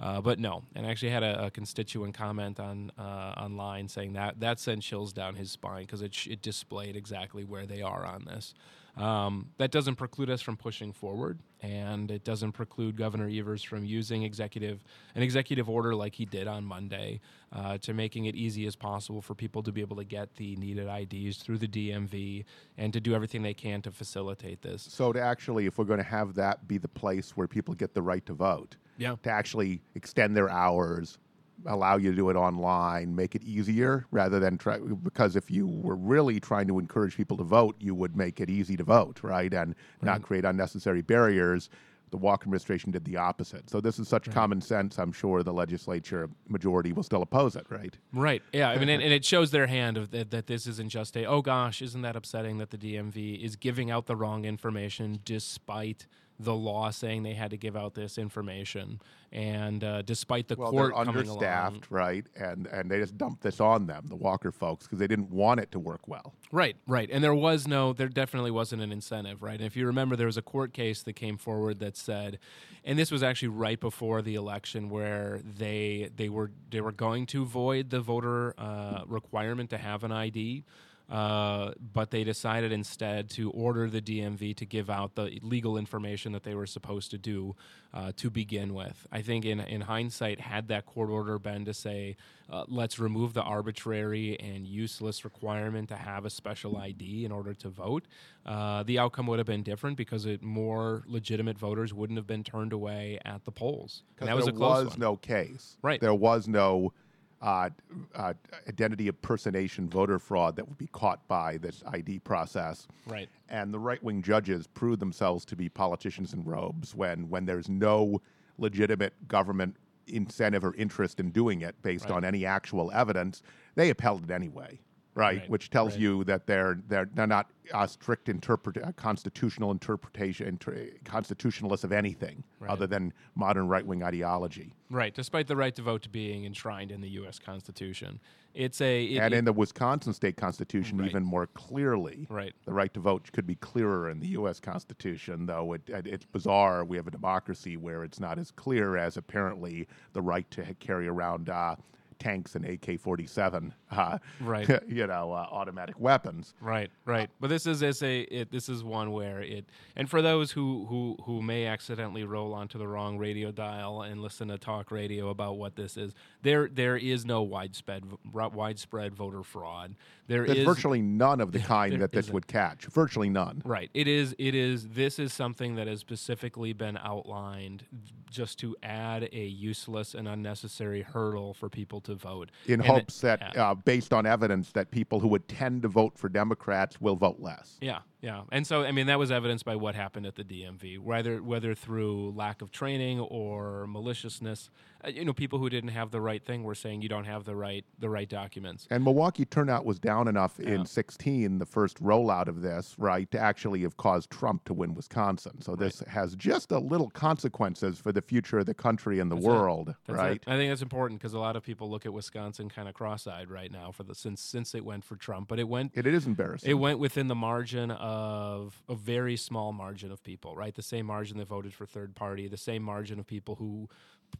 Uh, 0.00 0.20
but 0.20 0.38
no, 0.38 0.62
and 0.76 0.86
I 0.86 0.90
actually 0.90 1.10
had 1.10 1.22
a, 1.24 1.46
a 1.46 1.50
constituent 1.50 2.14
comment 2.14 2.60
on 2.60 2.92
uh, 2.98 3.34
online 3.36 3.88
saying 3.88 4.12
that 4.12 4.40
that 4.40 4.60
sent 4.60 4.82
chills 4.82 5.12
down 5.12 5.34
his 5.34 5.50
spine 5.50 5.86
because 5.86 6.02
it, 6.02 6.14
it 6.26 6.42
displayed 6.42 6.96
exactly 6.96 7.44
where 7.44 7.66
they 7.66 7.82
are 7.82 8.04
on 8.04 8.24
this. 8.26 8.54
Um, 8.98 9.50
that 9.58 9.70
doesn't 9.70 9.94
preclude 9.94 10.28
us 10.28 10.42
from 10.42 10.56
pushing 10.56 10.92
forward, 10.92 11.38
and 11.62 12.10
it 12.10 12.24
doesn't 12.24 12.52
preclude 12.52 12.96
Governor 12.96 13.28
Evers 13.32 13.62
from 13.62 13.84
using 13.84 14.24
executive 14.24 14.82
an 15.14 15.22
executive 15.22 15.70
order 15.70 15.94
like 15.94 16.14
he 16.14 16.24
did 16.24 16.48
on 16.48 16.64
Monday 16.64 17.20
uh, 17.52 17.78
to 17.78 17.94
making 17.94 18.24
it 18.24 18.34
easy 18.34 18.66
as 18.66 18.74
possible 18.74 19.22
for 19.22 19.34
people 19.34 19.62
to 19.62 19.70
be 19.70 19.80
able 19.80 19.96
to 19.96 20.04
get 20.04 20.34
the 20.34 20.56
needed 20.56 20.88
IDs 20.88 21.36
through 21.36 21.58
the 21.58 21.68
DMV 21.68 22.44
and 22.76 22.92
to 22.92 23.00
do 23.00 23.14
everything 23.14 23.42
they 23.42 23.54
can 23.54 23.80
to 23.82 23.92
facilitate 23.92 24.62
this. 24.62 24.82
So, 24.90 25.12
to 25.12 25.20
actually, 25.20 25.66
if 25.66 25.78
we're 25.78 25.84
going 25.84 25.98
to 25.98 26.04
have 26.04 26.34
that 26.34 26.66
be 26.66 26.78
the 26.78 26.88
place 26.88 27.36
where 27.36 27.46
people 27.46 27.74
get 27.74 27.94
the 27.94 28.02
right 28.02 28.24
to 28.26 28.32
vote, 28.32 28.76
yeah. 28.96 29.14
to 29.22 29.30
actually 29.30 29.80
extend 29.94 30.36
their 30.36 30.50
hours, 30.50 31.18
allow 31.66 31.96
you 31.96 32.10
to 32.10 32.16
do 32.16 32.30
it 32.30 32.36
online, 32.36 33.14
make 33.14 33.34
it 33.34 33.42
easier 33.42 34.06
rather 34.10 34.38
than 34.38 34.58
try. 34.58 34.78
Because 34.78 35.36
if 35.36 35.50
you 35.50 35.66
were 35.66 35.96
really 35.96 36.40
trying 36.40 36.68
to 36.68 36.78
encourage 36.78 37.16
people 37.16 37.36
to 37.36 37.44
vote, 37.44 37.76
you 37.80 37.94
would 37.94 38.16
make 38.16 38.40
it 38.40 38.50
easy 38.50 38.76
to 38.76 38.84
vote, 38.84 39.20
right, 39.22 39.52
and 39.52 39.74
right. 40.00 40.12
not 40.12 40.22
create 40.22 40.44
unnecessary 40.44 41.02
barriers. 41.02 41.68
The 42.10 42.16
Walker 42.16 42.44
administration 42.44 42.90
did 42.90 43.04
the 43.04 43.18
opposite. 43.18 43.68
So 43.68 43.82
this 43.82 43.98
is 43.98 44.08
such 44.08 44.28
right. 44.28 44.34
common 44.34 44.62
sense. 44.62 44.98
I'm 44.98 45.12
sure 45.12 45.42
the 45.42 45.52
legislature 45.52 46.30
majority 46.48 46.94
will 46.94 47.02
still 47.02 47.20
oppose 47.20 47.54
it, 47.54 47.66
right? 47.68 47.94
Right. 48.14 48.42
Yeah. 48.54 48.70
I 48.70 48.78
mean, 48.78 48.88
and, 48.88 49.02
and 49.02 49.12
it 49.12 49.24
shows 49.26 49.50
their 49.50 49.66
hand 49.66 49.98
of 49.98 50.10
that, 50.12 50.30
that 50.30 50.46
this 50.46 50.66
isn't 50.66 50.88
just 50.88 51.16
a 51.18 51.26
oh 51.26 51.42
gosh, 51.42 51.82
isn't 51.82 52.00
that 52.00 52.16
upsetting 52.16 52.58
that 52.58 52.70
the 52.70 52.78
DMV 52.78 53.44
is 53.44 53.56
giving 53.56 53.90
out 53.90 54.06
the 54.06 54.16
wrong 54.16 54.46
information 54.46 55.18
despite 55.24 56.06
the 56.40 56.54
law 56.54 56.90
saying 56.90 57.24
they 57.24 57.34
had 57.34 57.50
to 57.50 57.56
give 57.56 57.76
out 57.76 57.94
this 57.94 58.16
information, 58.16 59.00
and 59.32 59.82
uh, 59.82 60.02
despite 60.02 60.46
the 60.48 60.54
well, 60.56 60.70
court 60.70 60.92
they're 60.92 61.00
understaffed, 61.00 61.90
along, 61.90 62.02
right, 62.02 62.26
and 62.36 62.66
and 62.68 62.90
they 62.90 62.98
just 63.00 63.18
dumped 63.18 63.42
this 63.42 63.60
on 63.60 63.86
them, 63.86 64.06
the 64.08 64.16
Walker 64.16 64.52
folks, 64.52 64.86
because 64.86 64.98
they 64.98 65.08
didn't 65.08 65.30
want 65.30 65.58
it 65.58 65.72
to 65.72 65.78
work 65.78 66.06
well. 66.06 66.34
Right, 66.52 66.76
right, 66.86 67.08
and 67.10 67.24
there 67.24 67.34
was 67.34 67.66
no, 67.66 67.92
there 67.92 68.08
definitely 68.08 68.52
wasn't 68.52 68.82
an 68.82 68.92
incentive, 68.92 69.42
right. 69.42 69.56
And 69.56 69.66
if 69.66 69.76
you 69.76 69.86
remember, 69.86 70.14
there 70.14 70.26
was 70.26 70.36
a 70.36 70.42
court 70.42 70.72
case 70.72 71.02
that 71.02 71.14
came 71.14 71.36
forward 71.36 71.80
that 71.80 71.96
said, 71.96 72.38
and 72.84 72.98
this 72.98 73.10
was 73.10 73.22
actually 73.22 73.48
right 73.48 73.80
before 73.80 74.22
the 74.22 74.36
election, 74.36 74.88
where 74.88 75.40
they 75.44 76.10
they 76.14 76.28
were 76.28 76.52
they 76.70 76.80
were 76.80 76.92
going 76.92 77.26
to 77.26 77.44
void 77.44 77.90
the 77.90 78.00
voter 78.00 78.54
uh, 78.58 79.02
requirement 79.06 79.70
to 79.70 79.78
have 79.78 80.04
an 80.04 80.12
ID 80.12 80.64
Uh, 81.08 81.72
but 81.94 82.10
they 82.10 82.22
decided 82.22 82.70
instead 82.70 83.30
to 83.30 83.50
order 83.52 83.88
the 83.88 84.02
DMV 84.02 84.54
to 84.54 84.66
give 84.66 84.90
out 84.90 85.14
the 85.14 85.38
legal 85.42 85.78
information 85.78 86.32
that 86.32 86.42
they 86.42 86.54
were 86.54 86.66
supposed 86.66 87.10
to 87.10 87.16
do 87.16 87.56
uh, 87.94 88.12
to 88.16 88.28
begin 88.28 88.74
with. 88.74 89.06
I 89.10 89.22
think 89.22 89.46
in, 89.46 89.60
in 89.60 89.80
hindsight, 89.80 90.38
had 90.38 90.68
that 90.68 90.84
court 90.84 91.08
order 91.08 91.38
been 91.38 91.64
to 91.64 91.72
say, 91.72 92.16
uh, 92.50 92.64
let's 92.68 92.98
remove 92.98 93.32
the 93.32 93.42
arbitrary 93.42 94.38
and 94.38 94.66
useless 94.66 95.24
requirement 95.24 95.88
to 95.88 95.96
have 95.96 96.26
a 96.26 96.30
special 96.30 96.76
ID 96.76 97.24
in 97.24 97.32
order 97.32 97.54
to 97.54 97.70
vote, 97.70 98.04
uh, 98.44 98.82
the 98.82 98.98
outcome 98.98 99.26
would 99.28 99.38
have 99.38 99.46
been 99.46 99.62
different 99.62 99.96
because 99.96 100.26
it, 100.26 100.42
more 100.42 101.04
legitimate 101.06 101.58
voters 101.58 101.94
wouldn't 101.94 102.18
have 102.18 102.26
been 102.26 102.44
turned 102.44 102.74
away 102.74 103.18
at 103.24 103.44
the 103.46 103.50
polls. 103.50 104.02
Was 104.20 104.28
there 104.28 104.38
a 104.38 104.52
close 104.52 104.84
was 104.84 104.90
one. 104.90 105.00
no 105.00 105.16
case. 105.16 105.78
Right. 105.80 106.00
There 106.00 106.14
was 106.14 106.48
no 106.48 106.92
uh, 107.40 107.70
uh, 108.14 108.34
identity 108.68 109.08
impersonation 109.08 109.88
voter 109.88 110.18
fraud 110.18 110.56
that 110.56 110.68
would 110.68 110.78
be 110.78 110.88
caught 110.88 111.26
by 111.28 111.56
this 111.58 111.82
ID 111.86 112.18
process. 112.20 112.86
Right. 113.06 113.28
And 113.48 113.72
the 113.72 113.78
right 113.78 114.02
wing 114.02 114.22
judges 114.22 114.66
prove 114.66 114.98
themselves 114.98 115.44
to 115.46 115.56
be 115.56 115.68
politicians 115.68 116.32
in 116.34 116.42
robes 116.44 116.94
when, 116.94 117.28
when 117.28 117.46
there's 117.46 117.68
no 117.68 118.20
legitimate 118.58 119.14
government 119.28 119.76
incentive 120.08 120.64
or 120.64 120.74
interest 120.74 121.20
in 121.20 121.30
doing 121.30 121.60
it 121.60 121.80
based 121.82 122.06
Right. 122.06 122.16
on 122.16 122.24
any 122.24 122.44
actual 122.46 122.90
evidence. 122.92 123.42
They 123.76 123.90
upheld 123.90 124.24
it 124.24 124.30
anyway. 124.32 124.80
Right, 125.18 125.38
Right, 125.40 125.50
which 125.50 125.70
tells 125.70 125.92
right. 125.94 126.00
you 126.00 126.24
that 126.24 126.46
they're 126.46 126.78
they're 126.86 127.08
they're 127.12 127.26
not 127.26 127.50
uh, 127.72 127.86
strict 127.88 128.28
interpret 128.28 128.78
uh, 128.78 128.92
constitutional 128.92 129.72
interpretation 129.72 130.46
inter- 130.46 130.90
constitutionalists 131.04 131.82
of 131.82 131.90
anything 131.92 132.44
Right. 132.60 132.70
other 132.70 132.86
than 132.86 133.12
modern 133.34 133.66
right 133.66 133.84
wing 133.84 134.02
ideology. 134.04 134.74
Right. 134.90 135.12
Despite 135.12 135.48
the 135.48 135.56
right 135.56 135.74
to 135.74 135.82
vote 135.82 136.06
being 136.12 136.44
enshrined 136.44 136.92
in 136.92 137.00
the 137.00 137.08
U.S. 137.20 137.40
Constitution, 137.40 138.20
it's 138.54 138.80
a 138.80 139.04
it- 139.06 139.18
and 139.18 139.34
it- 139.34 139.38
in 139.38 139.44
the 139.44 139.52
Wisconsin 139.52 140.12
state 140.12 140.36
constitution, 140.36 141.04
even 141.04 141.24
more 141.24 141.48
clearly, 141.48 142.28
Right. 142.30 142.54
the 142.64 142.72
right 142.72 142.94
to 142.94 143.00
vote 143.00 143.28
could 143.32 143.46
be 143.46 143.56
clearer 143.56 144.08
in 144.10 144.20
the 144.20 144.28
U.S. 144.28 144.60
Constitution. 144.60 145.46
Though 145.46 145.72
it, 145.72 145.82
it, 145.88 146.06
it's 146.06 146.26
bizarre, 146.26 146.84
we 146.84 146.96
have 146.96 147.08
a 147.08 147.10
democracy 147.10 147.76
where 147.76 148.04
it's 148.04 148.20
not 148.20 148.38
as 148.38 148.52
clear 148.52 148.96
as 148.96 149.16
apparently 149.16 149.88
the 150.12 150.22
right 150.22 150.48
to 150.52 150.62
carry 150.74 151.08
around 151.08 151.50
uh, 151.50 151.74
tanks 152.18 152.56
and 152.56 152.64
AK-47, 152.64 153.72
uh, 153.90 154.18
Right. 154.40 154.68
you 154.88 155.06
know, 155.06 155.32
uh, 155.32 155.46
automatic 155.50 155.98
weapons. 155.98 156.54
Right, 156.60 156.90
right. 157.04 157.30
But 157.40 157.48
this 157.48 157.66
is 157.66 157.80
this 157.80 158.02
a 158.02 158.20
it, 158.22 158.50
this 158.50 158.68
is 158.68 158.82
one 158.84 159.12
where 159.12 159.40
it 159.40 159.64
and 159.96 160.08
for 160.08 160.22
those 160.22 160.52
who 160.52 160.86
who 160.88 161.16
who 161.24 161.42
may 161.42 161.66
accidentally 161.66 162.24
roll 162.24 162.54
onto 162.54 162.78
the 162.78 162.86
wrong 162.88 163.18
radio 163.18 163.50
dial 163.50 164.02
and 164.02 164.20
listen 164.22 164.48
to 164.48 164.58
talk 164.58 164.90
radio 164.90 165.30
about 165.30 165.56
what 165.58 165.76
this 165.76 165.96
is, 165.96 166.14
there 166.42 166.68
there 166.68 166.96
is 166.96 167.24
no 167.24 167.42
widespread 167.42 168.04
widespread 168.32 169.14
voter 169.14 169.42
fraud. 169.42 169.94
There 170.26 170.44
There's 170.46 170.58
is- 170.58 170.64
virtually 170.66 171.00
none 171.00 171.40
of 171.40 171.52
the 171.52 171.58
kind 171.74 172.00
that 172.02 172.12
this 172.12 172.26
isn't. 172.26 172.34
would 172.34 172.46
catch. 172.46 172.84
Virtually 172.86 173.30
none. 173.30 173.62
Right. 173.64 173.90
It 173.94 174.06
is. 174.08 174.34
It 174.38 174.54
is. 174.54 174.88
This 174.88 175.18
is 175.18 175.32
something 175.32 175.76
that 175.76 175.86
has 175.86 176.00
specifically 176.00 176.72
been 176.74 176.98
outlined 176.98 177.84
just 178.30 178.58
to 178.58 178.76
add 178.82 179.28
a 179.32 179.46
useless 179.46 180.14
and 180.14 180.28
unnecessary 180.28 181.00
hurdle 181.00 181.54
for 181.54 181.70
people 181.70 182.00
to 182.02 182.14
vote. 182.14 182.50
In 182.66 182.74
And 182.74 182.82
it- 182.82 182.86
hopes 182.86 183.20
that, 183.22 183.40
yeah. 183.54 183.70
uh, 183.70 183.74
based 183.84 184.12
on 184.12 184.26
evidence, 184.26 184.72
that 184.72 184.90
people 184.90 185.20
who 185.20 185.28
would 185.28 185.48
tend 185.48 185.82
to 185.82 185.88
vote 185.88 186.16
for 186.16 186.28
Democrats 186.28 187.00
will 187.00 187.16
vote 187.16 187.40
less. 187.40 187.78
Yeah, 187.80 188.00
yeah, 188.20 188.42
and 188.50 188.66
so 188.66 188.82
I 188.84 188.92
mean 188.92 189.06
that 189.06 189.18
was 189.18 189.30
evidenced 189.30 189.64
by 189.64 189.76
what 189.76 189.94
happened 189.94 190.26
at 190.26 190.34
the 190.34 190.44
DMV, 190.44 190.98
whether 190.98 191.42
whether 191.42 191.74
through 191.74 192.32
lack 192.32 192.62
of 192.62 192.70
training 192.70 193.20
or 193.20 193.86
maliciousness. 193.86 194.70
Uh, 195.04 195.10
you 195.10 195.24
know, 195.24 195.32
people 195.32 195.60
who 195.60 195.70
didn't 195.70 195.90
have 195.90 196.10
the 196.10 196.20
right 196.20 196.44
thing 196.44 196.64
were 196.64 196.74
saying 196.74 197.00
you 197.02 197.08
don't 197.08 197.24
have 197.26 197.44
the 197.44 197.54
right 197.54 197.84
the 198.00 198.08
right 198.10 198.28
documents. 198.28 198.88
And 198.90 199.04
Milwaukee 199.04 199.44
turnout 199.44 199.84
was 199.84 200.00
down 200.00 200.26
enough 200.26 200.58
Yeah. 200.60 200.70
in 200.70 200.86
16, 200.86 201.58
the 201.60 201.66
first 201.66 202.02
rollout 202.02 202.48
of 202.48 202.62
this, 202.62 202.96
right, 202.98 203.30
to 203.30 203.38
actually 203.38 203.82
have 203.82 203.96
caused 203.96 204.28
Trump 204.30 204.64
to 204.64 204.74
win 204.74 204.94
Wisconsin. 204.94 205.60
So 205.62 205.76
this 205.76 206.00
has 206.00 206.34
just 206.34 206.72
a 206.72 206.80
little 206.80 207.10
consequences 207.10 208.00
for 208.00 208.10
the 208.10 208.20
future 208.22 208.58
of 208.58 208.66
the 208.66 208.74
country 208.74 209.20
and 209.20 209.30
the 209.30 209.36
That's 209.36 209.46
world, 209.46 209.94
right? 210.08 210.32
it. 210.38 210.42
I 210.48 210.56
think 210.56 210.72
that's 210.72 210.82
important 210.82 211.20
because 211.20 211.32
a 211.32 211.38
lot 211.38 211.54
of 211.54 211.62
people 211.62 211.88
look 211.88 212.04
at 212.04 212.12
Wisconsin 212.12 212.68
kind 212.68 212.88
of 212.88 212.94
cross-eyed 212.94 213.50
right 213.50 213.70
now 213.70 213.92
for 213.92 214.02
the 214.02 214.16
since 214.16 214.40
since 214.40 214.74
it 214.74 214.84
went 214.84 215.04
for 215.04 215.14
Trump, 215.14 215.46
but 215.46 215.60
it 215.60 215.68
went 215.68 215.92
It, 215.94 216.08
it 216.08 216.14
is 216.14 216.26
embarrassing. 216.26 216.68
It 216.68 216.74
went 216.74 216.98
within 216.98 217.28
the 217.28 217.36
margin 217.36 217.92
of 217.92 218.07
a 218.08 218.94
very 218.94 219.36
small 219.36 219.72
margin 219.72 220.10
of 220.10 220.22
people, 220.22 220.54
right? 220.56 220.74
The 220.74 220.82
same 220.82 221.06
margin 221.06 221.38
that 221.38 221.48
voted 221.48 221.74
for 221.74 221.86
third 221.86 222.14
party, 222.14 222.48
the 222.48 222.56
same 222.56 222.82
margin 222.82 223.18
of 223.18 223.26
people 223.26 223.56
who 223.56 223.88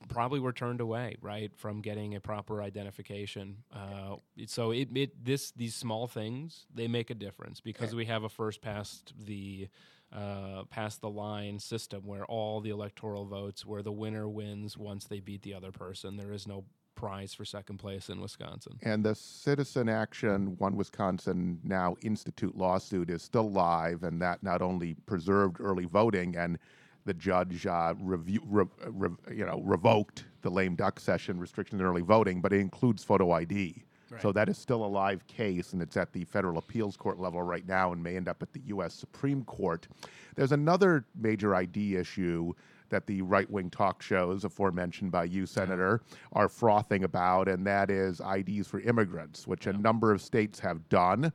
probably 0.08 0.40
were 0.40 0.52
turned 0.52 0.80
away, 0.80 1.16
right, 1.20 1.50
from 1.56 1.80
getting 1.80 2.14
a 2.14 2.20
proper 2.20 2.62
identification. 2.62 3.56
Uh, 3.72 4.16
so 4.46 4.70
it, 4.70 4.88
it 4.94 5.24
this 5.24 5.50
these 5.52 5.74
small 5.74 6.06
things 6.06 6.66
they 6.74 6.88
make 6.88 7.10
a 7.10 7.14
difference 7.14 7.60
because 7.60 7.94
we 7.94 8.04
have 8.06 8.24
a 8.24 8.28
first 8.28 8.60
past 8.60 9.12
the 9.18 9.68
uh, 10.12 10.64
past 10.70 11.00
the 11.00 11.10
line 11.10 11.58
system 11.58 12.06
where 12.06 12.24
all 12.26 12.60
the 12.60 12.70
electoral 12.70 13.26
votes, 13.26 13.66
where 13.66 13.82
the 13.82 13.92
winner 13.92 14.28
wins 14.28 14.76
once 14.76 15.04
they 15.04 15.20
beat 15.20 15.42
the 15.42 15.54
other 15.54 15.70
person. 15.70 16.16
There 16.16 16.32
is 16.32 16.46
no 16.46 16.64
prize 16.98 17.32
for 17.32 17.44
second 17.44 17.78
place 17.78 18.08
in 18.08 18.20
Wisconsin. 18.20 18.76
and 18.82 19.04
the 19.04 19.14
Citizen 19.14 19.88
Action 19.88 20.56
One 20.58 20.76
Wisconsin 20.76 21.60
Now 21.62 21.96
Institute 22.02 22.56
lawsuit 22.56 23.08
is 23.08 23.22
still 23.22 23.50
live, 23.50 24.02
and 24.02 24.20
that 24.20 24.42
not 24.42 24.60
only 24.62 24.94
preserved 25.06 25.58
early 25.60 25.84
voting 25.84 26.36
and 26.36 26.58
the 27.04 27.14
judge 27.14 27.66
uh, 27.66 27.94
review, 28.00 28.42
re, 28.44 28.64
re, 28.88 29.10
you 29.32 29.46
know, 29.46 29.62
revoked 29.64 30.24
the 30.42 30.50
lame 30.50 30.74
duck 30.74 30.98
session 30.98 31.38
restriction 31.38 31.80
on 31.80 31.86
early 31.86 32.02
voting, 32.02 32.40
but 32.40 32.52
it 32.52 32.58
includes 32.60 33.04
photo 33.04 33.30
ID. 33.30 33.84
So 34.20 34.32
that 34.32 34.48
is 34.48 34.56
still 34.56 34.84
a 34.84 34.88
live 34.88 35.26
case, 35.26 35.74
and 35.74 35.82
it's 35.82 35.96
at 35.96 36.12
the 36.14 36.24
federal 36.24 36.56
appeals 36.56 36.96
court 36.96 37.20
level 37.20 37.42
right 37.42 37.66
now, 37.68 37.92
and 37.92 38.02
may 38.02 38.16
end 38.16 38.26
up 38.26 38.42
at 38.42 38.52
the 38.54 38.60
U.S. 38.68 38.94
Supreme 38.94 39.44
Court. 39.44 39.86
There's 40.34 40.52
another 40.52 41.04
major 41.14 41.54
ID 41.54 41.96
issue 41.96 42.54
that 42.90 43.06
the 43.06 43.22
right-wing 43.22 43.70
talk 43.70 44.02
shows, 44.02 44.44
aforementioned 44.44 45.10
by 45.10 45.24
you, 45.24 45.46
Senator, 45.46 46.02
are 46.32 46.48
frothing 46.48 47.04
about, 47.04 47.48
and 47.48 47.66
that 47.66 47.90
is 47.90 48.20
IDs 48.20 48.66
for 48.66 48.80
immigrants, 48.80 49.46
which 49.46 49.66
a 49.66 49.72
number 49.72 50.12
of 50.12 50.20
states 50.20 50.58
have 50.60 50.88
done. 50.88 51.32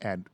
And 0.00 0.28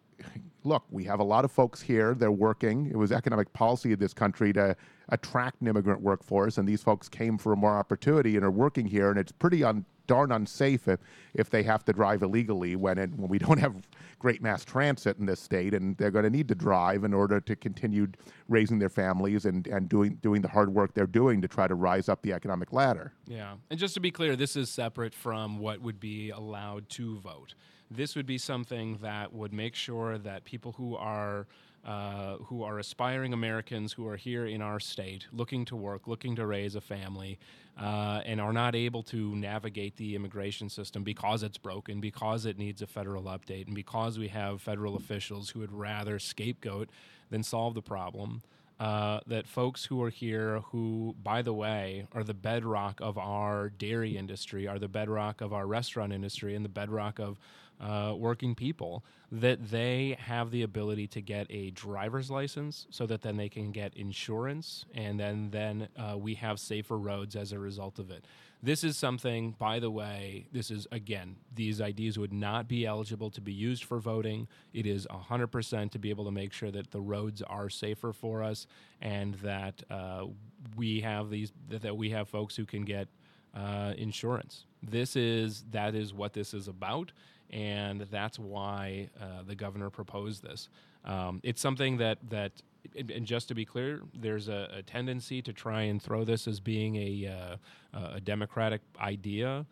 look, 0.64 0.84
we 0.90 1.04
have 1.04 1.20
a 1.20 1.24
lot 1.24 1.44
of 1.44 1.52
folks 1.52 1.80
here. 1.80 2.14
They're 2.14 2.30
working. 2.30 2.86
It 2.86 2.96
was 2.96 3.12
economic 3.12 3.52
policy 3.52 3.92
of 3.92 3.98
this 3.98 4.14
country 4.14 4.52
to 4.54 4.76
attract 5.10 5.60
an 5.60 5.68
immigrant 5.68 6.00
workforce, 6.00 6.58
and 6.58 6.68
these 6.68 6.82
folks 6.82 7.08
came 7.08 7.38
for 7.38 7.54
more 7.56 7.76
opportunity 7.76 8.36
and 8.36 8.44
are 8.44 8.50
working 8.50 8.86
here. 8.86 9.10
And 9.10 9.18
it's 9.18 9.32
pretty 9.32 9.62
un, 9.62 9.84
darn 10.07 10.32
unsafe 10.32 10.88
if, 10.88 11.00
if 11.34 11.50
they 11.50 11.62
have 11.62 11.84
to 11.84 11.92
drive 11.92 12.22
illegally 12.22 12.76
when 12.76 12.98
it, 12.98 13.11
when 13.14 13.28
we 13.28 13.38
don't 13.46 13.59
have 13.59 13.74
great 14.18 14.42
mass 14.42 14.64
transit 14.64 15.18
in 15.18 15.26
this 15.26 15.40
state, 15.40 15.74
and 15.74 15.96
they're 15.96 16.11
going 16.11 16.24
to 16.24 16.30
need 16.30 16.48
to 16.48 16.54
drive 16.54 17.04
in 17.04 17.12
order 17.12 17.40
to 17.40 17.57
continue 17.57 18.09
raising 18.48 18.78
their 18.78 18.88
families 18.88 19.44
and, 19.44 19.66
and 19.66 19.88
doing 19.88 20.14
doing 20.22 20.42
the 20.42 20.48
hard 20.48 20.72
work 20.72 20.94
they're 20.94 21.07
doing 21.07 21.42
to 21.42 21.48
try 21.48 21.66
to 21.66 21.74
rise 21.74 22.09
up 22.09 22.22
the 22.22 22.32
economic 22.32 22.72
ladder. 22.72 23.12
Yeah. 23.26 23.54
And 23.70 23.78
just 23.78 23.94
to 23.94 24.00
be 24.00 24.11
clear, 24.11 24.36
this 24.36 24.57
is 24.57 24.70
separate 24.70 25.14
from 25.14 25.59
what 25.59 25.80
would 25.80 26.00
be 26.00 26.30
allowed 26.30 26.88
to 26.90 27.18
vote. 27.18 27.54
This 27.90 28.16
would 28.16 28.26
be 28.26 28.38
something 28.38 28.98
that 29.02 29.32
would 29.32 29.52
make 29.52 29.74
sure 29.74 30.18
that 30.18 30.44
people 30.44 30.72
who 30.72 30.96
are 30.96 31.46
uh, 31.87 32.37
who 32.47 32.64
are 32.64 32.80
aspiring 32.80 33.32
Americans 33.32 33.93
who 33.93 34.07
are 34.09 34.16
here 34.16 34.45
in 34.45 34.61
our 34.61 34.80
state, 34.80 35.28
looking 35.32 35.64
to 35.64 35.76
work, 35.76 36.09
looking 36.09 36.34
to 36.34 36.45
raise 36.45 36.74
a 36.74 36.80
family, 36.80 37.39
uh, 37.80 38.20
and 38.26 38.41
are 38.41 38.53
not 38.53 38.74
able 38.74 39.05
to 39.05 39.37
navigate 39.37 39.95
the 39.97 40.16
immigration 40.16 40.68
system 40.68 41.05
because 41.05 41.45
it's 41.45 41.59
broken, 41.59 42.01
because 42.01 42.45
it 42.45 42.59
needs 42.59 42.82
a 42.82 42.89
federal 42.89 43.24
update, 43.24 43.66
and 43.66 43.74
because 43.74 44.18
we 44.18 44.26
have 44.26 44.61
federal 44.61 44.97
officials 44.97 45.51
who 45.51 45.61
would 45.61 45.72
rather 45.72 46.18
scapegoat 46.18 46.91
than 47.30 47.45
solve 47.45 47.74
the 47.74 47.82
problem 47.82 48.43
uh, 48.78 49.20
that 49.26 49.47
folks 49.47 49.87
who 49.87 50.03
are 50.03 50.11
here, 50.11 50.61
who, 50.72 51.14
by 51.22 51.41
the 51.41 51.53
way, 51.53 52.07
are 52.12 52.22
the 52.22 52.34
bedrock 52.34 53.01
of 53.01 53.16
our 53.16 53.70
dairy 53.70 54.16
industry, 54.16 54.68
are 54.68 54.78
the 54.78 54.89
bedrock 54.89 55.41
of 55.41 55.53
our 55.53 55.66
restaurant 55.66 56.12
industry, 56.12 56.55
and 56.55 56.64
the 56.64 56.68
bedrock 56.68 57.18
of 57.18 57.39
uh, 57.80 58.14
working 58.16 58.54
people, 58.54 59.04
that 59.30 59.70
they 59.70 60.16
have 60.20 60.50
the 60.50 60.62
ability 60.62 61.06
to 61.08 61.20
get 61.20 61.46
a 61.50 61.70
driver's 61.70 62.30
license 62.30 62.86
so 62.90 63.06
that 63.06 63.22
then 63.22 63.36
they 63.36 63.48
can 63.48 63.72
get 63.72 63.94
insurance, 63.94 64.84
and 64.94 65.18
then 65.18 65.50
then 65.50 65.88
uh, 65.96 66.16
we 66.16 66.34
have 66.34 66.58
safer 66.60 66.96
roads 66.96 67.36
as 67.36 67.52
a 67.52 67.58
result 67.58 67.98
of 67.98 68.10
it. 68.10 68.24
This 68.62 68.82
is 68.82 68.96
something, 68.96 69.54
by 69.58 69.78
the 69.78 69.90
way, 69.90 70.46
this 70.50 70.70
is 70.70 70.86
again, 70.90 71.36
these 71.54 71.80
IDs 71.80 72.18
would 72.18 72.32
not 72.32 72.66
be 72.66 72.86
eligible 72.86 73.30
to 73.30 73.40
be 73.40 73.52
used 73.52 73.84
for 73.84 73.98
voting. 73.98 74.48
It 74.72 74.86
is 74.86 75.06
100% 75.06 75.90
to 75.90 75.98
be 75.98 76.10
able 76.10 76.24
to 76.24 76.30
make 76.30 76.52
sure 76.52 76.70
that 76.70 76.90
the 76.90 77.00
roads 77.00 77.42
are 77.42 77.68
safer 77.68 78.12
for 78.12 78.42
us 78.42 78.66
and 79.00 79.34
that 79.36 79.82
uh, 79.90 80.26
we 80.74 81.00
have 81.00 81.30
these, 81.30 81.52
that, 81.68 81.82
that 81.82 81.96
we 81.96 82.10
have 82.10 82.28
folks 82.28 82.56
who 82.56 82.64
can 82.64 82.84
get 82.84 83.08
uh, 83.54 83.92
insurance. 83.96 84.64
This 84.82 85.16
is, 85.16 85.64
that 85.70 85.94
is 85.94 86.12
what 86.12 86.32
this 86.32 86.54
is 86.54 86.66
about. 86.66 87.12
And 87.51 88.03
that's 88.11 88.38
why 88.38 89.11
uh, 89.20 89.42
the 89.47 89.55
governor 89.55 89.90
proposed 89.90 90.42
this. 90.42 90.68
Um, 91.05 91.40
it's 91.44 91.61
something 91.61 91.99
that, 91.99 92.18
that 92.30 92.53
and 92.97 93.26
just 93.26 93.49
to 93.49 93.55
be 93.55 93.64
clear, 93.64 94.03
there's 94.14 94.49
a, 94.49 94.68
a 94.78 94.82
tendency 94.82 95.42
to 95.42 95.53
try 95.53 95.82
and 95.82 96.01
throw 96.03 96.24
this 96.24 96.47
as 96.49 96.61
being 96.61 96.97
a, 96.97 97.59
uh, 97.94 98.12
a 98.16 98.20
democratic 98.20 98.80
idea. 99.01 99.66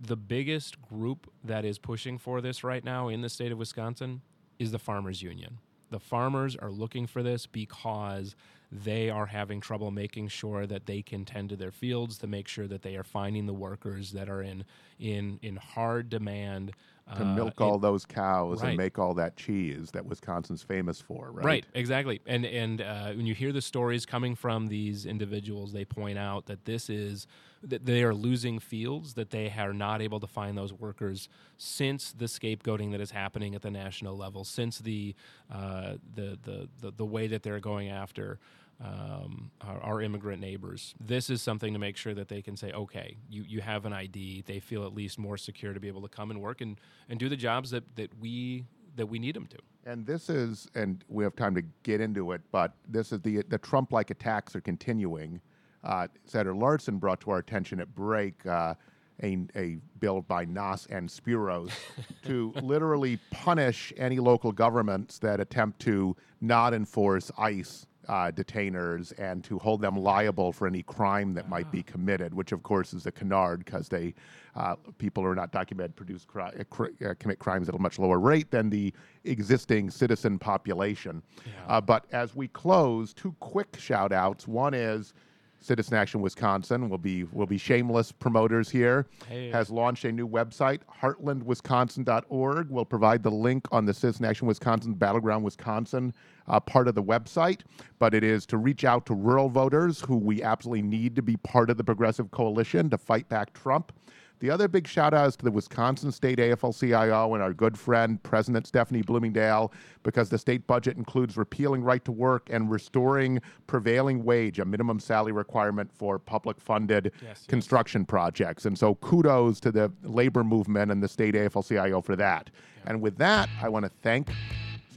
the 0.00 0.16
biggest 0.16 0.80
group 0.82 1.30
that 1.44 1.64
is 1.64 1.78
pushing 1.78 2.18
for 2.18 2.40
this 2.40 2.64
right 2.64 2.84
now 2.84 3.08
in 3.08 3.20
the 3.20 3.28
state 3.28 3.52
of 3.52 3.58
Wisconsin 3.58 4.22
is 4.58 4.72
the 4.72 4.78
farmers 4.78 5.22
union. 5.22 5.58
The 5.90 6.00
farmers 6.00 6.56
are 6.56 6.70
looking 6.70 7.06
for 7.06 7.22
this 7.22 7.46
because 7.46 8.34
they 8.72 9.10
are 9.10 9.26
having 9.26 9.60
trouble 9.60 9.90
making 9.90 10.28
sure 10.28 10.66
that 10.66 10.86
they 10.86 11.02
can 11.02 11.24
tend 11.24 11.48
to 11.50 11.56
their 11.56 11.72
fields 11.72 12.18
to 12.18 12.26
make 12.28 12.48
sure 12.48 12.68
that 12.68 12.82
they 12.82 12.96
are 12.96 13.02
finding 13.04 13.46
the 13.46 13.54
workers 13.54 14.12
that 14.12 14.28
are 14.28 14.42
in 14.42 14.64
in 15.00 15.38
in 15.42 15.56
hard 15.56 16.08
demand 16.08 16.72
to 17.16 17.22
uh, 17.22 17.34
milk 17.34 17.54
in- 17.60 17.66
all 17.66 17.78
those 17.78 18.04
cows 18.04 18.62
right. 18.62 18.70
and 18.70 18.78
make 18.78 18.98
all 18.98 19.14
that 19.14 19.36
cheese 19.36 19.90
that 19.92 20.04
Wisconsin's 20.06 20.62
famous 20.62 21.00
for, 21.00 21.30
right? 21.32 21.44
Right, 21.44 21.66
exactly. 21.74 22.20
And 22.26 22.44
and 22.44 22.80
uh, 22.80 23.12
when 23.12 23.26
you 23.26 23.34
hear 23.34 23.52
the 23.52 23.62
stories 23.62 24.06
coming 24.06 24.34
from 24.34 24.68
these 24.68 25.06
individuals, 25.06 25.72
they 25.72 25.84
point 25.84 26.18
out 26.18 26.46
that 26.46 26.64
this 26.64 26.90
is 26.90 27.26
that 27.62 27.84
they 27.84 28.02
are 28.02 28.14
losing 28.14 28.58
fields, 28.58 29.14
that 29.14 29.30
they 29.30 29.52
are 29.58 29.74
not 29.74 30.00
able 30.00 30.18
to 30.20 30.26
find 30.26 30.56
those 30.56 30.72
workers 30.72 31.28
since 31.58 32.12
the 32.12 32.24
scapegoating 32.24 32.90
that 32.92 33.00
is 33.00 33.10
happening 33.10 33.54
at 33.54 33.62
the 33.62 33.70
national 33.70 34.16
level, 34.16 34.44
since 34.44 34.78
the 34.78 35.14
uh, 35.52 35.94
the, 36.14 36.38
the 36.42 36.68
the 36.80 36.90
the 36.92 37.04
way 37.04 37.26
that 37.26 37.42
they're 37.42 37.60
going 37.60 37.88
after. 37.88 38.38
Um, 38.82 39.50
our, 39.60 39.78
our 39.82 40.00
immigrant 40.00 40.40
neighbors. 40.40 40.94
This 40.98 41.28
is 41.28 41.42
something 41.42 41.74
to 41.74 41.78
make 41.78 41.98
sure 41.98 42.14
that 42.14 42.28
they 42.28 42.40
can 42.40 42.56
say, 42.56 42.72
okay, 42.72 43.18
you, 43.28 43.44
you 43.46 43.60
have 43.60 43.84
an 43.84 43.92
ID. 43.92 44.44
They 44.46 44.58
feel 44.58 44.86
at 44.86 44.94
least 44.94 45.18
more 45.18 45.36
secure 45.36 45.74
to 45.74 45.80
be 45.80 45.88
able 45.88 46.00
to 46.00 46.08
come 46.08 46.30
and 46.30 46.40
work 46.40 46.62
and, 46.62 46.80
and 47.06 47.20
do 47.20 47.28
the 47.28 47.36
jobs 47.36 47.72
that, 47.72 47.84
that 47.96 48.18
we 48.18 48.64
that 48.96 49.06
we 49.06 49.18
need 49.18 49.34
them 49.34 49.46
to. 49.46 49.58
And 49.86 50.06
this 50.06 50.28
is, 50.28 50.68
and 50.74 51.04
we 51.08 51.24
have 51.24 51.36
time 51.36 51.54
to 51.54 51.62
get 51.82 52.00
into 52.00 52.32
it, 52.32 52.42
but 52.52 52.72
this 52.88 53.12
is 53.12 53.20
the 53.20 53.42
the 53.48 53.58
Trump-like 53.58 54.10
attacks 54.10 54.54
are 54.54 54.60
continuing. 54.60 55.40
Uh, 55.82 56.08
Senator 56.24 56.54
Larson 56.54 56.98
brought 56.98 57.20
to 57.20 57.30
our 57.30 57.38
attention 57.38 57.80
at 57.80 57.94
break 57.94 58.44
uh, 58.46 58.74
a, 59.22 59.38
a 59.56 59.78
bill 59.98 60.20
by 60.22 60.44
Nass 60.44 60.86
and 60.86 61.08
Spiros 61.08 61.70
to 62.26 62.52
literally 62.62 63.18
punish 63.30 63.92
any 63.96 64.18
local 64.18 64.52
governments 64.52 65.18
that 65.20 65.40
attempt 65.40 65.80
to 65.80 66.16
not 66.40 66.74
enforce 66.74 67.30
ICE 67.38 67.86
uh, 68.10 68.28
detainers 68.32 69.16
and 69.20 69.44
to 69.44 69.56
hold 69.60 69.80
them 69.80 69.96
liable 69.96 70.50
for 70.50 70.66
any 70.66 70.82
crime 70.82 71.32
that 71.32 71.48
might 71.48 71.70
be 71.70 71.80
committed, 71.80 72.34
which 72.34 72.50
of 72.50 72.60
course 72.64 72.92
is 72.92 73.06
a 73.06 73.12
canard 73.12 73.64
because 73.64 73.88
they 73.88 74.12
uh, 74.56 74.74
people 74.98 75.22
who 75.22 75.28
are 75.28 75.34
not 75.36 75.52
documented 75.52 75.94
produce 75.94 76.24
cri- 76.24 76.42
uh, 76.42 76.64
cri- 76.70 76.90
uh, 77.06 77.14
commit 77.20 77.38
crimes 77.38 77.68
at 77.68 77.74
a 77.76 77.78
much 77.78 78.00
lower 78.00 78.18
rate 78.18 78.50
than 78.50 78.68
the 78.68 78.92
existing 79.22 79.90
citizen 79.90 80.40
population. 80.40 81.22
Uh, 81.68 81.80
but 81.80 82.04
as 82.10 82.34
we 82.34 82.48
close, 82.48 83.14
two 83.14 83.32
quick 83.38 83.76
shout 83.78 84.12
outs. 84.12 84.48
One 84.48 84.74
is 84.74 85.14
Citizen 85.60 85.94
Action 85.94 86.20
Wisconsin 86.20 86.88
will 86.88 86.98
be 86.98 87.24
will 87.24 87.46
be 87.46 87.58
shameless 87.58 88.12
promoters 88.12 88.70
here. 88.70 89.06
Hey. 89.28 89.50
Has 89.50 89.70
launched 89.70 90.04
a 90.04 90.12
new 90.12 90.26
website, 90.26 90.80
heartlandwisconsin.org. 91.00 92.70
We'll 92.70 92.84
provide 92.84 93.22
the 93.22 93.30
link 93.30 93.68
on 93.70 93.84
the 93.84 93.94
Citizen 93.94 94.24
Action 94.24 94.46
Wisconsin 94.46 94.94
Battleground 94.94 95.44
Wisconsin 95.44 96.14
uh, 96.48 96.60
part 96.60 96.88
of 96.88 96.94
the 96.94 97.02
website. 97.02 97.60
But 97.98 98.14
it 98.14 98.24
is 98.24 98.46
to 98.46 98.56
reach 98.56 98.84
out 98.84 99.04
to 99.06 99.14
rural 99.14 99.50
voters 99.50 100.00
who 100.00 100.16
we 100.16 100.42
absolutely 100.42 100.82
need 100.82 101.14
to 101.16 101.22
be 101.22 101.36
part 101.36 101.68
of 101.70 101.76
the 101.76 101.84
progressive 101.84 102.30
coalition 102.30 102.88
to 102.90 102.98
fight 102.98 103.28
back 103.28 103.52
Trump. 103.52 103.92
The 104.40 104.50
other 104.50 104.68
big 104.68 104.88
shout 104.88 105.12
out 105.12 105.28
is 105.28 105.36
to 105.36 105.44
the 105.44 105.50
Wisconsin 105.50 106.10
State 106.10 106.38
AFL 106.38 106.78
CIO 106.78 107.34
and 107.34 107.42
our 107.42 107.52
good 107.52 107.78
friend, 107.78 108.22
President 108.22 108.66
Stephanie 108.66 109.02
Bloomingdale, 109.02 109.70
because 110.02 110.30
the 110.30 110.38
state 110.38 110.66
budget 110.66 110.96
includes 110.96 111.36
repealing 111.36 111.82
right 111.82 112.02
to 112.06 112.12
work 112.12 112.48
and 112.50 112.70
restoring 112.70 113.42
prevailing 113.66 114.24
wage, 114.24 114.58
a 114.58 114.64
minimum 114.64 114.98
salary 114.98 115.32
requirement 115.32 115.92
for 115.92 116.18
public 116.18 116.58
funded 116.58 117.12
yes. 117.22 117.44
construction 117.48 118.06
projects. 118.06 118.64
And 118.64 118.78
so 118.78 118.94
kudos 118.96 119.60
to 119.60 119.70
the 119.70 119.92
labor 120.02 120.42
movement 120.42 120.90
and 120.90 121.02
the 121.02 121.08
state 121.08 121.34
AFL 121.34 121.68
CIO 121.68 122.00
for 122.00 122.16
that. 122.16 122.48
And 122.86 123.02
with 123.02 123.18
that, 123.18 123.50
I 123.60 123.68
want 123.68 123.84
to 123.84 123.90
thank 124.00 124.30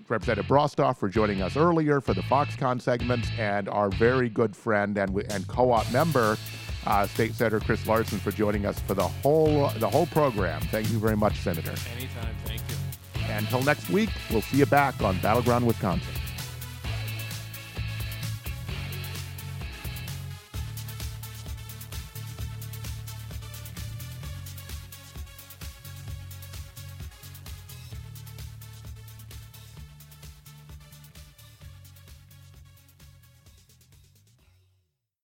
Representative 0.07 0.49
Brostoff 0.49 0.97
for 0.97 1.09
joining 1.09 1.41
us 1.41 1.57
earlier 1.57 1.99
for 1.99 2.13
the 2.13 2.21
Foxconn 2.23 2.81
segments, 2.81 3.27
and 3.37 3.67
our 3.67 3.89
very 3.89 4.29
good 4.29 4.55
friend 4.55 4.97
and, 4.97 5.17
and 5.31 5.47
co-op 5.47 5.91
member, 5.91 6.37
uh, 6.85 7.07
State 7.07 7.33
Senator 7.33 7.59
Chris 7.59 7.85
Larson, 7.87 8.19
for 8.19 8.31
joining 8.31 8.65
us 8.65 8.79
for 8.79 8.93
the 8.93 9.07
whole 9.07 9.69
the 9.79 9.89
whole 9.89 10.05
program. 10.07 10.61
Thank 10.63 10.91
you 10.91 10.99
very 10.99 11.17
much, 11.17 11.39
Senator. 11.39 11.73
Anytime. 11.95 12.35
Thank 12.45 12.61
you. 12.69 12.75
Until 13.29 13.63
next 13.63 13.89
week, 13.89 14.09
we'll 14.29 14.41
see 14.41 14.57
you 14.57 14.65
back 14.65 15.01
on 15.01 15.19
Battleground 15.19 15.65
Wisconsin. 15.65 16.13